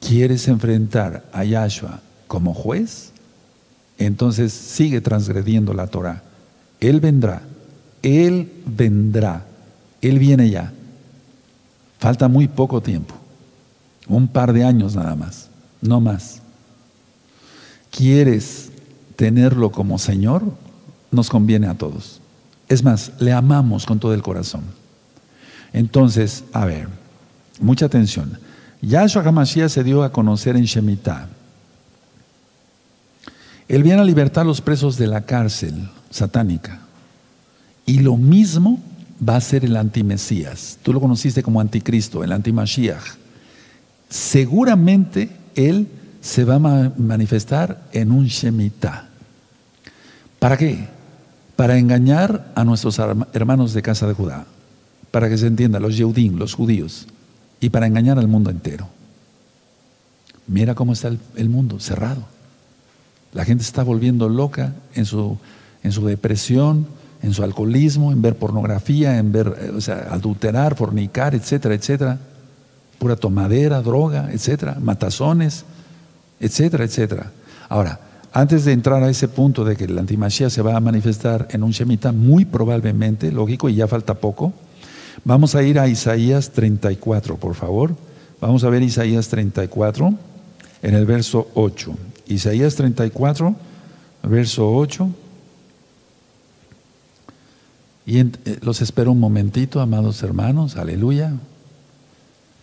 ¿Quieres 0.00 0.48
enfrentar 0.48 1.24
a 1.32 1.44
Yahshua 1.44 2.02
como 2.28 2.52
juez? 2.52 3.12
Entonces 3.96 4.52
sigue 4.52 5.00
transgrediendo 5.00 5.72
la 5.72 5.86
Torah. 5.86 6.22
Él 6.78 7.00
vendrá. 7.00 7.40
Él 8.02 8.52
vendrá. 8.66 9.46
Él 10.02 10.18
viene 10.18 10.50
ya. 10.50 10.74
Falta 12.04 12.28
muy 12.28 12.48
poco 12.48 12.82
tiempo, 12.82 13.14
un 14.08 14.28
par 14.28 14.52
de 14.52 14.62
años 14.62 14.94
nada 14.94 15.14
más, 15.14 15.48
no 15.80 16.02
más. 16.02 16.42
¿Quieres 17.90 18.70
tenerlo 19.16 19.72
como 19.72 19.98
Señor? 19.98 20.42
Nos 21.10 21.30
conviene 21.30 21.66
a 21.66 21.78
todos. 21.78 22.20
Es 22.68 22.84
más, 22.84 23.12
le 23.20 23.32
amamos 23.32 23.86
con 23.86 24.00
todo 24.00 24.12
el 24.12 24.20
corazón. 24.20 24.64
Entonces, 25.72 26.44
a 26.52 26.66
ver, 26.66 26.88
mucha 27.58 27.86
atención. 27.86 28.38
Yahshua 28.82 29.22
HaMashiach 29.22 29.70
se 29.70 29.82
dio 29.82 30.02
a 30.02 30.12
conocer 30.12 30.56
en 30.56 30.64
Shemitah. 30.64 31.30
Él 33.66 33.82
viene 33.82 34.02
a 34.02 34.04
libertar 34.04 34.42
a 34.42 34.48
los 34.48 34.60
presos 34.60 34.98
de 34.98 35.06
la 35.06 35.22
cárcel 35.22 35.88
satánica. 36.10 36.80
Y 37.86 38.00
lo 38.00 38.18
mismo 38.18 38.78
va 39.26 39.36
a 39.36 39.40
ser 39.40 39.64
el 39.64 39.76
antimesías. 39.76 40.78
Tú 40.82 40.92
lo 40.92 41.00
conociste 41.00 41.42
como 41.42 41.60
anticristo, 41.60 42.24
el 42.24 42.32
antimashiach. 42.32 43.02
Seguramente 44.08 45.30
él 45.54 45.88
se 46.20 46.44
va 46.44 46.54
a 46.56 46.92
manifestar 46.96 47.82
en 47.92 48.10
un 48.10 48.26
Shemitah. 48.26 49.08
¿Para 50.38 50.56
qué? 50.56 50.88
Para 51.56 51.78
engañar 51.78 52.52
a 52.54 52.64
nuestros 52.64 52.98
hermanos 53.32 53.74
de 53.74 53.82
casa 53.82 54.06
de 54.06 54.14
Judá. 54.14 54.46
Para 55.10 55.28
que 55.28 55.38
se 55.38 55.46
entienda, 55.46 55.78
los 55.80 55.96
Yehudim, 55.96 56.36
los 56.36 56.54
judíos. 56.54 57.06
Y 57.60 57.70
para 57.70 57.86
engañar 57.86 58.18
al 58.18 58.28
mundo 58.28 58.50
entero. 58.50 58.88
Mira 60.46 60.74
cómo 60.74 60.92
está 60.92 61.10
el, 61.36 61.48
mundo, 61.48 61.80
cerrado. 61.80 62.24
La 63.32 63.44
gente 63.44 63.62
está 63.62 63.82
volviendo 63.82 64.28
loca 64.28 64.74
en 64.94 65.06
su, 65.06 65.38
en 65.82 65.92
su 65.92 66.04
depresión, 66.04 66.86
en 67.22 67.32
su 67.32 67.42
alcoholismo, 67.42 68.12
en 68.12 68.22
ver 68.22 68.36
pornografía, 68.36 69.18
en 69.18 69.32
ver, 69.32 69.54
eh, 69.60 69.72
o 69.76 69.80
sea, 69.80 70.08
adulterar, 70.10 70.74
fornicar, 70.76 71.34
etcétera, 71.34 71.74
etcétera. 71.74 72.18
Pura 72.98 73.16
tomadera, 73.16 73.80
droga, 73.82 74.30
etcétera, 74.32 74.76
matazones, 74.80 75.64
etcétera, 76.40 76.84
etcétera. 76.84 77.32
Ahora, 77.68 78.00
antes 78.32 78.64
de 78.64 78.72
entrar 78.72 79.02
a 79.02 79.10
ese 79.10 79.28
punto 79.28 79.64
de 79.64 79.76
que 79.76 79.86
la 79.86 80.00
antimachía 80.00 80.50
se 80.50 80.60
va 80.60 80.76
a 80.76 80.80
manifestar 80.80 81.48
en 81.50 81.62
un 81.62 81.70
Shemitah, 81.70 82.12
muy 82.12 82.44
probablemente, 82.44 83.30
lógico, 83.30 83.68
y 83.68 83.76
ya 83.76 83.86
falta 83.86 84.14
poco, 84.14 84.52
vamos 85.24 85.54
a 85.54 85.62
ir 85.62 85.78
a 85.78 85.88
Isaías 85.88 86.50
34, 86.50 87.36
por 87.36 87.54
favor. 87.54 87.94
Vamos 88.40 88.64
a 88.64 88.68
ver 88.68 88.82
Isaías 88.82 89.28
34 89.28 90.14
en 90.82 90.94
el 90.94 91.06
verso 91.06 91.48
8. 91.54 91.94
Isaías 92.26 92.74
34, 92.74 93.54
verso 94.24 94.74
8. 94.74 95.08
Y 98.06 98.20
eh, 98.20 98.30
los 98.62 98.82
espero 98.82 99.12
un 99.12 99.20
momentito, 99.20 99.80
amados 99.80 100.22
hermanos, 100.22 100.76
aleluya. 100.76 101.32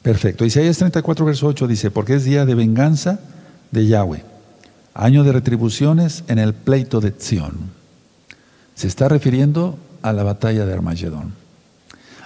Perfecto. 0.02 0.46
Isaías 0.46 0.78
34, 0.78 1.26
verso 1.26 1.48
8 1.48 1.68
dice, 1.68 1.92
porque 1.92 2.16
es 2.16 2.24
día 2.24 2.46
de 2.46 2.56
venganza 2.56 3.20
de 3.72 3.88
Yahweh, 3.88 4.24
año 4.94 5.24
de 5.24 5.32
retribuciones 5.32 6.24
en 6.28 6.40
el 6.40 6.54
pleito 6.54 7.02
de 7.02 7.12
Zion. 7.12 7.72
Se 8.76 8.88
está 8.88 9.08
refiriendo 9.08 9.78
a 10.02 10.14
la 10.14 10.24
batalla 10.24 10.66
de 10.66 10.74
Armagedón. 10.74 11.34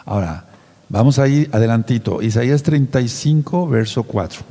Ahora, 0.06 0.46
vamos 0.90 1.20
a 1.20 1.28
ir 1.28 1.50
adelantito. 1.52 2.22
Isaías 2.22 2.64
35, 2.64 3.68
verso 3.68 4.04
4. 4.04 4.42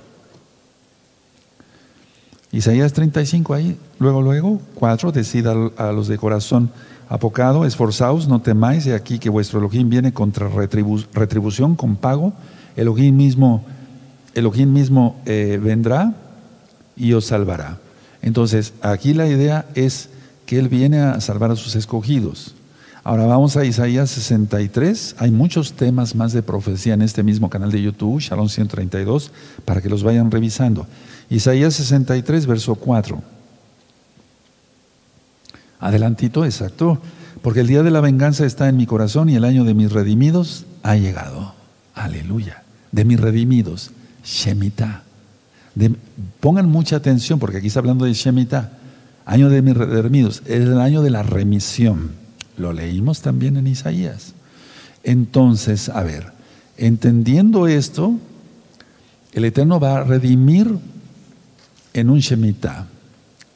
Isaías 2.52 2.92
35 2.92 3.54
ahí, 3.54 3.78
luego, 3.98 4.22
luego, 4.22 4.60
4, 4.74 5.12
decida 5.12 5.54
a 5.76 5.92
los 5.92 6.06
de 6.08 6.18
corazón 6.18 6.70
apocado, 7.08 7.64
esforzaos, 7.64 8.28
no 8.28 8.40
temáis, 8.40 8.84
de 8.84 8.94
aquí 8.94 9.18
que 9.18 9.30
vuestro 9.30 9.58
Elohim 9.58 9.88
viene 9.88 10.12
contra 10.12 10.48
retribución 10.48 11.76
con 11.76 11.96
pago, 11.96 12.32
Elohim 12.76 13.16
mismo, 13.16 13.64
Elohim 14.34 14.72
mismo 14.72 15.16
eh, 15.26 15.60
vendrá 15.62 16.14
y 16.96 17.12
os 17.12 17.26
salvará. 17.26 17.78
Entonces, 18.22 18.72
aquí 18.80 19.14
la 19.14 19.26
idea 19.26 19.66
es 19.74 20.08
que 20.46 20.58
Él 20.58 20.68
viene 20.68 21.00
a 21.00 21.20
salvar 21.20 21.50
a 21.50 21.56
sus 21.56 21.76
escogidos. 21.76 22.54
Ahora 23.02 23.26
vamos 23.26 23.56
a 23.58 23.66
Isaías 23.66 24.08
63. 24.10 25.16
Hay 25.18 25.30
muchos 25.30 25.74
temas 25.74 26.14
más 26.14 26.32
de 26.32 26.42
profecía 26.42 26.94
en 26.94 27.02
este 27.02 27.22
mismo 27.22 27.50
canal 27.50 27.70
de 27.70 27.82
YouTube, 27.82 28.20
Shalom 28.20 28.48
132, 28.48 29.30
para 29.66 29.82
que 29.82 29.90
los 29.90 30.02
vayan 30.02 30.30
revisando. 30.30 30.86
Isaías 31.28 31.74
63, 31.74 32.46
verso 32.46 32.74
4. 32.76 33.33
Adelantito, 35.80 36.44
exacto. 36.44 37.00
Porque 37.42 37.60
el 37.60 37.66
día 37.66 37.82
de 37.82 37.90
la 37.90 38.00
venganza 38.00 38.46
está 38.46 38.68
en 38.68 38.76
mi 38.76 38.86
corazón 38.86 39.28
y 39.28 39.36
el 39.36 39.44
año 39.44 39.64
de 39.64 39.74
mis 39.74 39.92
redimidos 39.92 40.64
ha 40.82 40.96
llegado. 40.96 41.54
Aleluya. 41.94 42.62
De 42.92 43.04
mis 43.04 43.20
redimidos. 43.20 43.90
Shemitah. 44.24 45.02
pongan 46.40 46.68
mucha 46.68 46.96
atención 46.96 47.38
porque 47.38 47.58
aquí 47.58 47.66
está 47.66 47.80
hablando 47.80 48.06
de 48.06 48.14
Shemitah, 48.14 48.72
año 49.26 49.50
de 49.50 49.62
mis 49.62 49.76
redimidos, 49.76 50.42
es 50.46 50.62
el 50.62 50.80
año 50.80 51.02
de 51.02 51.10
la 51.10 51.22
remisión. 51.22 52.12
Lo 52.56 52.72
leímos 52.72 53.20
también 53.20 53.56
en 53.56 53.66
Isaías. 53.66 54.32
Entonces, 55.02 55.88
a 55.88 56.02
ver, 56.02 56.32
entendiendo 56.76 57.66
esto, 57.66 58.14
el 59.32 59.44
Eterno 59.44 59.80
va 59.80 59.98
a 59.98 60.04
redimir 60.04 60.78
en 61.92 62.10
un 62.10 62.20
Shemitah. 62.20 62.86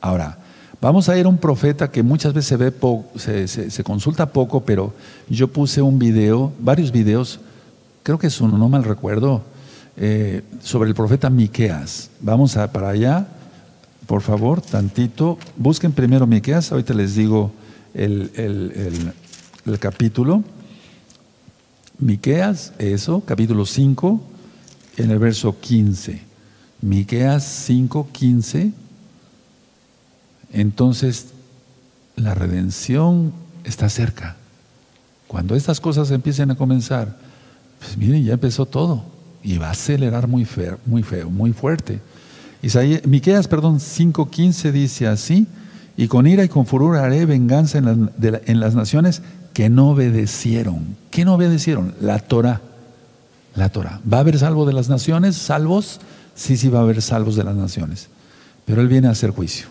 Ahora, 0.00 0.38
vamos 0.80 1.08
a 1.08 1.18
ir 1.18 1.26
a 1.26 1.28
un 1.28 1.38
profeta 1.38 1.90
que 1.90 2.02
muchas 2.02 2.32
veces 2.32 2.48
se 2.48 2.56
ve 2.56 3.70
se, 3.70 3.84
consulta 3.84 4.26
poco, 4.26 4.64
pero 4.64 4.92
yo 5.28 5.48
puse 5.48 5.82
un 5.82 5.98
video, 5.98 6.52
varios 6.58 6.92
videos, 6.92 7.40
creo 8.02 8.18
que 8.18 8.28
es 8.28 8.40
uno, 8.40 8.58
no 8.58 8.68
mal 8.68 8.84
recuerdo, 8.84 9.42
eh, 9.96 10.42
sobre 10.62 10.88
el 10.88 10.94
profeta 10.94 11.30
Miqueas. 11.30 12.10
Vamos 12.20 12.56
a, 12.56 12.70
para 12.70 12.90
allá, 12.90 13.26
por 14.06 14.22
favor, 14.22 14.60
tantito. 14.60 15.38
Busquen 15.56 15.92
primero 15.92 16.26
Miqueas, 16.26 16.70
ahorita 16.70 16.94
les 16.94 17.14
digo 17.14 17.52
el, 17.94 18.30
el 18.36 19.78
capítulo. 19.78 20.44
Miqueas, 21.98 22.72
eso, 22.78 23.22
capítulo 23.26 23.66
5, 23.66 24.20
en 24.98 25.10
el 25.10 25.18
verso 25.18 25.58
15. 25.58 26.20
Miqueas 26.80 27.44
5, 27.66 28.08
15. 28.12 28.72
Entonces, 30.52 31.28
la 32.16 32.34
redención 32.34 33.32
está 33.64 33.88
cerca. 33.88 34.36
Cuando 35.26 35.54
estas 35.54 35.80
cosas 35.80 36.10
empiecen 36.10 36.50
a 36.50 36.56
comenzar, 36.56 37.16
pues 37.78 37.96
miren, 37.96 38.24
ya 38.24 38.34
empezó 38.34 38.66
todo 38.66 39.04
y 39.42 39.58
va 39.58 39.68
a 39.68 39.72
acelerar 39.72 40.26
muy 40.26 40.44
feo, 40.44 40.78
muy 40.86 41.02
feo, 41.02 41.30
muy 41.30 41.52
fuerte. 41.52 42.00
Isaías, 42.62 43.06
Miqueas, 43.06 43.46
perdón, 43.46 43.78
5:15 43.78 44.72
dice 44.72 45.06
así, 45.06 45.46
y 45.96 46.08
con 46.08 46.26
ira 46.26 46.44
y 46.44 46.48
con 46.48 46.66
furor 46.66 46.96
haré 46.96 47.26
venganza 47.26 47.78
en, 47.78 48.10
en 48.20 48.60
las 48.60 48.74
naciones 48.74 49.22
que 49.52 49.68
no 49.68 49.90
obedecieron. 49.90 50.96
¿Qué 51.10 51.24
no 51.24 51.34
obedecieron? 51.34 51.94
La 52.00 52.18
Torah. 52.18 52.60
La 53.54 53.68
Torah. 53.68 54.00
¿Va 54.10 54.18
a 54.18 54.20
haber 54.20 54.38
salvo 54.38 54.64
de 54.64 54.72
las 54.72 54.88
naciones? 54.88 55.36
¿Salvos? 55.36 56.00
Sí, 56.34 56.56
sí 56.56 56.68
va 56.68 56.78
a 56.78 56.82
haber 56.82 57.02
salvos 57.02 57.36
de 57.36 57.44
las 57.44 57.56
naciones. 57.56 58.08
Pero 58.64 58.80
Él 58.80 58.88
viene 58.88 59.08
a 59.08 59.10
hacer 59.10 59.30
juicio. 59.30 59.66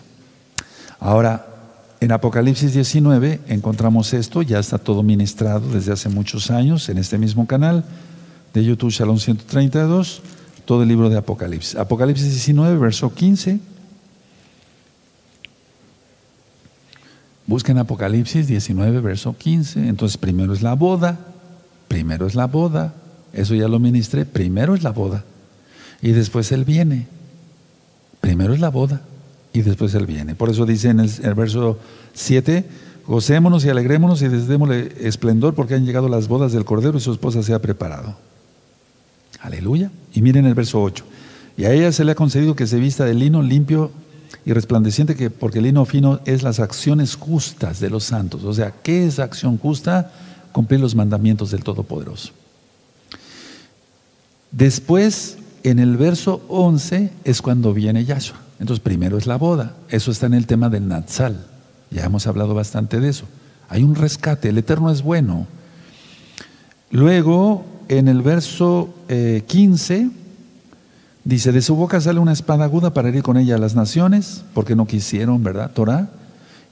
Ahora, 1.00 1.46
en 2.00 2.12
Apocalipsis 2.12 2.74
19 2.74 3.40
encontramos 3.48 4.12
esto, 4.14 4.42
ya 4.42 4.58
está 4.58 4.78
todo 4.78 5.02
ministrado 5.02 5.68
desde 5.72 5.92
hace 5.92 6.08
muchos 6.08 6.50
años 6.50 6.88
en 6.88 6.98
este 6.98 7.18
mismo 7.18 7.46
canal 7.46 7.84
de 8.54 8.64
YouTube 8.64 8.90
Shalom 8.90 9.18
132, 9.18 10.22
todo 10.64 10.82
el 10.82 10.88
libro 10.88 11.08
de 11.08 11.16
Apocalipsis. 11.16 11.76
Apocalipsis 11.76 12.30
19, 12.30 12.78
verso 12.78 13.12
15. 13.12 13.60
Busquen 17.46 17.78
Apocalipsis 17.78 18.46
19, 18.46 19.00
verso 19.00 19.36
15. 19.36 19.88
Entonces, 19.88 20.18
primero 20.18 20.52
es 20.52 20.62
la 20.62 20.74
boda, 20.74 21.18
primero 21.88 22.26
es 22.26 22.34
la 22.34 22.46
boda, 22.46 22.94
eso 23.32 23.54
ya 23.54 23.68
lo 23.68 23.78
ministré, 23.78 24.24
primero 24.24 24.74
es 24.74 24.82
la 24.82 24.90
boda. 24.90 25.24
Y 26.02 26.12
después 26.12 26.52
Él 26.52 26.64
viene. 26.64 27.06
Primero 28.20 28.52
es 28.52 28.60
la 28.60 28.68
boda 28.68 29.00
y 29.52 29.62
después 29.62 29.94
Él 29.94 30.06
viene. 30.06 30.34
Por 30.34 30.50
eso 30.50 30.66
dice 30.66 30.90
en 30.90 31.00
el, 31.00 31.34
verso 31.34 31.78
7, 32.14 32.64
gocémonos 33.06 33.64
y 33.64 33.68
alegrémonos 33.68 34.22
y 34.22 34.28
démosle 34.28 34.92
esplendor 35.00 35.54
porque 35.54 35.74
han 35.74 35.84
llegado 35.84 36.08
las 36.08 36.28
bodas 36.28 36.52
del 36.52 36.64
Cordero 36.64 36.98
y 36.98 37.00
su 37.00 37.12
esposa 37.12 37.42
se 37.42 37.54
ha 37.54 37.60
preparado. 37.60 38.16
Aleluya. 39.40 39.90
Y 40.12 40.22
miren 40.22 40.46
el 40.46 40.54
verso 40.54 40.82
8. 40.82 41.04
Y 41.56 41.64
a 41.64 41.72
ella 41.72 41.90
se 41.92 42.04
le 42.04 42.12
ha 42.12 42.14
concedido 42.14 42.54
que 42.54 42.66
se 42.66 42.78
vista 42.78 43.04
de 43.04 43.14
lino 43.14 43.42
limpio 43.42 43.90
y 44.44 44.52
resplandeciente, 44.52 45.16
que, 45.16 45.30
porque 45.30 45.58
el 45.58 45.64
lino 45.64 45.84
fino 45.84 46.20
es 46.24 46.42
las 46.42 46.60
acciones 46.60 47.16
justas 47.16 47.80
de 47.80 47.90
los 47.90 48.04
santos. 48.04 48.44
O 48.44 48.54
sea, 48.54 48.72
¿qué 48.82 49.06
es 49.06 49.18
acción 49.18 49.58
justa? 49.58 50.12
Cumplir 50.52 50.80
los 50.80 50.94
mandamientos 50.94 51.50
del 51.50 51.64
Todopoderoso. 51.64 52.32
Después, 54.50 55.38
en 55.62 55.78
el 55.78 55.96
verso 55.96 56.42
11, 56.48 57.12
es 57.24 57.42
cuando 57.42 57.74
viene 57.74 58.04
Yahshua. 58.04 58.47
Entonces, 58.60 58.80
primero 58.80 59.18
es 59.18 59.26
la 59.26 59.36
boda. 59.36 59.76
Eso 59.88 60.10
está 60.10 60.26
en 60.26 60.34
el 60.34 60.46
tema 60.46 60.68
del 60.68 60.88
Natsal. 60.88 61.46
Ya 61.90 62.04
hemos 62.04 62.26
hablado 62.26 62.54
bastante 62.54 63.00
de 63.00 63.08
eso. 63.08 63.24
Hay 63.68 63.82
un 63.82 63.94
rescate. 63.94 64.48
El 64.48 64.58
Eterno 64.58 64.90
es 64.90 65.02
bueno. 65.02 65.46
Luego, 66.90 67.64
en 67.88 68.08
el 68.08 68.22
verso 68.22 68.94
15, 69.08 69.96
eh, 69.96 70.10
dice, 71.24 71.52
de 71.52 71.62
su 71.62 71.76
boca 71.76 72.00
sale 72.00 72.18
una 72.18 72.32
espada 72.32 72.64
aguda 72.64 72.94
para 72.94 73.08
herir 73.08 73.22
con 73.22 73.36
ella 73.36 73.56
a 73.56 73.58
las 73.58 73.74
naciones, 73.74 74.44
porque 74.54 74.74
no 74.74 74.86
quisieron, 74.86 75.42
¿verdad? 75.42 75.70
Torah. 75.72 76.10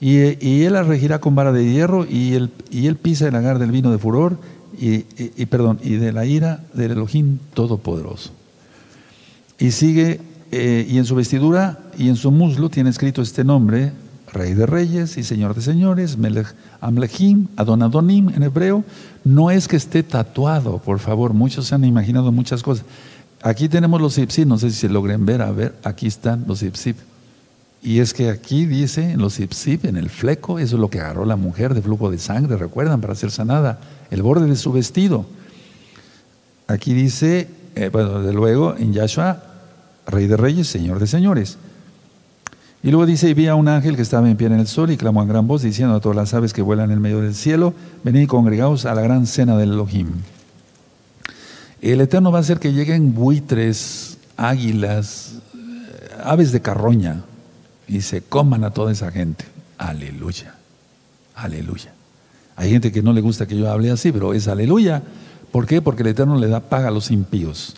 Y, 0.01 0.18
él 0.62 0.72
la 0.72 0.82
regirá 0.82 1.20
con 1.20 1.34
vara 1.34 1.53
de 1.53 1.70
hierro 1.70 2.07
y 2.07 2.34
él, 2.34 2.51
y 2.70 2.87
él 2.87 2.97
pisa 2.97 3.28
el 3.28 3.34
agar 3.34 3.59
del 3.59 3.70
vino 3.70 3.91
de 3.91 3.99
furor 3.99 4.39
y, 4.78 5.01
perdón, 5.47 5.78
y 5.82 5.95
de 5.95 6.12
la 6.12 6.26
ira 6.26 6.64
del 6.74 6.93
Elohim 6.93 7.39
Todopoderoso. 7.55 8.30
Y 9.59 9.70
sigue, 9.70 10.20
eh, 10.53 10.86
y 10.88 10.99
en 10.99 11.05
su 11.05 11.14
vestidura 11.14 11.78
y 11.99 12.09
en 12.09 12.16
su 12.16 12.30
muslo 12.30 12.68
tiene 12.68 12.90
escrito 12.90 13.22
este 13.22 13.44
nombre, 13.44 13.92
Rey 14.32 14.55
de 14.55 14.66
Reyes 14.66 15.16
y 15.16 15.22
Señor 15.22 15.55
de 15.55 15.62
Señores, 15.62 16.18
Amlechim, 16.80 17.49
Adonadonim 17.57 18.28
en 18.30 18.42
hebreo. 18.42 18.84
No 19.24 19.51
es 19.51 19.66
que 19.66 19.76
esté 19.76 20.03
tatuado, 20.03 20.78
por 20.78 20.99
favor, 20.99 21.32
muchos 21.32 21.66
se 21.66 21.74
han 21.74 21.84
imaginado 21.84 22.30
muchas 22.32 22.62
cosas. 22.62 22.84
Aquí 23.42 23.68
tenemos 23.68 24.01
los 24.01 24.18
ipsip, 24.18 24.47
no 24.47 24.59
sé 24.59 24.70
si 24.70 24.76
se 24.76 24.88
logren 24.88 25.24
ver, 25.26 25.42
a 25.42 25.51
ver, 25.51 25.74
aquí 25.84 26.07
están 26.07 26.44
los 26.47 26.62
ipsip. 26.62 26.97
Y 27.82 28.01
es 28.01 28.12
que 28.12 28.30
aquí 28.30 28.66
dice 28.66 29.12
en 29.12 29.20
los 29.20 29.38
ipsip, 29.38 29.84
en 29.84 29.97
el 29.97 30.11
fleco, 30.11 30.59
eso 30.59 30.76
es 30.76 30.80
lo 30.80 30.90
que 30.90 31.01
agarró 31.01 31.24
la 31.24 31.36
mujer 31.36 31.74
de 31.74 31.82
flujo 31.82 32.11
de 32.11 32.18
sangre, 32.18 32.57
recuerdan, 32.57 33.01
para 33.01 33.14
ser 33.14 33.30
sanada 33.30 33.78
el 34.11 34.22
borde 34.22 34.47
de 34.47 34.57
su 34.57 34.72
vestido. 34.72 35.26
Aquí 36.66 36.94
dice, 36.94 37.49
eh, 37.76 37.90
bueno, 37.92 38.22
de 38.22 38.32
luego, 38.32 38.74
en 38.76 38.92
Yahshua, 38.92 39.42
Rey 40.07 40.26
de 40.26 40.36
Reyes, 40.36 40.68
Señor 40.68 40.98
de 40.98 41.07
Señores. 41.07 41.59
Y 42.82 42.90
luego 42.90 43.07
dice, 43.07 43.28
y 43.28 43.34
vi 43.34 43.48
a 43.48 43.54
un 43.54 43.68
ángel 43.68 43.96
que 43.96 44.02
estaba 44.02 44.30
en 44.30 44.36
pie 44.36 44.46
en 44.46 44.52
el 44.52 44.66
sol 44.66 44.90
y 44.90 44.96
clamó 44.96 45.22
en 45.22 45.28
gran 45.28 45.46
voz 45.48 45.62
diciendo 45.62 45.96
a 45.96 46.00
todas 46.00 46.16
las 46.16 46.34
aves 46.34 46.52
que 46.52 46.62
vuelan 46.62 46.86
en 46.86 46.92
el 46.92 47.00
medio 47.00 47.20
del 47.20 47.34
cielo, 47.34 47.74
venid 48.04 48.20
y 48.20 48.26
congregaos 48.26 48.84
a 48.84 48.94
la 48.94 49.02
gran 49.02 49.26
cena 49.26 49.57
del 49.57 49.72
Elohim. 49.72 50.09
El 51.82 52.00
Eterno 52.00 52.30
va 52.30 52.38
a 52.38 52.40
hacer 52.42 52.59
que 52.59 52.72
lleguen 52.72 53.14
buitres, 53.14 54.18
águilas, 54.36 55.40
eh, 55.54 56.16
aves 56.22 56.52
de 56.52 56.61
carroña 56.61 57.22
y 57.88 58.02
se 58.02 58.22
coman 58.22 58.64
a 58.64 58.70
toda 58.70 58.92
esa 58.92 59.11
gente. 59.11 59.44
Aleluya, 59.78 60.54
aleluya. 61.34 61.92
Hay 62.57 62.70
gente 62.70 62.90
que 62.92 63.02
no 63.02 63.12
le 63.12 63.20
gusta 63.20 63.46
que 63.46 63.57
yo 63.57 63.70
hable 63.70 63.90
así, 63.90 64.12
pero 64.12 64.32
es 64.32 64.48
aleluya. 64.48 65.02
¿Por 65.52 65.66
qué? 65.66 65.82
Porque 65.82 66.02
el 66.02 66.09
Eterno 66.09 66.38
le 66.38 66.48
da 66.48 66.61
paga 66.61 66.88
a 66.88 66.90
los 66.90 67.11
impíos. 67.11 67.74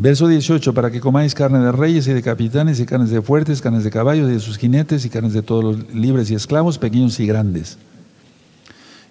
Verso 0.00 0.28
18, 0.28 0.74
para 0.74 0.92
que 0.92 1.00
comáis 1.00 1.34
carne 1.34 1.58
de 1.58 1.72
reyes 1.72 2.06
y 2.06 2.12
de 2.12 2.22
capitanes 2.22 2.78
y 2.78 2.86
carnes 2.86 3.10
de 3.10 3.20
fuertes, 3.20 3.60
carnes 3.60 3.82
de 3.82 3.90
caballos 3.90 4.30
y 4.30 4.34
de 4.34 4.38
sus 4.38 4.56
jinetes 4.56 5.04
y 5.04 5.10
carnes 5.10 5.32
de 5.32 5.42
todos 5.42 5.64
los 5.64 5.92
libres 5.92 6.30
y 6.30 6.36
esclavos, 6.36 6.78
pequeños 6.78 7.18
y 7.18 7.26
grandes. 7.26 7.78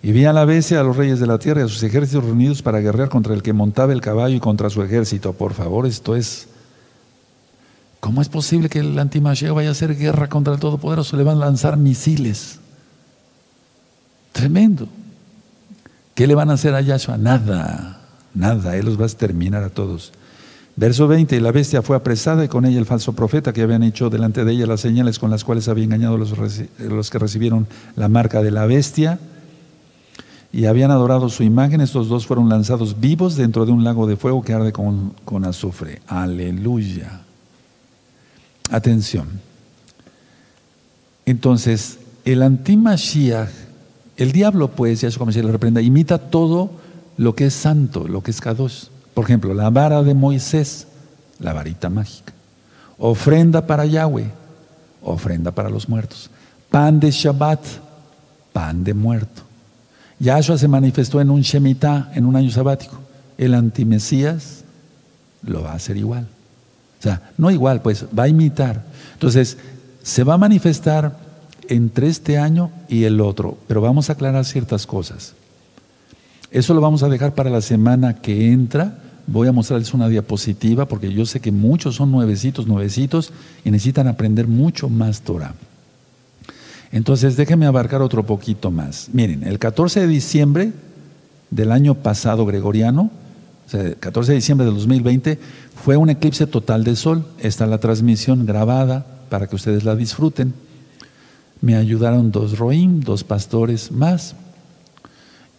Y 0.01 0.13
vi 0.13 0.23
a 0.23 0.31
la 0.31 0.45
vez 0.45 0.71
a 0.71 0.83
los 0.83 0.95
reyes 0.95 1.19
de 1.19 1.27
la 1.27 1.39
tierra 1.39 1.59
y 1.59 1.65
a 1.65 1.67
sus 1.67 1.83
ejércitos 1.83 2.23
reunidos 2.23 2.61
para 2.61 2.79
guerrear 2.79 3.09
contra 3.09 3.33
el 3.33 3.43
que 3.43 3.51
montaba 3.51 3.91
el 3.91 3.99
caballo 3.99 4.37
y 4.37 4.39
contra 4.39 4.69
su 4.69 4.81
ejército. 4.81 5.33
Por 5.33 5.53
favor, 5.53 5.85
esto 5.85 6.15
es... 6.15 6.47
¿Cómo 7.99 8.21
es 8.21 8.29
posible 8.29 8.69
que 8.69 8.79
el 8.79 8.97
antimacheo 8.97 9.55
vaya 9.55 9.67
a 9.67 9.71
hacer 9.73 9.97
guerra 9.97 10.29
contra 10.29 10.53
el 10.53 10.59
Todopoderoso? 10.61 11.17
Le 11.17 11.23
van 11.23 11.35
a 11.35 11.47
lanzar 11.47 11.75
misiles. 11.75 12.59
Tremendo. 14.31 14.87
¿Qué 16.15 16.27
le 16.27 16.35
van 16.35 16.49
a 16.49 16.53
hacer 16.53 16.73
a 16.75 16.79
Yahshua? 16.79 17.17
Nada, 17.17 17.99
nada. 18.33 18.77
Él 18.77 18.85
los 18.85 18.97
va 18.97 19.03
a 19.03 19.07
exterminar 19.07 19.63
a 19.63 19.69
todos. 19.69 20.13
Verso 20.77 21.07
20, 21.07 21.35
y 21.35 21.39
la 21.39 21.51
bestia 21.51 21.81
fue 21.81 21.97
apresada 21.97 22.45
y 22.45 22.47
con 22.47 22.63
ella 22.63 22.77
el 22.77 22.85
falso 22.85 23.13
profeta 23.13 23.51
que 23.51 23.63
habían 23.63 23.81
hecho 23.81 24.11
delante 24.11 24.45
de 24.45 24.53
ella 24.53 24.67
las 24.67 24.81
señales 24.81 25.17
con 25.17 25.31
las 25.31 25.43
cuales 25.43 25.67
había 25.67 25.83
engañado 25.83 26.17
los, 26.19 26.33
los 26.77 27.09
que 27.09 27.17
recibieron 27.17 27.67
la 27.95 28.07
marca 28.07 28.43
de 28.43 28.51
la 28.51 28.67
bestia 28.67 29.19
y 30.53 30.65
habían 30.65 30.91
adorado 30.91 31.29
su 31.29 31.41
imagen. 31.41 31.81
Estos 31.81 32.09
dos 32.09 32.27
fueron 32.27 32.47
lanzados 32.47 32.99
vivos 32.99 33.35
dentro 33.35 33.65
de 33.65 33.71
un 33.71 33.83
lago 33.83 34.05
de 34.05 34.17
fuego 34.17 34.43
que 34.43 34.53
arde 34.53 34.71
con, 34.71 35.15
con 35.25 35.45
azufre. 35.45 35.99
Aleluya. 36.05 37.21
Atención. 38.69 39.27
Entonces, 41.25 41.97
el 42.23 42.43
antimashiach 42.43 43.49
el 44.17 44.31
diablo, 44.31 44.69
pues, 44.69 45.01
ya 45.01 45.11
como 45.11 45.31
se 45.31 45.43
le 45.43 45.51
reprenda, 45.51 45.79
imita 45.79 46.17
todo 46.17 46.71
lo 47.17 47.35
que 47.35 47.45
es 47.45 47.53
santo, 47.53 48.07
lo 48.07 48.23
que 48.23 48.31
es 48.31 48.41
kadosh. 48.41 48.85
Por 49.17 49.25
ejemplo, 49.25 49.51
la 49.55 49.71
vara 49.71 50.03
de 50.03 50.13
Moisés, 50.13 50.85
la 51.39 51.51
varita 51.51 51.89
mágica. 51.89 52.33
Ofrenda 52.99 53.65
para 53.65 53.83
Yahweh, 53.83 54.29
ofrenda 55.01 55.49
para 55.49 55.71
los 55.71 55.89
muertos. 55.89 56.29
Pan 56.69 56.99
de 56.99 57.09
Shabbat, 57.09 57.59
pan 58.53 58.83
de 58.83 58.93
muerto. 58.93 59.41
Yahshua 60.19 60.59
se 60.59 60.67
manifestó 60.67 61.19
en 61.19 61.31
un 61.31 61.41
Shemitah, 61.41 62.11
en 62.13 62.27
un 62.27 62.35
año 62.35 62.51
sabático. 62.51 62.99
El 63.39 63.55
antimesías 63.55 64.63
lo 65.41 65.63
va 65.63 65.71
a 65.71 65.77
hacer 65.77 65.97
igual. 65.97 66.27
O 66.99 67.01
sea, 67.01 67.31
no 67.39 67.49
igual, 67.49 67.81
pues 67.81 68.05
va 68.15 68.25
a 68.25 68.27
imitar. 68.27 68.83
Entonces, 69.13 69.57
se 70.03 70.23
va 70.25 70.35
a 70.35 70.37
manifestar 70.37 71.17
entre 71.69 72.07
este 72.07 72.37
año 72.37 72.69
y 72.87 73.05
el 73.05 73.19
otro, 73.19 73.57
pero 73.67 73.81
vamos 73.81 74.11
a 74.11 74.13
aclarar 74.13 74.45
ciertas 74.45 74.85
cosas. 74.85 75.33
Eso 76.51 76.75
lo 76.75 76.81
vamos 76.81 77.01
a 77.01 77.09
dejar 77.09 77.33
para 77.33 77.49
la 77.49 77.61
semana 77.61 78.21
que 78.21 78.51
entra. 78.51 78.99
Voy 79.27 79.49
a 79.49 79.51
mostrarles 79.51 79.93
una 79.93 80.07
diapositiva 80.07 80.87
porque 80.87 81.11
yo 81.11 81.25
sé 81.25 81.41
que 81.41 81.51
muchos 81.51 81.95
son 81.95 82.11
nuevecitos, 82.11 82.65
nuevecitos 82.65 83.33
y 83.65 83.71
necesitan 83.71 84.07
aprender 84.07 84.47
mucho 84.47 84.87
más 84.87 85.21
Torah. 85.21 85.53
Entonces, 86.93 87.35
déjenme 87.35 87.65
abarcar 87.65 88.01
otro 88.01 88.25
poquito 88.25 88.71
más. 88.71 89.09
Miren, 89.11 89.43
el 89.43 89.59
14 89.59 90.01
de 90.01 90.07
diciembre 90.07 90.71
del 91.51 91.73
año 91.73 91.95
pasado 91.95 92.45
gregoriano, 92.45 93.11
o 93.65 93.69
sea, 93.69 93.81
el 93.81 93.97
14 93.97 94.31
de 94.31 94.35
diciembre 94.37 94.65
del 94.65 94.75
2020, 94.75 95.37
fue 95.75 95.97
un 95.97 96.09
eclipse 96.09 96.47
total 96.47 96.85
de 96.85 96.95
sol. 96.95 97.25
Está 97.39 97.67
la 97.67 97.79
transmisión 97.79 98.45
grabada 98.45 99.05
para 99.29 99.47
que 99.47 99.57
ustedes 99.57 99.83
la 99.83 99.97
disfruten. 99.97 100.53
Me 101.59 101.75
ayudaron 101.75 102.31
dos 102.31 102.57
roim, 102.57 103.01
dos 103.01 103.25
pastores 103.25 103.91
más. 103.91 104.35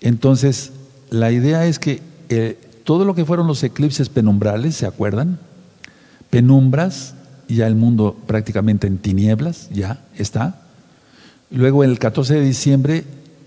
Entonces, 0.01 0.73
la 1.11 1.31
idea 1.33 1.67
es 1.67 1.79
que 1.79 2.01
eh, 2.31 2.59
todo 2.89 3.05
lo 3.05 3.15
que 3.15 3.27
fueron 3.27 3.47
los 3.47 3.63
eclipses 3.65 4.09
penumbrales, 4.09 4.75
¿se 4.75 4.87
acuerdan? 4.87 5.39
Penumbras, 6.31 7.13
ya 7.47 7.67
el 7.67 7.75
mundo 7.75 8.17
prácticamente 8.27 8.87
en 8.87 8.97
tinieblas, 8.97 9.69
ya 9.69 10.01
está. 10.17 10.63
Luego 11.51 11.85
el 11.85 11.99
14 11.99 12.37
de 12.37 12.41
diciembre 12.41 13.05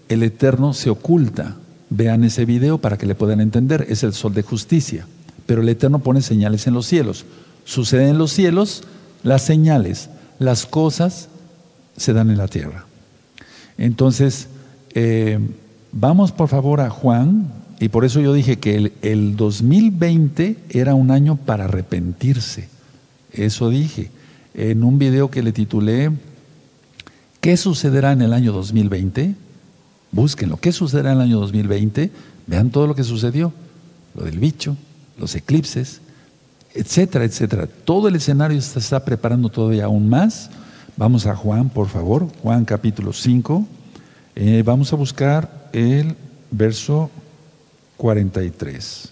el 0.09 0.21
Eterno 0.21 0.75
se 0.75 0.91
oculta. 0.91 1.55
Vean 1.89 2.23
ese 2.23 2.45
video 2.45 2.77
para 2.77 2.99
que 2.99 3.07
le 3.07 3.15
puedan 3.15 3.41
entender. 3.41 3.87
Es 3.89 4.03
el 4.03 4.13
sol 4.13 4.35
de 4.35 4.43
justicia. 4.43 5.07
Pero 5.47 5.63
el 5.63 5.69
Eterno 5.69 5.97
pone 5.97 6.21
señales 6.21 6.67
en 6.67 6.75
los 6.75 6.85
cielos. 6.85 7.25
Suceden 7.65 8.09
en 8.09 8.17
los 8.19 8.31
cielos 8.31 8.83
las 9.23 9.41
señales. 9.41 10.11
Las 10.37 10.67
cosas 10.67 11.29
se 11.97 12.13
dan 12.13 12.29
en 12.29 12.37
la 12.37 12.47
tierra. 12.47 12.85
Entonces, 13.79 14.49
eh, 14.93 15.39
Vamos 15.93 16.31
por 16.31 16.47
favor 16.47 16.79
a 16.79 16.89
Juan, 16.89 17.51
y 17.81 17.89
por 17.89 18.05
eso 18.05 18.21
yo 18.21 18.31
dije 18.31 18.59
que 18.59 18.75
el, 18.75 18.93
el 19.01 19.35
2020 19.35 20.55
era 20.69 20.95
un 20.95 21.11
año 21.11 21.35
para 21.35 21.65
arrepentirse. 21.65 22.69
Eso 23.33 23.69
dije 23.69 24.11
en 24.53 24.83
un 24.83 24.97
video 24.99 25.29
que 25.29 25.43
le 25.43 25.51
titulé 25.51 26.11
¿Qué 27.41 27.57
sucederá 27.57 28.11
en 28.11 28.21
el 28.21 28.33
año 28.33 28.53
2020? 28.53 29.33
Búsquenlo. 30.11 30.57
¿Qué 30.57 30.71
sucederá 30.71 31.13
en 31.13 31.17
el 31.17 31.23
año 31.23 31.39
2020? 31.39 32.11
Vean 32.45 32.69
todo 32.69 32.85
lo 32.85 32.93
que 32.93 33.03
sucedió. 33.03 33.51
Lo 34.13 34.25
del 34.25 34.37
bicho, 34.37 34.77
los 35.17 35.33
eclipses, 35.33 36.01
etcétera, 36.75 37.25
etcétera. 37.25 37.67
Todo 37.83 38.07
el 38.09 38.15
escenario 38.15 38.61
se 38.61 38.77
está 38.77 39.03
preparando 39.03 39.49
todavía 39.49 39.85
aún 39.85 40.07
más. 40.07 40.51
Vamos 40.97 41.25
a 41.25 41.35
Juan, 41.35 41.69
por 41.69 41.87
favor. 41.87 42.27
Juan 42.43 42.63
capítulo 42.63 43.11
5. 43.11 43.65
Eh, 44.35 44.61
vamos 44.63 44.93
a 44.93 44.95
buscar 44.95 45.69
el 45.73 46.15
verso 46.51 47.09
43. 48.01 49.09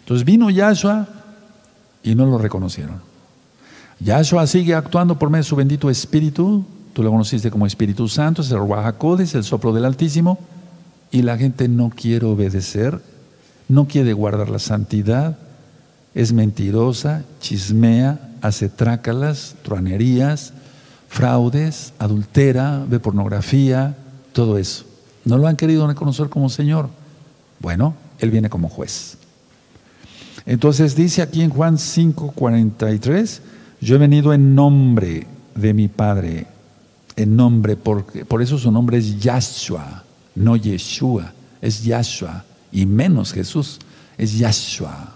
Entonces 0.00 0.26
vino 0.26 0.50
Yahshua 0.50 1.08
y 2.02 2.14
no 2.14 2.26
lo 2.26 2.36
reconocieron. 2.36 3.00
Yahshua 4.00 4.46
sigue 4.46 4.74
actuando 4.74 5.18
por 5.18 5.30
medio 5.30 5.44
de 5.44 5.48
su 5.48 5.56
bendito 5.56 5.88
Espíritu. 5.88 6.62
Tú 6.92 7.02
lo 7.02 7.10
conociste 7.10 7.50
como 7.50 7.66
Espíritu 7.66 8.06
Santo, 8.06 8.42
es 8.42 8.50
el 8.50 8.58
Ruajacodes, 8.58 9.34
el 9.34 9.44
soplo 9.44 9.72
del 9.72 9.86
Altísimo. 9.86 10.38
Y 11.10 11.22
la 11.22 11.38
gente 11.38 11.68
no 11.68 11.88
quiere 11.88 12.26
obedecer, 12.26 13.00
no 13.66 13.88
quiere 13.88 14.12
guardar 14.12 14.50
la 14.50 14.58
santidad, 14.58 15.38
es 16.14 16.34
mentirosa, 16.34 17.24
chismea, 17.40 18.20
hace 18.42 18.68
trácalas, 18.68 19.54
truanerías, 19.62 20.52
fraudes, 21.08 21.94
adultera, 21.98 22.84
ve 22.86 23.00
pornografía, 23.00 23.96
todo 24.34 24.58
eso. 24.58 24.84
No 25.24 25.38
lo 25.38 25.46
han 25.46 25.56
querido 25.56 25.86
reconocer 25.86 26.28
como 26.28 26.50
Señor. 26.50 26.90
Bueno, 27.60 27.94
Él 28.18 28.30
viene 28.30 28.50
como 28.50 28.68
juez. 28.68 29.18
Entonces 30.46 30.96
dice 30.96 31.22
aquí 31.22 31.42
en 31.42 31.50
Juan 31.50 31.76
5:43, 31.76 33.40
yo 33.80 33.96
he 33.96 33.98
venido 33.98 34.32
en 34.32 34.54
nombre 34.54 35.26
de 35.54 35.74
mi 35.74 35.88
Padre, 35.88 36.46
en 37.16 37.36
nombre, 37.36 37.76
porque, 37.76 38.24
por 38.24 38.42
eso 38.42 38.58
su 38.58 38.72
nombre 38.72 38.98
es 38.98 39.20
Yahshua, 39.20 40.04
no 40.34 40.56
Yeshua, 40.56 41.32
es 41.60 41.84
Yahshua, 41.84 42.44
y 42.72 42.86
menos 42.86 43.32
Jesús, 43.32 43.78
es 44.16 44.38
Yahshua. 44.38 45.14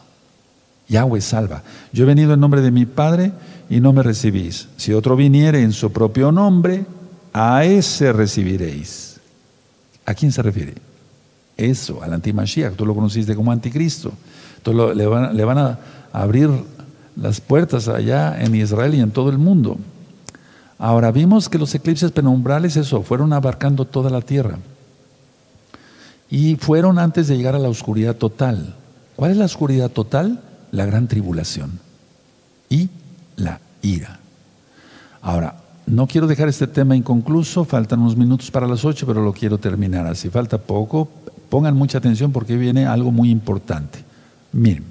Yahweh 0.88 1.20
salva. 1.20 1.62
Yo 1.92 2.04
he 2.04 2.06
venido 2.06 2.34
en 2.34 2.40
nombre 2.40 2.60
de 2.60 2.70
mi 2.70 2.84
Padre 2.84 3.32
y 3.70 3.80
no 3.80 3.92
me 3.92 4.02
recibís. 4.02 4.68
Si 4.76 4.92
otro 4.92 5.16
viniere 5.16 5.62
en 5.62 5.72
su 5.72 5.90
propio 5.90 6.30
nombre, 6.30 6.84
a 7.32 7.64
ese 7.64 8.12
recibiréis. 8.12 9.18
¿A 10.04 10.14
quién 10.14 10.32
se 10.32 10.42
refiere? 10.42 10.74
Eso, 11.56 12.02
al 12.02 12.12
antimashiach. 12.12 12.74
Tú 12.74 12.86
lo 12.86 12.94
conociste 12.94 13.34
como 13.34 13.52
anticristo. 13.52 14.12
Entonces 14.56 14.96
le, 14.96 15.06
van, 15.44 15.58
a 15.58 15.78
abrir 16.12 16.50
las 17.16 17.40
puertas 17.40 17.88
allá 17.88 18.40
en 18.42 18.54
Israel 18.54 18.94
y 18.94 19.00
en 19.00 19.10
todo 19.10 19.30
el 19.30 19.38
mundo. 19.38 19.76
Ahora 20.78 21.12
vimos 21.12 21.48
que 21.48 21.58
los 21.58 21.74
eclipses 21.74 22.10
penumbrales, 22.10 22.76
eso, 22.76 23.02
fueron 23.02 23.32
abarcando 23.32 23.84
toda 23.84 24.10
la 24.10 24.20
tierra. 24.20 24.58
Y 26.30 26.56
fueron 26.56 26.98
antes 26.98 27.28
de 27.28 27.36
llegar 27.36 27.54
a 27.54 27.58
la 27.58 27.68
oscuridad 27.68 28.16
total. 28.16 28.74
¿Cuál 29.16 29.32
es 29.32 29.36
la 29.36 29.44
oscuridad 29.44 29.90
total? 29.90 30.40
La 30.70 30.86
gran 30.86 31.06
tribulación 31.06 31.78
y 32.70 32.88
la 33.36 33.60
ira. 33.82 34.18
Ahora, 35.20 35.56
no 35.86 36.06
quiero 36.06 36.26
dejar 36.26 36.48
este 36.48 36.66
tema 36.66 36.96
inconcluso, 36.96 37.64
faltan 37.64 38.00
unos 38.00 38.16
minutos 38.16 38.50
para 38.50 38.66
las 38.66 38.84
ocho, 38.84 39.06
pero 39.06 39.22
lo 39.22 39.32
quiero 39.32 39.58
terminar 39.58 40.06
así. 40.06 40.30
Falta 40.30 40.58
poco, 40.58 41.08
pongan 41.52 41.76
mucha 41.76 41.98
atención 41.98 42.32
porque 42.32 42.56
viene 42.56 42.86
algo 42.86 43.12
muy 43.12 43.30
importante. 43.30 43.98
Miren, 44.52 44.84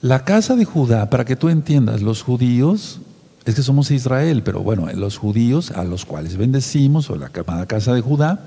la 0.00 0.24
casa 0.24 0.56
de 0.56 0.64
Judá, 0.64 1.10
para 1.10 1.26
que 1.26 1.36
tú 1.36 1.50
entiendas, 1.50 2.00
los 2.00 2.22
judíos, 2.22 3.00
es 3.44 3.54
que 3.54 3.60
somos 3.60 3.90
Israel, 3.90 4.42
pero 4.42 4.62
bueno, 4.62 4.90
los 4.94 5.18
judíos 5.18 5.72
a 5.72 5.84
los 5.84 6.06
cuales 6.06 6.38
bendecimos, 6.38 7.10
o 7.10 7.16
la 7.16 7.28
casa 7.28 7.92
de 7.92 8.00
Judá, 8.00 8.46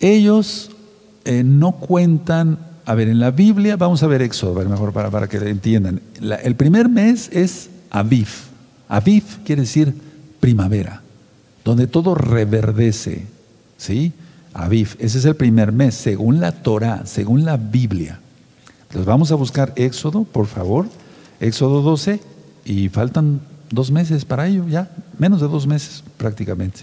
ellos 0.00 0.70
eh, 1.26 1.42
no 1.44 1.72
cuentan, 1.72 2.56
a 2.86 2.94
ver, 2.94 3.08
en 3.08 3.20
la 3.20 3.30
Biblia, 3.30 3.76
vamos 3.76 4.02
a 4.02 4.06
ver 4.06 4.22
Éxodo, 4.22 4.52
a 4.52 4.60
ver, 4.60 4.70
mejor 4.70 4.94
para, 4.94 5.10
para 5.10 5.28
que 5.28 5.36
entiendan. 5.36 6.00
el 6.44 6.56
primer 6.56 6.88
mes 6.88 7.28
es 7.30 7.68
Aviv, 7.90 8.28
Aviv 8.88 9.24
quiere 9.44 9.60
decir 9.60 9.92
primavera, 10.40 11.02
donde 11.62 11.86
todo 11.86 12.14
reverdece. 12.14 13.26
¿Sí? 13.76 14.14
Aviv, 14.54 14.96
ese 14.98 15.18
es 15.18 15.24
el 15.24 15.36
primer 15.36 15.72
mes, 15.72 15.94
según 15.94 16.40
la 16.40 16.52
Torah, 16.52 17.02
según 17.06 17.44
la 17.44 17.56
Biblia. 17.56 18.20
Entonces 18.82 19.06
vamos 19.06 19.30
a 19.32 19.34
buscar 19.34 19.72
Éxodo, 19.76 20.24
por 20.24 20.46
favor. 20.46 20.86
Éxodo 21.40 21.82
12, 21.82 22.20
y 22.64 22.88
faltan 22.88 23.40
dos 23.70 23.90
meses 23.90 24.24
para 24.24 24.46
ello, 24.46 24.66
ya, 24.68 24.90
menos 25.18 25.40
de 25.40 25.48
dos 25.48 25.66
meses 25.66 26.02
prácticamente. 26.16 26.80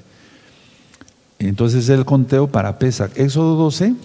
Entonces 1.40 1.90
el 1.90 2.06
conteo 2.06 2.48
para 2.48 2.80
Pesach. 2.80 3.12
Éxodo 3.16 3.56
12, 3.56 3.96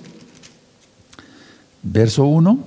verso 1.82 2.24
1. 2.24 2.58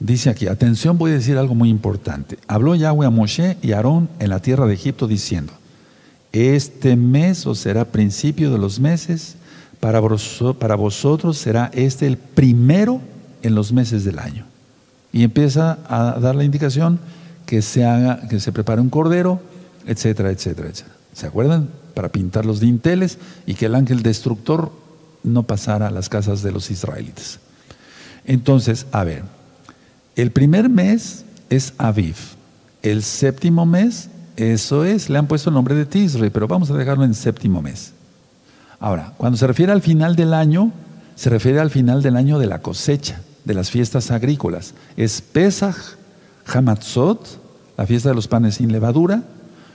Dice 0.00 0.30
aquí, 0.30 0.46
atención, 0.48 0.96
voy 0.96 1.10
a 1.10 1.14
decir 1.14 1.36
algo 1.36 1.54
muy 1.54 1.68
importante. 1.68 2.38
Habló 2.48 2.74
Yahweh 2.74 3.06
a 3.06 3.10
Moshe 3.10 3.58
y 3.60 3.72
Aarón 3.72 4.08
en 4.18 4.30
la 4.30 4.40
tierra 4.40 4.66
de 4.66 4.74
Egipto 4.74 5.06
diciendo, 5.06 5.52
este 6.32 6.96
mes 6.96 7.46
os 7.46 7.58
será 7.58 7.84
principio 7.86 8.50
de 8.50 8.58
los 8.58 8.80
meses, 8.80 9.36
para, 9.80 9.98
vosotros 10.00 11.38
será 11.38 11.70
este 11.72 12.06
el 12.06 12.18
primero 12.18 13.00
en 13.42 13.54
los 13.54 13.72
meses 13.72 14.04
del 14.04 14.18
año. 14.18 14.44
Y 15.12 15.24
empieza 15.24 15.78
a 15.88 16.20
dar 16.20 16.36
la 16.36 16.44
indicación 16.44 17.00
que 17.46 17.62
se 17.62 17.84
haga, 17.84 18.28
que 18.28 18.38
se 18.38 18.52
prepare 18.52 18.80
un 18.80 18.90
cordero, 18.90 19.40
etcétera, 19.86 20.30
etcétera, 20.30 20.68
etcétera. 20.68 20.96
¿Se 21.14 21.26
acuerdan? 21.26 21.70
Para 21.94 22.10
pintar 22.10 22.46
los 22.46 22.60
dinteles 22.60 23.18
y 23.46 23.54
que 23.54 23.66
el 23.66 23.74
ángel 23.74 24.02
destructor 24.02 24.70
no 25.24 25.42
pasara 25.42 25.88
a 25.88 25.90
las 25.90 26.08
casas 26.08 26.42
de 26.42 26.52
los 26.52 26.70
israelitas. 26.70 27.40
Entonces, 28.24 28.86
a 28.92 29.02
ver, 29.02 29.24
el 30.14 30.30
primer 30.30 30.68
mes 30.68 31.24
es 31.48 31.72
Aviv. 31.78 32.16
El 32.82 33.02
séptimo 33.02 33.66
mes, 33.66 34.08
eso 34.36 34.84
es, 34.84 35.10
le 35.10 35.18
han 35.18 35.26
puesto 35.26 35.50
el 35.50 35.54
nombre 35.54 35.74
de 35.74 35.86
Tisre, 35.86 36.30
pero 36.30 36.46
vamos 36.46 36.70
a 36.70 36.76
dejarlo 36.76 37.04
en 37.04 37.14
séptimo 37.14 37.60
mes. 37.60 37.92
Ahora, 38.80 39.12
cuando 39.18 39.36
se 39.36 39.46
refiere 39.46 39.72
al 39.72 39.82
final 39.82 40.16
del 40.16 40.32
año, 40.32 40.72
se 41.14 41.28
refiere 41.28 41.60
al 41.60 41.70
final 41.70 42.02
del 42.02 42.16
año 42.16 42.38
de 42.38 42.46
la 42.46 42.62
cosecha, 42.62 43.20
de 43.44 43.52
las 43.52 43.70
fiestas 43.70 44.10
agrícolas. 44.10 44.72
Es 44.96 45.20
Pesach, 45.20 45.76
Hamatzot, 46.46 47.40
la 47.76 47.86
fiesta 47.86 48.08
de 48.08 48.14
los 48.14 48.26
panes 48.26 48.54
sin 48.54 48.72
levadura, 48.72 49.22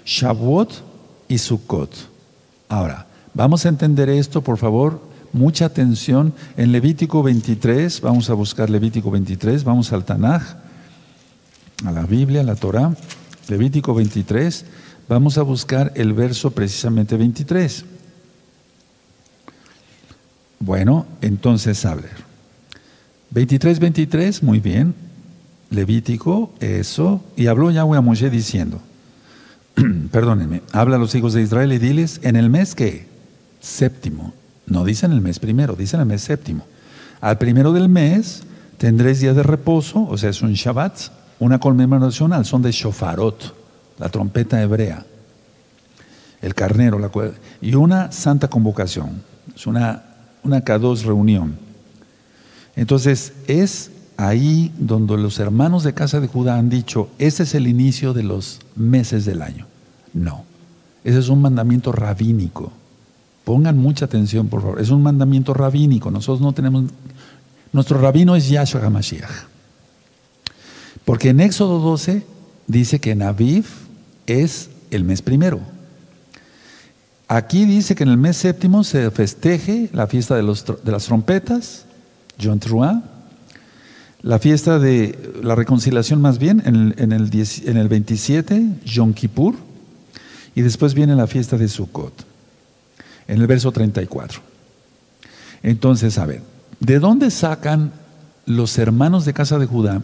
Shavuot 0.06 0.74
y 1.28 1.38
Sukkot. 1.38 1.92
Ahora, 2.68 3.06
vamos 3.36 3.66
a 3.66 3.70
entender 3.70 4.10
esto, 4.10 4.42
por 4.42 4.58
favor, 4.58 5.00
mucha 5.34 5.66
atención. 5.66 6.34
En 6.58 6.72
Levítico 6.72 7.22
23, 7.22 8.02
vamos 8.02 8.32
a 8.32 8.34
buscar 8.34 8.72
Levítico 8.72 9.12
23, 9.12 9.64
vamos 9.64 9.94
al 9.94 10.04
Tanaj. 10.04 10.42
a 11.86 11.92
la 11.92 12.08
Biblia, 12.08 12.42
a 12.42 12.44
la 12.44 12.56
Torah, 12.56 12.96
Levítico 13.50 13.94
23, 13.94 14.66
vamos 15.08 15.38
a 15.38 15.44
buscar 15.44 15.92
el 15.96 16.14
verso 16.14 16.50
precisamente 16.52 17.18
23. 17.18 17.86
Bueno, 20.60 21.06
entonces 21.22 21.86
a 21.86 21.96
ver. 21.96 22.26
23, 23.32 23.80
23, 23.80 24.44
muy 24.44 24.60
bien. 24.60 24.96
Levítico, 25.70 26.54
eso. 26.60 27.24
Y 27.36 27.48
habló 27.48 27.72
Yahweh 27.72 27.98
a 27.98 28.02
Moshe 28.02 28.30
diciendo, 28.30 28.82
perdónenme, 30.12 30.62
habla 30.72 30.96
a 30.96 31.00
los 31.00 31.16
hijos 31.16 31.34
de 31.34 31.42
Israel 31.42 31.74
y 31.74 31.80
diles, 31.80 32.20
en 32.24 32.36
el 32.36 32.50
mes 32.50 32.76
que 32.76 33.08
séptimo, 33.60 34.34
no 34.68 34.86
dicen 34.86 35.12
el 35.12 35.22
mes 35.22 35.40
primero, 35.40 35.76
dicen 35.76 36.00
el 36.00 36.06
mes 36.06 36.22
séptimo. 36.22 36.66
Al 37.20 37.38
primero 37.38 37.74
del 37.74 37.90
mes 37.90 38.44
tendréis 38.78 39.20
día 39.20 39.34
de 39.34 39.44
reposo, 39.44 40.06
o 40.08 40.18
sea, 40.18 40.30
es 40.30 40.42
un 40.42 40.54
Shabbat, 40.54 40.98
una 41.40 41.60
conmemoración 41.60 42.34
al 42.34 42.46
son 42.46 42.62
de 42.62 42.72
shofarot, 42.72 43.54
la 44.00 44.10
trompeta 44.10 44.62
hebrea, 44.62 45.06
el 46.42 46.54
carnero, 46.54 47.00
la 47.00 47.12
y 47.62 47.76
una 47.76 48.12
santa 48.12 48.48
convocación, 48.48 49.24
es 49.56 49.68
una, 49.68 50.04
una 50.46 50.64
K2 50.64 51.04
reunión. 51.04 51.58
Entonces, 52.76 53.34
es 53.48 53.92
ahí 54.18 54.72
donde 54.78 55.18
los 55.18 55.40
hermanos 55.40 55.84
de 55.84 55.94
casa 55.94 56.20
de 56.20 56.28
Judá 56.28 56.58
han 56.58 56.70
dicho, 56.70 57.10
ese 57.18 57.44
es 57.44 57.56
el 57.56 57.68
inicio 57.68 58.14
de 58.14 58.24
los 58.24 58.60
meses 58.76 59.26
del 59.26 59.42
año. 59.42 59.66
No, 60.14 60.46
ese 61.04 61.20
es 61.20 61.30
un 61.30 61.42
mandamiento 61.42 61.92
rabínico. 61.92 62.72
Pongan 63.44 63.78
mucha 63.78 64.06
atención, 64.06 64.48
por 64.48 64.62
favor. 64.62 64.82
Es 64.82 64.90
un 64.90 65.04
mandamiento 65.04 65.54
rabínico. 65.54 66.10
Nosotros 66.10 66.42
no 66.42 66.54
tenemos... 66.54 66.86
Nuestro 67.74 68.00
rabino 68.00 68.36
es 68.36 68.50
Yahshua 68.50 68.86
HaMashiach. 68.86 69.30
Porque 71.04 71.30
en 71.30 71.42
Éxodo 71.42 71.80
12 71.80 72.26
dice 72.68 73.00
que 73.00 73.12
en 73.12 73.22
Aviv 73.22 73.66
es 74.26 74.72
el 74.90 75.04
mes 75.04 75.22
primero. 75.22 75.60
Aquí 77.28 77.66
dice 77.66 77.96
que 77.96 78.04
en 78.04 78.10
el 78.10 78.18
mes 78.18 78.38
séptimo 78.38 78.84
se 78.84 79.10
festeje 79.10 79.90
la 79.94 80.08
fiesta 80.08 80.36
de, 80.36 80.44
de 80.44 80.92
las 80.92 81.06
trompetas, 81.06 81.86
John 82.42 82.60
Truá, 82.60 83.04
la 84.22 84.40
fiesta 84.40 84.80
de 84.80 85.34
la 85.44 85.56
reconciliación 85.56 86.22
más 86.22 86.40
bien 86.40 86.62
en 86.66 87.12
el 87.12 87.88
27, 87.88 88.80
Yom 88.86 89.14
Kippur, 89.14 89.56
y 90.56 90.62
después 90.62 90.94
viene 90.94 91.16
la 91.16 91.28
fiesta 91.28 91.58
de 91.58 91.68
Sukkot, 91.68 92.26
en 93.28 93.42
el 93.42 93.48
verso 93.48 93.72
34. 93.72 94.42
Entonces, 95.62 96.18
a 96.18 96.26
ver, 96.26 96.42
¿de 96.80 97.00
dónde 97.00 97.30
sacan 97.30 97.92
los 98.46 98.78
hermanos 98.78 99.26
de 99.26 99.34
casa 99.34 99.60
de 99.60 99.66
Judá 99.66 100.02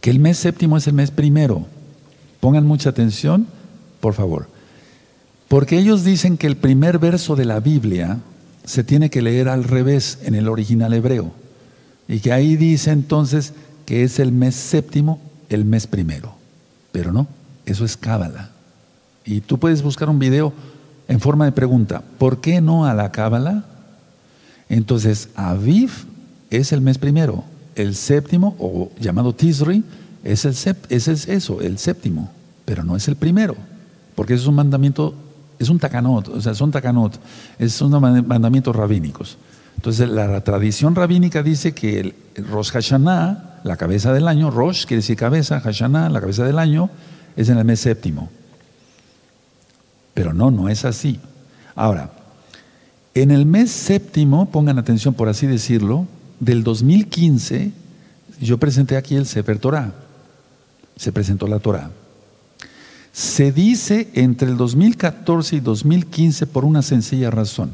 que 0.00 0.10
el 0.10 0.18
mes 0.18 0.38
séptimo 0.38 0.76
es 0.76 0.86
el 0.86 0.94
mes 0.94 1.10
primero? 1.10 1.66
Pongan 2.40 2.66
mucha 2.66 2.90
atención, 2.90 3.46
por 4.00 4.14
favor. 4.14 4.48
Porque 5.50 5.80
ellos 5.80 6.04
dicen 6.04 6.38
que 6.38 6.46
el 6.46 6.56
primer 6.56 7.00
verso 7.00 7.34
de 7.34 7.44
la 7.44 7.58
Biblia 7.58 8.18
se 8.64 8.84
tiene 8.84 9.10
que 9.10 9.20
leer 9.20 9.48
al 9.48 9.64
revés 9.64 10.20
en 10.22 10.36
el 10.36 10.46
original 10.46 10.92
hebreo. 10.92 11.32
Y 12.06 12.20
que 12.20 12.32
ahí 12.32 12.54
dice 12.54 12.92
entonces 12.92 13.52
que 13.84 14.04
es 14.04 14.20
el 14.20 14.30
mes 14.30 14.54
séptimo, 14.54 15.20
el 15.48 15.64
mes 15.64 15.88
primero. 15.88 16.36
Pero 16.92 17.10
no, 17.10 17.26
eso 17.66 17.84
es 17.84 17.96
cábala. 17.96 18.50
Y 19.24 19.40
tú 19.40 19.58
puedes 19.58 19.82
buscar 19.82 20.08
un 20.08 20.20
video 20.20 20.52
en 21.08 21.18
forma 21.18 21.46
de 21.46 21.50
pregunta, 21.50 22.04
¿por 22.18 22.40
qué 22.40 22.60
no 22.60 22.86
a 22.86 22.94
la 22.94 23.10
cábala? 23.10 23.64
Entonces, 24.68 25.30
Aviv 25.34 25.90
es 26.50 26.70
el 26.70 26.80
mes 26.80 26.98
primero, 26.98 27.42
el 27.74 27.96
séptimo, 27.96 28.54
o 28.60 28.92
llamado 29.00 29.34
Tisri, 29.34 29.82
es, 30.22 30.44
el 30.44 30.54
es 30.90 31.08
eso, 31.08 31.60
el 31.60 31.78
séptimo, 31.78 32.30
pero 32.64 32.84
no 32.84 32.94
es 32.94 33.08
el 33.08 33.16
primero, 33.16 33.56
porque 34.14 34.34
es 34.34 34.46
un 34.46 34.54
mandamiento, 34.54 35.16
es 35.60 35.68
un 35.68 35.78
takanot, 35.78 36.28
o 36.28 36.40
sea, 36.40 36.54
son 36.54 36.70
takanot, 36.70 37.20
es 37.58 37.80
un 37.82 37.92
mandamientos 38.26 38.74
rabínicos. 38.74 39.36
Entonces, 39.76 40.08
la, 40.08 40.40
tradición 40.40 40.94
rabínica 40.94 41.42
dice 41.42 41.74
que 41.74 42.00
el, 42.00 42.14
Rosh 42.50 42.70
Hashanah, 42.70 43.60
la 43.62 43.76
cabeza 43.76 44.12
del 44.14 44.26
año, 44.26 44.50
Rosh 44.50 44.86
quiere 44.86 45.02
decir 45.02 45.16
cabeza, 45.16 45.60
Hashanah, 45.60 46.08
la 46.08 46.20
cabeza 46.20 46.44
del 46.44 46.58
año, 46.58 46.88
es 47.36 47.50
en 47.50 47.58
el 47.58 47.66
mes 47.66 47.80
séptimo. 47.80 48.30
Pero 50.14 50.32
no, 50.32 50.50
no 50.50 50.70
es 50.70 50.86
así. 50.86 51.20
Ahora, 51.74 52.10
en 53.14 53.30
el 53.30 53.44
mes 53.44 53.70
séptimo, 53.70 54.50
pongan 54.50 54.78
atención 54.78 55.12
por 55.12 55.28
así 55.28 55.46
decirlo, 55.46 56.06
del 56.40 56.64
2015, 56.64 57.70
yo 58.40 58.56
presenté 58.56 58.96
aquí 58.96 59.14
el 59.14 59.26
Sefer 59.26 59.58
Torah. 59.58 59.92
Se 60.96 61.12
presentó 61.12 61.46
la 61.46 61.58
Torah. 61.58 61.90
Se 63.12 63.52
dice 63.52 64.08
entre 64.14 64.48
el 64.48 64.56
2014 64.56 65.56
y 65.56 65.60
2015 65.60 66.46
por 66.46 66.64
una 66.64 66.82
sencilla 66.82 67.30
razón 67.30 67.70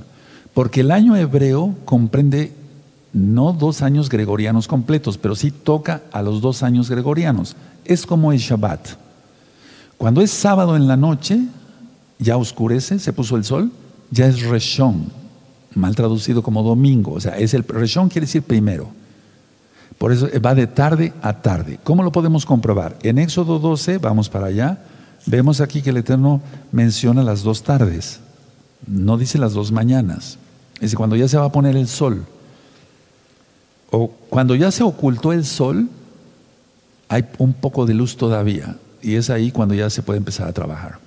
porque 0.56 0.80
el 0.80 0.90
año 0.90 1.14
hebreo 1.14 1.74
comprende 1.84 2.50
no 3.12 3.52
dos 3.52 3.82
años 3.82 4.08
gregorianos 4.08 4.66
completos, 4.66 5.18
pero 5.18 5.36
sí 5.36 5.50
toca 5.50 6.00
a 6.12 6.22
los 6.22 6.40
dos 6.40 6.62
años 6.62 6.88
gregorianos. 6.88 7.56
Es 7.84 8.06
como 8.06 8.32
el 8.32 8.38
Shabbat. 8.38 8.88
Cuando 9.98 10.22
es 10.22 10.30
sábado 10.30 10.74
en 10.74 10.88
la 10.88 10.96
noche, 10.96 11.40
ya 12.18 12.38
oscurece, 12.38 12.98
se 12.98 13.12
puso 13.12 13.36
el 13.36 13.44
sol, 13.44 13.70
ya 14.10 14.28
es 14.28 14.40
Reshon, 14.44 15.12
mal 15.74 15.94
traducido 15.94 16.42
como 16.42 16.62
domingo. 16.62 17.12
O 17.12 17.20
sea, 17.20 17.36
es 17.36 17.52
el 17.52 17.62
Reshon 17.62 18.08
quiere 18.08 18.26
decir 18.26 18.40
primero. 18.40 18.88
Por 19.98 20.10
eso 20.10 20.26
va 20.42 20.54
de 20.54 20.68
tarde 20.68 21.12
a 21.20 21.34
tarde. 21.42 21.78
¿Cómo 21.84 22.02
lo 22.02 22.12
podemos 22.12 22.46
comprobar? 22.46 22.96
En 23.02 23.18
Éxodo 23.18 23.58
12, 23.58 23.98
vamos 23.98 24.30
para 24.30 24.46
allá, 24.46 24.78
vemos 25.26 25.60
aquí 25.60 25.82
que 25.82 25.90
el 25.90 25.98
Eterno 25.98 26.40
menciona 26.72 27.22
las 27.22 27.42
dos 27.42 27.62
tardes, 27.62 28.20
no 28.86 29.18
dice 29.18 29.38
las 29.38 29.52
dos 29.52 29.72
mañanas. 29.72 30.38
Es 30.80 30.94
cuando 30.94 31.16
ya 31.16 31.28
se 31.28 31.36
va 31.36 31.46
a 31.46 31.52
poner 31.52 31.76
el 31.76 31.88
sol, 31.88 32.24
o 33.90 34.08
cuando 34.28 34.54
ya 34.54 34.70
se 34.70 34.82
ocultó 34.82 35.32
el 35.32 35.44
sol, 35.44 35.88
hay 37.08 37.24
un 37.38 37.52
poco 37.52 37.86
de 37.86 37.94
luz 37.94 38.16
todavía, 38.16 38.76
y 39.02 39.14
es 39.14 39.30
ahí 39.30 39.50
cuando 39.50 39.74
ya 39.74 39.90
se 39.90 40.02
puede 40.02 40.18
empezar 40.18 40.48
a 40.48 40.52
trabajar. 40.52 40.98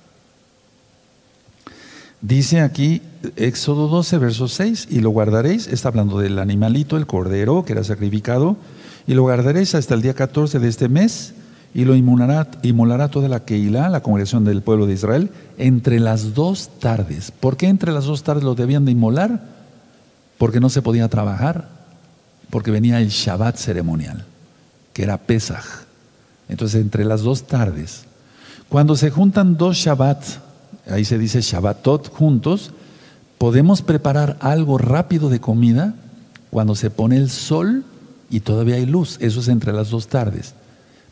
Dice 2.22 2.60
aquí 2.60 3.00
Éxodo 3.36 3.88
12, 3.88 4.18
verso 4.18 4.48
6, 4.48 4.88
y 4.90 5.00
lo 5.00 5.10
guardaréis, 5.10 5.68
está 5.68 5.88
hablando 5.88 6.18
del 6.18 6.38
animalito, 6.38 6.96
el 6.96 7.06
cordero 7.06 7.64
que 7.64 7.72
era 7.72 7.84
sacrificado, 7.84 8.56
y 9.06 9.14
lo 9.14 9.22
guardaréis 9.22 9.74
hasta 9.74 9.94
el 9.94 10.02
día 10.02 10.14
14 10.14 10.58
de 10.58 10.68
este 10.68 10.88
mes, 10.88 11.34
y 11.72 11.84
lo 11.84 11.94
inmolará, 11.94 13.08
toda 13.08 13.28
la 13.28 13.44
Keilah, 13.44 13.88
la 13.88 14.02
congregación 14.02 14.44
del 14.44 14.62
pueblo 14.62 14.86
de 14.86 14.94
Israel, 14.94 15.30
entre 15.58 16.00
las 16.00 16.34
dos 16.34 16.70
tardes. 16.80 17.30
¿Por 17.30 17.56
qué 17.56 17.68
entre 17.68 17.92
las 17.92 18.04
dos 18.04 18.22
tardes 18.22 18.44
lo 18.44 18.54
debían 18.54 18.84
de 18.84 18.92
inmolar? 18.92 19.40
porque 20.40 20.58
no 20.58 20.70
se 20.70 20.80
podía 20.80 21.06
trabajar, 21.08 21.68
porque 22.48 22.70
venía 22.70 22.98
el 22.98 23.10
Shabbat 23.10 23.56
ceremonial, 23.56 24.24
que 24.94 25.02
era 25.02 25.18
Pesach. 25.18 25.66
Entonces, 26.48 26.80
entre 26.80 27.04
las 27.04 27.20
dos 27.20 27.42
tardes, 27.42 28.04
cuando 28.70 28.96
se 28.96 29.10
juntan 29.10 29.58
dos 29.58 29.76
Shabbat, 29.76 30.24
ahí 30.88 31.04
se 31.04 31.18
dice 31.18 31.42
Shabbatot 31.42 32.08
juntos, 32.08 32.70
podemos 33.36 33.82
preparar 33.82 34.38
algo 34.40 34.78
rápido 34.78 35.28
de 35.28 35.42
comida 35.42 35.94
cuando 36.48 36.74
se 36.74 36.88
pone 36.88 37.18
el 37.18 37.28
sol 37.28 37.84
y 38.30 38.40
todavía 38.40 38.76
hay 38.76 38.86
luz. 38.86 39.18
Eso 39.20 39.40
es 39.40 39.48
entre 39.48 39.74
las 39.74 39.90
dos 39.90 40.08
tardes. 40.08 40.54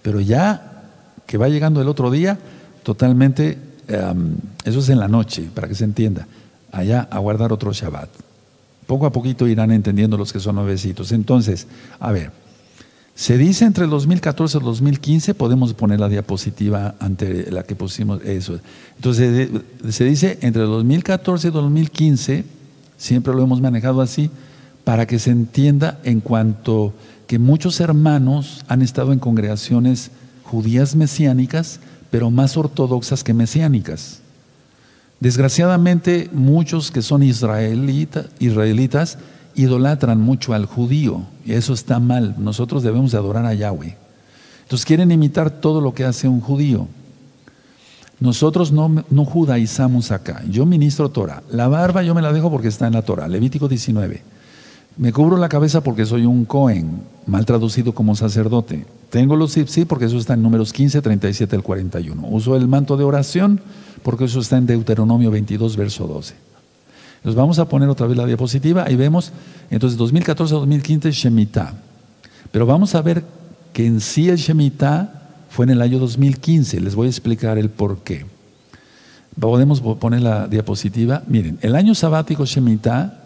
Pero 0.03 0.21
ya 0.21 0.85
que 1.27 1.39
va 1.39 1.49
llegando 1.49 1.83
el 1.83 1.89
otro 1.89 2.11
día, 2.11 2.39
totalmente, 2.83 3.59
em, 3.87 4.37
eso 4.65 4.79
es 4.81 4.89
en 4.89 4.99
la 4.99 5.09
noche, 5.09 5.49
para 5.55 5.69
que 5.69 5.75
se 5.75 5.85
entienda. 5.85 6.27
Allá 6.73 7.09
a 7.11 7.19
guardar 7.19 7.53
otro 7.53 7.73
Shabbat. 7.73 8.09
Poco 8.87 9.07
a 9.07 9.13
poquito 9.13 9.47
irán 9.47 9.71
entendiendo 9.71 10.17
los 10.17 10.33
que 10.33 10.41
son 10.41 10.55
nuevecitos. 10.55 11.13
Entonces, 11.13 11.67
a 12.01 12.13
ver, 12.13 12.31
se 13.15 13.37
dice 13.37 13.65
entre 13.65 13.85
el 13.85 13.91
2014 13.91 14.57
y 14.57 14.61
el 14.61 14.65
2015, 14.65 15.35
podemos 15.35 15.75
poner 15.75 15.99
la 15.99 16.09
diapositiva 16.09 16.95
ante 17.01 17.51
la 17.51 17.65
que 17.65 17.75
pusimos 17.75 18.23
eso. 18.23 18.61
Entonces, 18.95 19.51
se 19.91 20.05
dice 20.05 20.39
entre 20.41 20.63
el 20.63 20.69
2014 20.69 21.47
y 21.47 21.51
el 21.51 21.55
2015, 21.55 22.45
siempre 22.97 23.35
lo 23.35 23.43
hemos 23.43 23.61
manejado 23.61 24.01
así, 24.01 24.31
para 24.85 25.07
que 25.07 25.19
se 25.19 25.31
entienda 25.31 25.99
en 26.05 26.21
cuanto 26.21 26.95
que 27.29 27.39
muchos 27.39 27.79
hermanos 27.79 28.65
han 28.69 28.83
estado 28.83 29.13
en 29.13 29.19
congregaciones 29.21 30.11
judías 30.45 30.97
mesiánicas, 30.97 31.79
pero 32.11 32.31
más 32.31 32.57
ortodoxas 32.57 33.23
que 33.23 33.35
mesiánicas. 33.35 34.21
Desgraciadamente, 35.21 36.31
muchos 36.33 36.91
que 36.91 37.03
son 37.03 37.23
israelitas 37.23 39.19
idolatran 39.55 40.21
mucho 40.21 40.55
al 40.55 40.65
judío 40.65 41.23
y 41.45 41.53
eso 41.53 41.75
está 41.75 42.01
mal. 42.01 42.35
Nosotros 42.39 42.83
debemos 42.83 43.13
de 43.13 43.19
adorar 43.19 43.45
a 43.45 43.53
Yahweh. 43.53 43.97
Entonces 44.63 44.87
quieren 44.87 45.11
imitar 45.11 45.51
todo 45.51 45.83
lo 45.83 45.93
que 45.93 46.05
hace 46.05 46.29
un 46.29 46.41
judío. 46.41 46.89
Nosotros 48.21 48.73
no, 48.73 49.05
no 49.11 49.25
judaizamos 49.27 50.13
acá. 50.13 50.43
Yo 50.49 50.65
ministro 50.65 51.11
Torah. 51.11 51.43
La 51.51 51.69
barba 51.69 52.03
yo 52.03 52.15
me 52.15 52.23
la 52.23 52.33
dejo 52.33 52.51
porque 52.51 52.69
está 52.69 52.87
en 52.87 52.95
la 52.95 53.03
Torah, 53.03 53.29
Levítico 53.29 53.69
19. 53.69 54.38
Me 54.99 55.13
cubro 55.13 55.37
la 55.37 55.49
cabeza 55.49 55.81
porque 55.81 56.05
soy 56.05 56.27
un 56.27 56.45
Cohen, 56.45 57.03
mal 57.25 57.47
traducido 57.47 57.95
como 57.95 58.17
sacerdote. 58.17 58.85
Tengo 59.11 59.37
los 59.37 59.53
sí, 59.53 59.85
porque 59.85 60.07
eso 60.07 60.19
está 60.19 60.35
en 60.35 60.43
números 60.43 60.73
15, 60.73 61.01
37 61.01 61.55
al 61.55 61.63
41. 61.63 62.27
Uso 62.29 62.57
el 62.57 62.67
manto 62.67 62.97
de 62.97 63.05
oración 63.05 63.61
porque 64.03 64.25
eso 64.25 64.41
está 64.41 64.59
en 64.59 64.67
Deuteronomio 64.67 65.31
22, 65.31 65.77
verso 65.77 66.09
12. 66.09 66.35
Nos 67.23 67.37
vamos 67.37 67.61
a 67.61 67.69
poner 67.69 67.89
otra 67.89 68.09
vez 68.09 68.17
la 68.17 68.27
diapositiva. 68.27 68.85
Ahí 68.87 68.97
vemos, 68.97 69.33
entonces 69.71 69.97
2014 69.99 70.55
a 70.55 70.59
2015 70.59 71.13
Shemitah. 71.13 71.75
Pero 72.51 72.67
vamos 72.67 72.97
a 72.97 73.03
ver 73.03 73.25
que 73.73 73.87
en 73.87 74.01
sí 74.01 74.29
el 74.29 74.37
Shemitah 74.37 75.29
fue 75.49 75.65
en 75.65 75.71
el 75.71 75.83
año 75.83 76.01
2015. 76.01 76.81
Les 76.81 76.97
voy 76.97 77.07
a 77.07 77.11
explicar 77.11 77.57
el 77.57 77.71
por 77.71 77.99
qué. 77.99 78.27
Podemos 79.39 79.81
poner 79.81 80.23
la 80.23 80.49
diapositiva. 80.49 81.23
Miren, 81.29 81.59
el 81.63 81.77
año 81.77 81.95
sabático 81.95 82.45
Shemitah, 82.45 83.18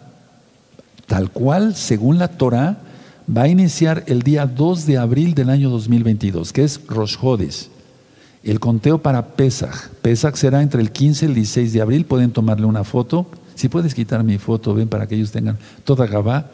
tal 1.13 1.29
cual, 1.29 1.75
según 1.75 2.17
la 2.17 2.27
Torah, 2.27 2.79
va 3.29 3.43
a 3.43 3.47
iniciar 3.47 4.03
el 4.07 4.23
día 4.23 4.47
2 4.47 4.87
de 4.87 4.97
abril 4.97 5.35
del 5.35 5.51
año 5.51 5.69
2022, 5.69 6.51
que 6.51 6.63
es 6.63 6.81
Rosh 6.87 7.17
Hodesh. 7.21 7.69
El 8.43 8.59
conteo 8.59 8.97
para 8.97 9.23
Pesach. 9.35 9.89
Pesach 10.01 10.33
será 10.33 10.63
entre 10.63 10.81
el 10.81 10.91
15 10.91 11.25
y 11.25 11.29
el 11.29 11.35
16 11.35 11.71
de 11.71 11.81
abril. 11.81 12.05
Pueden 12.07 12.31
tomarle 12.31 12.65
una 12.65 12.83
foto 12.83 13.27
si 13.53 13.69
puedes 13.69 13.93
quitar 13.93 14.23
mi 14.23 14.39
foto, 14.39 14.73
ven, 14.73 14.87
para 14.87 15.05
que 15.05 15.13
ellos 15.13 15.31
tengan 15.31 15.59
toda 15.83 16.07
Gabá. 16.07 16.49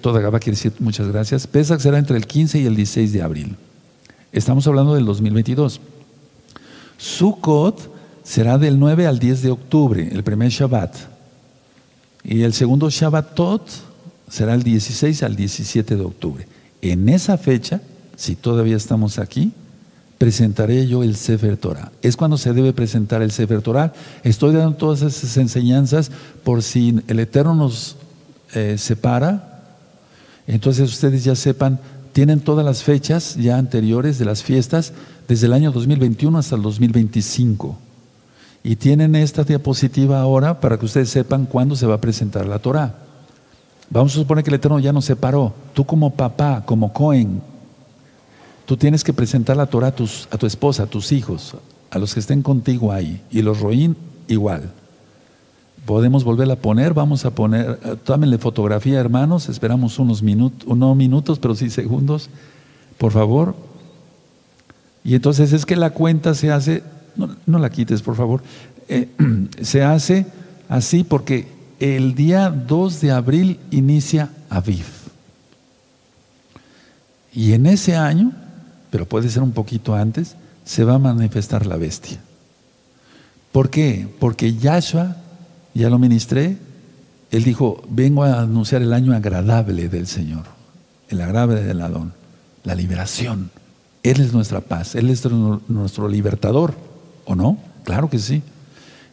Toda 0.00 0.22
Gabá 0.22 0.40
quiere 0.40 0.56
decir 0.56 0.72
muchas 0.78 1.08
gracias. 1.08 1.46
Pesach 1.46 1.80
será 1.80 1.98
entre 1.98 2.16
el 2.16 2.26
15 2.26 2.60
y 2.60 2.64
el 2.64 2.76
16 2.76 3.12
de 3.12 3.20
abril. 3.20 3.56
Estamos 4.32 4.66
hablando 4.66 4.94
del 4.94 5.04
2022. 5.04 5.82
Sukkot 6.96 7.94
será 8.22 8.56
del 8.56 8.78
9 8.78 9.06
al 9.06 9.18
10 9.18 9.42
de 9.42 9.50
octubre, 9.50 10.08
el 10.10 10.24
primer 10.24 10.48
Shabbat. 10.48 11.17
Y 12.24 12.42
el 12.42 12.52
segundo 12.52 12.90
Shabbatot 12.90 13.62
será 14.28 14.54
el 14.54 14.62
16 14.62 15.22
al 15.22 15.36
17 15.36 15.96
de 15.96 16.02
octubre. 16.02 16.46
En 16.82 17.08
esa 17.08 17.38
fecha, 17.38 17.80
si 18.16 18.36
todavía 18.36 18.76
estamos 18.76 19.18
aquí, 19.18 19.52
presentaré 20.18 20.86
yo 20.86 21.02
el 21.02 21.16
Sefer 21.16 21.56
Torah. 21.56 21.92
Es 22.02 22.16
cuando 22.16 22.36
se 22.36 22.52
debe 22.52 22.72
presentar 22.72 23.22
el 23.22 23.30
Sefer 23.30 23.62
Torah. 23.62 23.92
Estoy 24.24 24.54
dando 24.54 24.76
todas 24.76 25.02
esas 25.02 25.36
enseñanzas 25.36 26.10
por 26.44 26.62
si 26.62 27.00
el 27.06 27.20
Eterno 27.20 27.54
nos 27.54 27.96
eh, 28.54 28.76
separa. 28.78 29.64
Entonces 30.46 30.90
ustedes 30.90 31.24
ya 31.24 31.36
sepan, 31.36 31.78
tienen 32.12 32.40
todas 32.40 32.64
las 32.64 32.82
fechas 32.82 33.36
ya 33.36 33.58
anteriores 33.58 34.18
de 34.18 34.24
las 34.24 34.42
fiestas, 34.42 34.92
desde 35.28 35.46
el 35.46 35.52
año 35.52 35.70
2021 35.70 36.38
hasta 36.38 36.56
el 36.56 36.62
2025. 36.62 37.87
Y 38.62 38.76
tienen 38.76 39.14
esta 39.14 39.44
diapositiva 39.44 40.20
ahora 40.20 40.60
para 40.60 40.78
que 40.78 40.86
ustedes 40.86 41.10
sepan 41.10 41.46
cuándo 41.46 41.76
se 41.76 41.86
va 41.86 41.94
a 41.94 42.00
presentar 42.00 42.46
la 42.46 42.58
Torah. 42.58 42.94
Vamos 43.90 44.12
a 44.12 44.16
suponer 44.16 44.44
que 44.44 44.50
el 44.50 44.56
Eterno 44.56 44.78
ya 44.78 44.92
nos 44.92 45.04
separó. 45.04 45.54
Tú 45.74 45.84
como 45.84 46.10
papá, 46.10 46.62
como 46.66 46.92
Cohen, 46.92 47.40
Tú 48.68 48.76
tienes 48.76 49.02
que 49.02 49.14
presentar 49.14 49.56
la 49.56 49.64
Torah 49.64 49.86
a, 49.86 49.92
tu 50.36 50.46
esposa, 50.46 50.82
a 50.82 50.86
tus 50.86 51.10
hijos, 51.10 51.54
a 51.90 51.98
los 51.98 52.12
que 52.12 52.20
estén 52.20 52.42
contigo 52.42 52.92
ahí. 52.92 53.22
Y 53.30 53.40
los 53.40 53.60
roín 53.60 53.96
igual. 54.26 54.70
Podemos 55.86 56.22
volverla 56.22 56.52
a 56.52 56.58
poner, 56.58 56.92
vamos 56.92 57.24
a 57.24 57.30
poner, 57.30 57.80
eh, 57.82 57.96
tómenle 58.04 58.36
fotografía, 58.36 59.00
hermanos, 59.00 59.48
esperamos 59.48 59.98
unos 59.98 60.22
minutos, 60.22 60.68
no 60.76 60.94
minutos, 60.94 61.38
pero 61.38 61.54
sí 61.54 61.70
segundos, 61.70 62.28
por 62.98 63.10
favor. 63.10 63.54
Y 65.02 65.14
entonces 65.14 65.54
es 65.54 65.64
que 65.64 65.74
la 65.74 65.88
cuenta 65.88 66.34
se 66.34 66.52
hace, 66.52 66.82
no, 67.18 67.58
la 67.58 67.70
quites, 67.70 68.02
por 68.02 68.16
favor, 68.16 68.42
eh, 68.88 69.08
se 69.60 69.82
hace 69.82 70.26
así 70.68 71.04
porque 71.04 71.48
el 71.80 72.14
día 72.14 72.50
2 72.50 73.00
de 73.00 73.10
abril 73.12 73.60
inicia 73.70 74.30
Aviv. 74.48 74.86
Y 77.32 77.52
en 77.52 77.66
ese 77.66 77.94
año 77.94 78.32
pero 78.90 79.06
puede 79.06 79.28
ser 79.28 79.42
un 79.42 79.52
poquito 79.52 79.94
antes, 79.94 80.36
se 80.64 80.84
va 80.84 80.94
a 80.94 80.98
manifestar 80.98 81.66
la 81.66 81.76
bestia. 81.76 82.18
¿Por 83.52 83.70
qué? 83.70 84.08
Porque 84.18 84.54
Yahshua, 84.54 85.16
ya 85.74 85.90
lo 85.90 85.98
ministré, 85.98 86.58
él 87.30 87.44
dijo, 87.44 87.82
vengo 87.88 88.24
a 88.24 88.40
anunciar 88.40 88.82
el 88.82 88.92
año 88.92 89.14
agradable 89.14 89.88
del 89.88 90.06
Señor, 90.06 90.44
el 91.08 91.20
agradable 91.20 91.62
del 91.62 91.80
Adón, 91.80 92.12
la 92.64 92.74
liberación. 92.74 93.50
Él 94.02 94.20
es 94.20 94.32
nuestra 94.32 94.60
paz, 94.60 94.94
Él 94.94 95.10
es 95.10 95.24
nuestro 95.68 96.08
libertador, 96.08 96.74
¿o 97.28 97.36
no? 97.36 97.58
Claro 97.84 98.08
que 98.08 98.18
sí. 98.18 98.42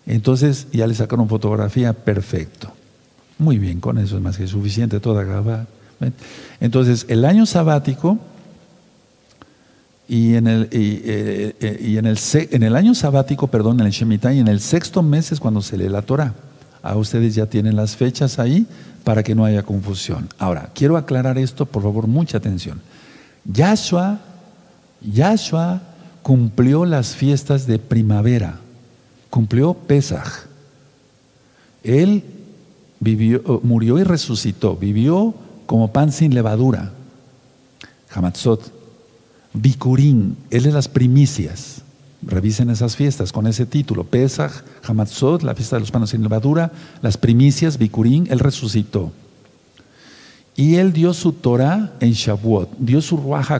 Entonces 0.07 0.67
ya 0.71 0.87
le 0.87 0.95
sacaron 0.95 1.27
fotografía, 1.27 1.93
perfecto. 1.93 2.71
Muy 3.37 3.57
bien, 3.57 3.81
con 3.81 3.97
eso 3.97 4.15
es 4.15 4.21
más 4.21 4.37
que 4.37 4.47
suficiente 4.47 4.99
toda 4.99 5.67
Entonces, 6.61 7.05
el 7.09 7.25
año 7.25 7.45
sabático 7.45 8.17
y 10.07 10.35
en 10.35 10.47
el, 10.47 10.69
y, 10.71 11.01
eh, 11.03 11.55
eh, 11.59 11.95
en, 11.97 12.05
el, 12.05 12.17
en 12.51 12.63
el 12.63 12.75
año 12.75 12.95
sabático, 12.95 13.47
perdón, 13.47 13.81
en 13.81 13.87
el 13.87 13.91
Shemitah, 13.91 14.33
y 14.33 14.39
en 14.39 14.47
el 14.47 14.61
sexto 14.61 15.03
mes 15.03 15.31
es 15.31 15.39
cuando 15.39 15.61
se 15.61 15.77
lee 15.77 15.89
la 15.89 16.01
Torah. 16.01 16.33
A 16.81 16.95
ustedes 16.95 17.35
ya 17.35 17.47
tienen 17.47 17.75
las 17.75 17.97
fechas 17.97 18.39
ahí 18.39 18.65
para 19.03 19.23
que 19.23 19.35
no 19.35 19.43
haya 19.43 19.63
confusión. 19.63 20.29
Ahora, 20.37 20.69
quiero 20.73 20.95
aclarar 20.95 21.37
esto, 21.37 21.65
por 21.65 21.83
favor, 21.83 22.07
mucha 22.07 22.37
atención. 22.37 22.79
Yahshua, 23.43 24.19
Yahshua 25.01 25.81
cumplió 26.25 26.85
las 26.85 27.15
fiestas 27.15 27.67
de 27.67 27.77
primavera, 27.77 28.59
cumplió 29.29 29.75
Pesach. 29.75 30.47
Él 31.83 32.23
vivió, 32.99 33.61
murió 33.61 33.99
y 33.99 34.03
resucitó, 34.03 34.75
vivió 34.75 35.35
como 35.67 35.93
pan 35.93 36.11
sin 36.11 36.33
levadura, 36.33 36.93
Hamatzot. 38.11 38.73
Bikurín, 39.53 40.35
él 40.49 40.65
es 40.65 40.73
las 40.73 40.87
primicias. 40.87 41.83
Revisen 42.23 42.71
esas 42.71 42.95
fiestas 42.95 43.31
con 43.31 43.45
ese 43.45 43.67
título. 43.67 44.03
Pesach, 44.03 44.63
Hamatzot, 44.81 45.43
la 45.43 45.53
fiesta 45.53 45.75
de 45.75 45.81
los 45.81 45.91
panes 45.91 46.09
sin 46.09 46.23
levadura, 46.23 46.71
las 47.03 47.17
primicias, 47.17 47.77
Bikurín, 47.77 48.25
él 48.31 48.39
resucitó. 48.39 49.11
Y 50.55 50.77
él 50.77 50.91
dio 50.91 51.13
su 51.13 51.33
Torah 51.33 51.93
en 51.99 52.13
Shavuot, 52.13 52.79
dio 52.79 52.99
su 52.99 53.15
Ruach 53.15 53.51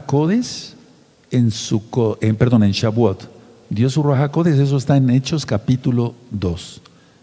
en, 1.30 1.50
su, 1.50 1.82
en, 2.20 2.36
perdón, 2.36 2.64
en 2.64 2.72
Shavuot. 2.72 3.28
Dio 3.68 3.90
su 3.90 4.02
eso 4.46 4.76
está 4.76 4.96
en 4.96 5.10
Hechos 5.10 5.44
capítulo 5.44 6.14
2, 6.30 6.80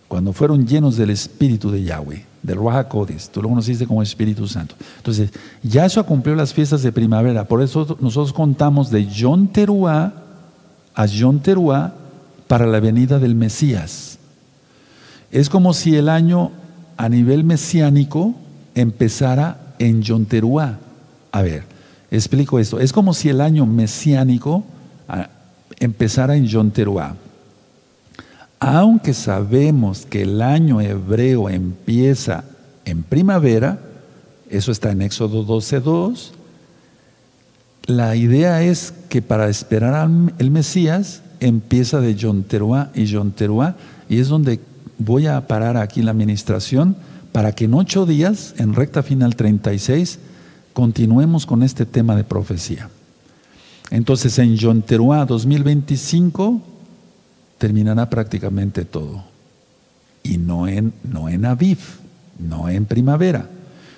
cuando 0.07 0.33
fueron 0.33 0.67
llenos 0.67 0.97
del 0.97 1.09
Espíritu 1.09 1.71
de 1.71 1.83
Yahweh 1.83 2.33
del 2.43 2.57
Ruach 2.57 2.89
tú 3.31 3.41
lo 3.41 3.49
conociste 3.49 3.87
como 3.87 4.03
Espíritu 4.03 4.47
Santo. 4.47 4.75
Entonces, 4.97 5.31
Yahshua 5.63 6.03
cumplió 6.03 6.35
las 6.35 6.53
fiestas 6.53 6.83
de 6.83 6.91
primavera, 6.91 7.47
por 7.47 7.61
eso 7.61 7.97
nosotros 8.01 8.33
contamos 8.33 8.91
de 8.91 9.07
Yom 9.07 9.47
Teruah 9.47 10.11
a 10.93 11.05
Yom 11.05 11.39
Teruah 11.39 11.93
para 12.47 12.67
la 12.67 12.79
venida 12.79 13.17
del 13.17 13.33
Mesías. 13.33 14.19
Es 15.31 15.49
como 15.49 15.73
si 15.73 15.95
el 15.95 16.09
año 16.09 16.51
a 16.97 17.09
nivel 17.09 17.43
mesiánico 17.43 18.35
empezara 18.75 19.75
en 19.79 20.01
Yom 20.03 20.25
Teruah. 20.25 20.77
A 21.31 21.41
ver, 21.41 21.63
explico 22.17 22.59
esto. 22.59 22.79
Es 22.79 22.93
como 22.93 23.13
si 23.13 23.29
el 23.29 23.41
año 23.41 23.65
mesiánico 23.65 24.63
ah, 25.07 25.29
empezara 25.79 26.35
en 26.35 26.45
Yom 26.45 26.71
aunque 28.59 29.13
sabemos 29.13 30.05
que 30.05 30.21
el 30.21 30.41
año 30.41 30.79
hebreo 30.79 31.49
empieza 31.49 32.45
en 32.85 33.03
primavera, 33.03 33.77
eso 34.49 34.71
está 34.71 34.91
en 34.91 35.01
Éxodo 35.01 35.45
12.2, 35.45 36.29
la 37.87 38.15
idea 38.15 38.63
es 38.63 38.93
que 39.09 39.21
para 39.21 39.49
esperar 39.49 39.93
al 39.93 40.49
Mesías 40.49 41.23
empieza 41.41 41.99
de 41.99 42.15
Yonteruá 42.15 42.89
y 42.95 43.03
Yonteruá, 43.03 43.75
y 44.07 44.19
es 44.19 44.29
donde 44.29 44.61
voy 44.97 45.27
a 45.27 45.45
parar 45.45 45.75
aquí 45.75 46.01
la 46.01 46.11
administración 46.11 46.95
para 47.33 47.51
que 47.51 47.65
en 47.65 47.73
ocho 47.73 48.05
días, 48.05 48.55
en 48.57 48.75
recta 48.75 49.03
final 49.03 49.35
36, 49.35 50.19
continuemos 50.73 51.45
con 51.45 51.63
este 51.63 51.85
tema 51.85 52.15
de 52.15 52.23
profecía. 52.23 52.89
Entonces 53.91 54.37
en 54.39 54.55
Yonteruá 54.55 55.25
2025 55.25 56.61
terminará 57.57 58.09
prácticamente 58.09 58.85
todo. 58.85 59.23
Y 60.23 60.37
no 60.37 60.67
en, 60.67 60.93
no 61.03 61.29
en 61.29 61.45
Aviv, 61.45 61.79
no 62.39 62.69
en 62.69 62.85
primavera. 62.85 63.49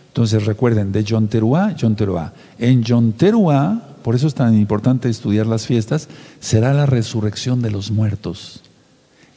Entonces 0.08 0.46
recuerden, 0.46 0.92
de 0.92 1.06
John 1.08 1.28
Teruá, 1.28 1.76
John 1.80 1.96
Teruá. 1.96 2.34
En 2.58 2.84
John 2.88 3.14
Teruá, 3.14 3.82
por 4.02 4.16
eso 4.16 4.28
es 4.28 4.34
tan 4.34 4.58
importante 4.58 5.10
estudiar 5.10 5.46
las 5.46 5.66
fiestas, 5.66 6.08
será 6.40 6.74
la 6.74 6.86
resurrección 6.86 7.62
de 7.62 7.72
los 7.72 7.92
muertos. 7.92 8.62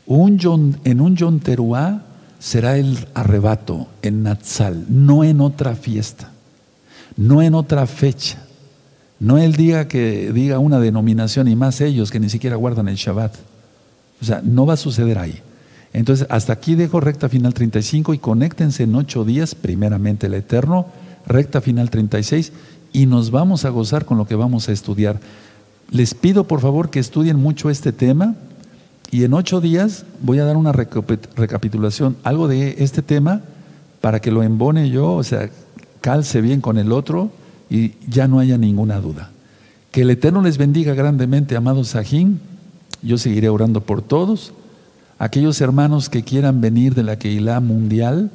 Un 0.06 0.78
en 0.84 1.00
un 1.00 1.16
John 1.18 1.40
Teruá 1.40 2.02
será 2.38 2.76
el 2.76 3.08
arrebato 3.14 3.88
en 4.02 4.22
Natsal, 4.22 4.86
no 4.88 5.24
en 5.24 5.40
otra 5.40 5.74
fiesta, 5.74 6.30
no 7.18 7.42
en 7.42 7.54
otra 7.54 7.86
fecha. 7.86 8.38
No 9.20 9.36
el 9.36 9.56
día 9.56 9.88
que 9.88 10.32
diga 10.32 10.60
una 10.60 10.78
denominación 10.78 11.48
y 11.48 11.56
más 11.56 11.80
ellos 11.80 12.10
que 12.10 12.20
ni 12.20 12.30
siquiera 12.30 12.56
guardan 12.56 12.88
el 12.88 12.94
Shabbat. 12.94 13.34
O 14.22 14.24
sea, 14.24 14.40
no 14.42 14.64
va 14.64 14.74
a 14.74 14.78
suceder 14.78 15.18
ahí. 15.18 15.42
Entonces, 15.92 16.26
hasta 16.30 16.52
aquí 16.52 16.76
dejo 16.76 17.00
recta 17.00 17.28
final 17.28 17.54
35 17.54 18.14
y 18.14 18.18
conéctense 18.18 18.84
en 18.84 18.94
ocho 18.94 19.24
días, 19.24 19.56
primeramente 19.56 20.28
el 20.28 20.34
Eterno, 20.34 20.86
recta 21.26 21.60
final 21.60 21.90
36, 21.90 22.52
y 22.92 23.06
nos 23.06 23.32
vamos 23.32 23.64
a 23.64 23.70
gozar 23.70 24.04
con 24.04 24.16
lo 24.16 24.26
que 24.26 24.36
vamos 24.36 24.68
a 24.68 24.72
estudiar. 24.72 25.18
Les 25.90 26.14
pido 26.14 26.44
por 26.44 26.60
favor 26.60 26.90
que 26.90 27.00
estudien 27.00 27.36
mucho 27.36 27.68
este 27.68 27.92
tema 27.92 28.36
y 29.10 29.24
en 29.24 29.34
ocho 29.34 29.60
días 29.60 30.04
voy 30.20 30.38
a 30.38 30.44
dar 30.44 30.56
una 30.56 30.72
recapitulación, 30.72 32.16
algo 32.22 32.46
de 32.46 32.76
este 32.78 33.02
tema, 33.02 33.42
para 34.00 34.20
que 34.20 34.30
lo 34.30 34.44
embone 34.44 34.90
yo, 34.90 35.14
o 35.14 35.24
sea, 35.24 35.50
calce 36.00 36.40
bien 36.40 36.60
con 36.60 36.78
el 36.78 36.92
otro 36.92 37.30
y 37.70 37.92
ya 38.08 38.28
no 38.28 38.38
haya 38.38 38.58
ninguna 38.58 39.00
duda. 39.00 39.30
Que 39.90 40.02
el 40.02 40.10
Eterno 40.10 40.42
les 40.42 40.58
bendiga 40.58 40.94
grandemente, 40.94 41.56
amados 41.56 41.88
Sajín. 41.88 42.40
Yo 43.02 43.18
seguiré 43.18 43.48
orando 43.48 43.80
por 43.80 44.02
todos. 44.02 44.52
Aquellos 45.18 45.60
hermanos 45.60 46.08
que 46.08 46.22
quieran 46.22 46.60
venir 46.60 46.94
de 46.94 47.02
la 47.02 47.16
Keilah 47.16 47.60
mundial, 47.60 48.30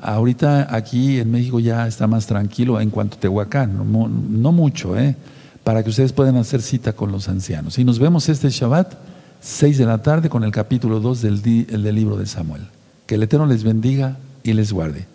ahorita 0.00 0.74
aquí 0.74 1.18
en 1.18 1.30
México 1.30 1.60
ya 1.60 1.86
está 1.86 2.06
más 2.06 2.26
tranquilo 2.26 2.80
en 2.80 2.90
cuanto 2.90 3.16
a 3.16 3.20
Tehuacán, 3.20 3.76
no, 3.92 4.52
mucho, 4.52 4.98
¿eh? 4.98 5.16
para 5.64 5.82
que 5.82 5.90
ustedes 5.90 6.12
puedan 6.12 6.36
hacer 6.36 6.62
cita 6.62 6.92
con 6.92 7.12
los 7.12 7.28
ancianos. 7.28 7.78
Y 7.78 7.84
nos 7.84 7.98
vemos 7.98 8.28
este 8.28 8.50
Shabbat, 8.50 8.94
6 9.40 9.78
de 9.78 9.86
la 9.86 10.02
tarde, 10.02 10.28
con 10.28 10.44
el 10.44 10.50
capítulo 10.50 11.00
2 11.00 11.22
del, 11.22 11.42
del 11.42 11.94
libro 11.94 12.16
de 12.16 12.26
Samuel. 12.26 12.62
Que 13.06 13.14
el 13.14 13.22
Eterno 13.22 13.46
les 13.46 13.64
bendiga 13.64 14.18
y 14.42 14.52
les 14.52 14.72
guarde. 14.72 15.06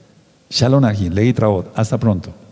Shalom 0.49 0.83
Ahin, 0.83 1.13
Leit 1.13 1.39
Hasta 1.73 1.97
pronto. 1.97 2.42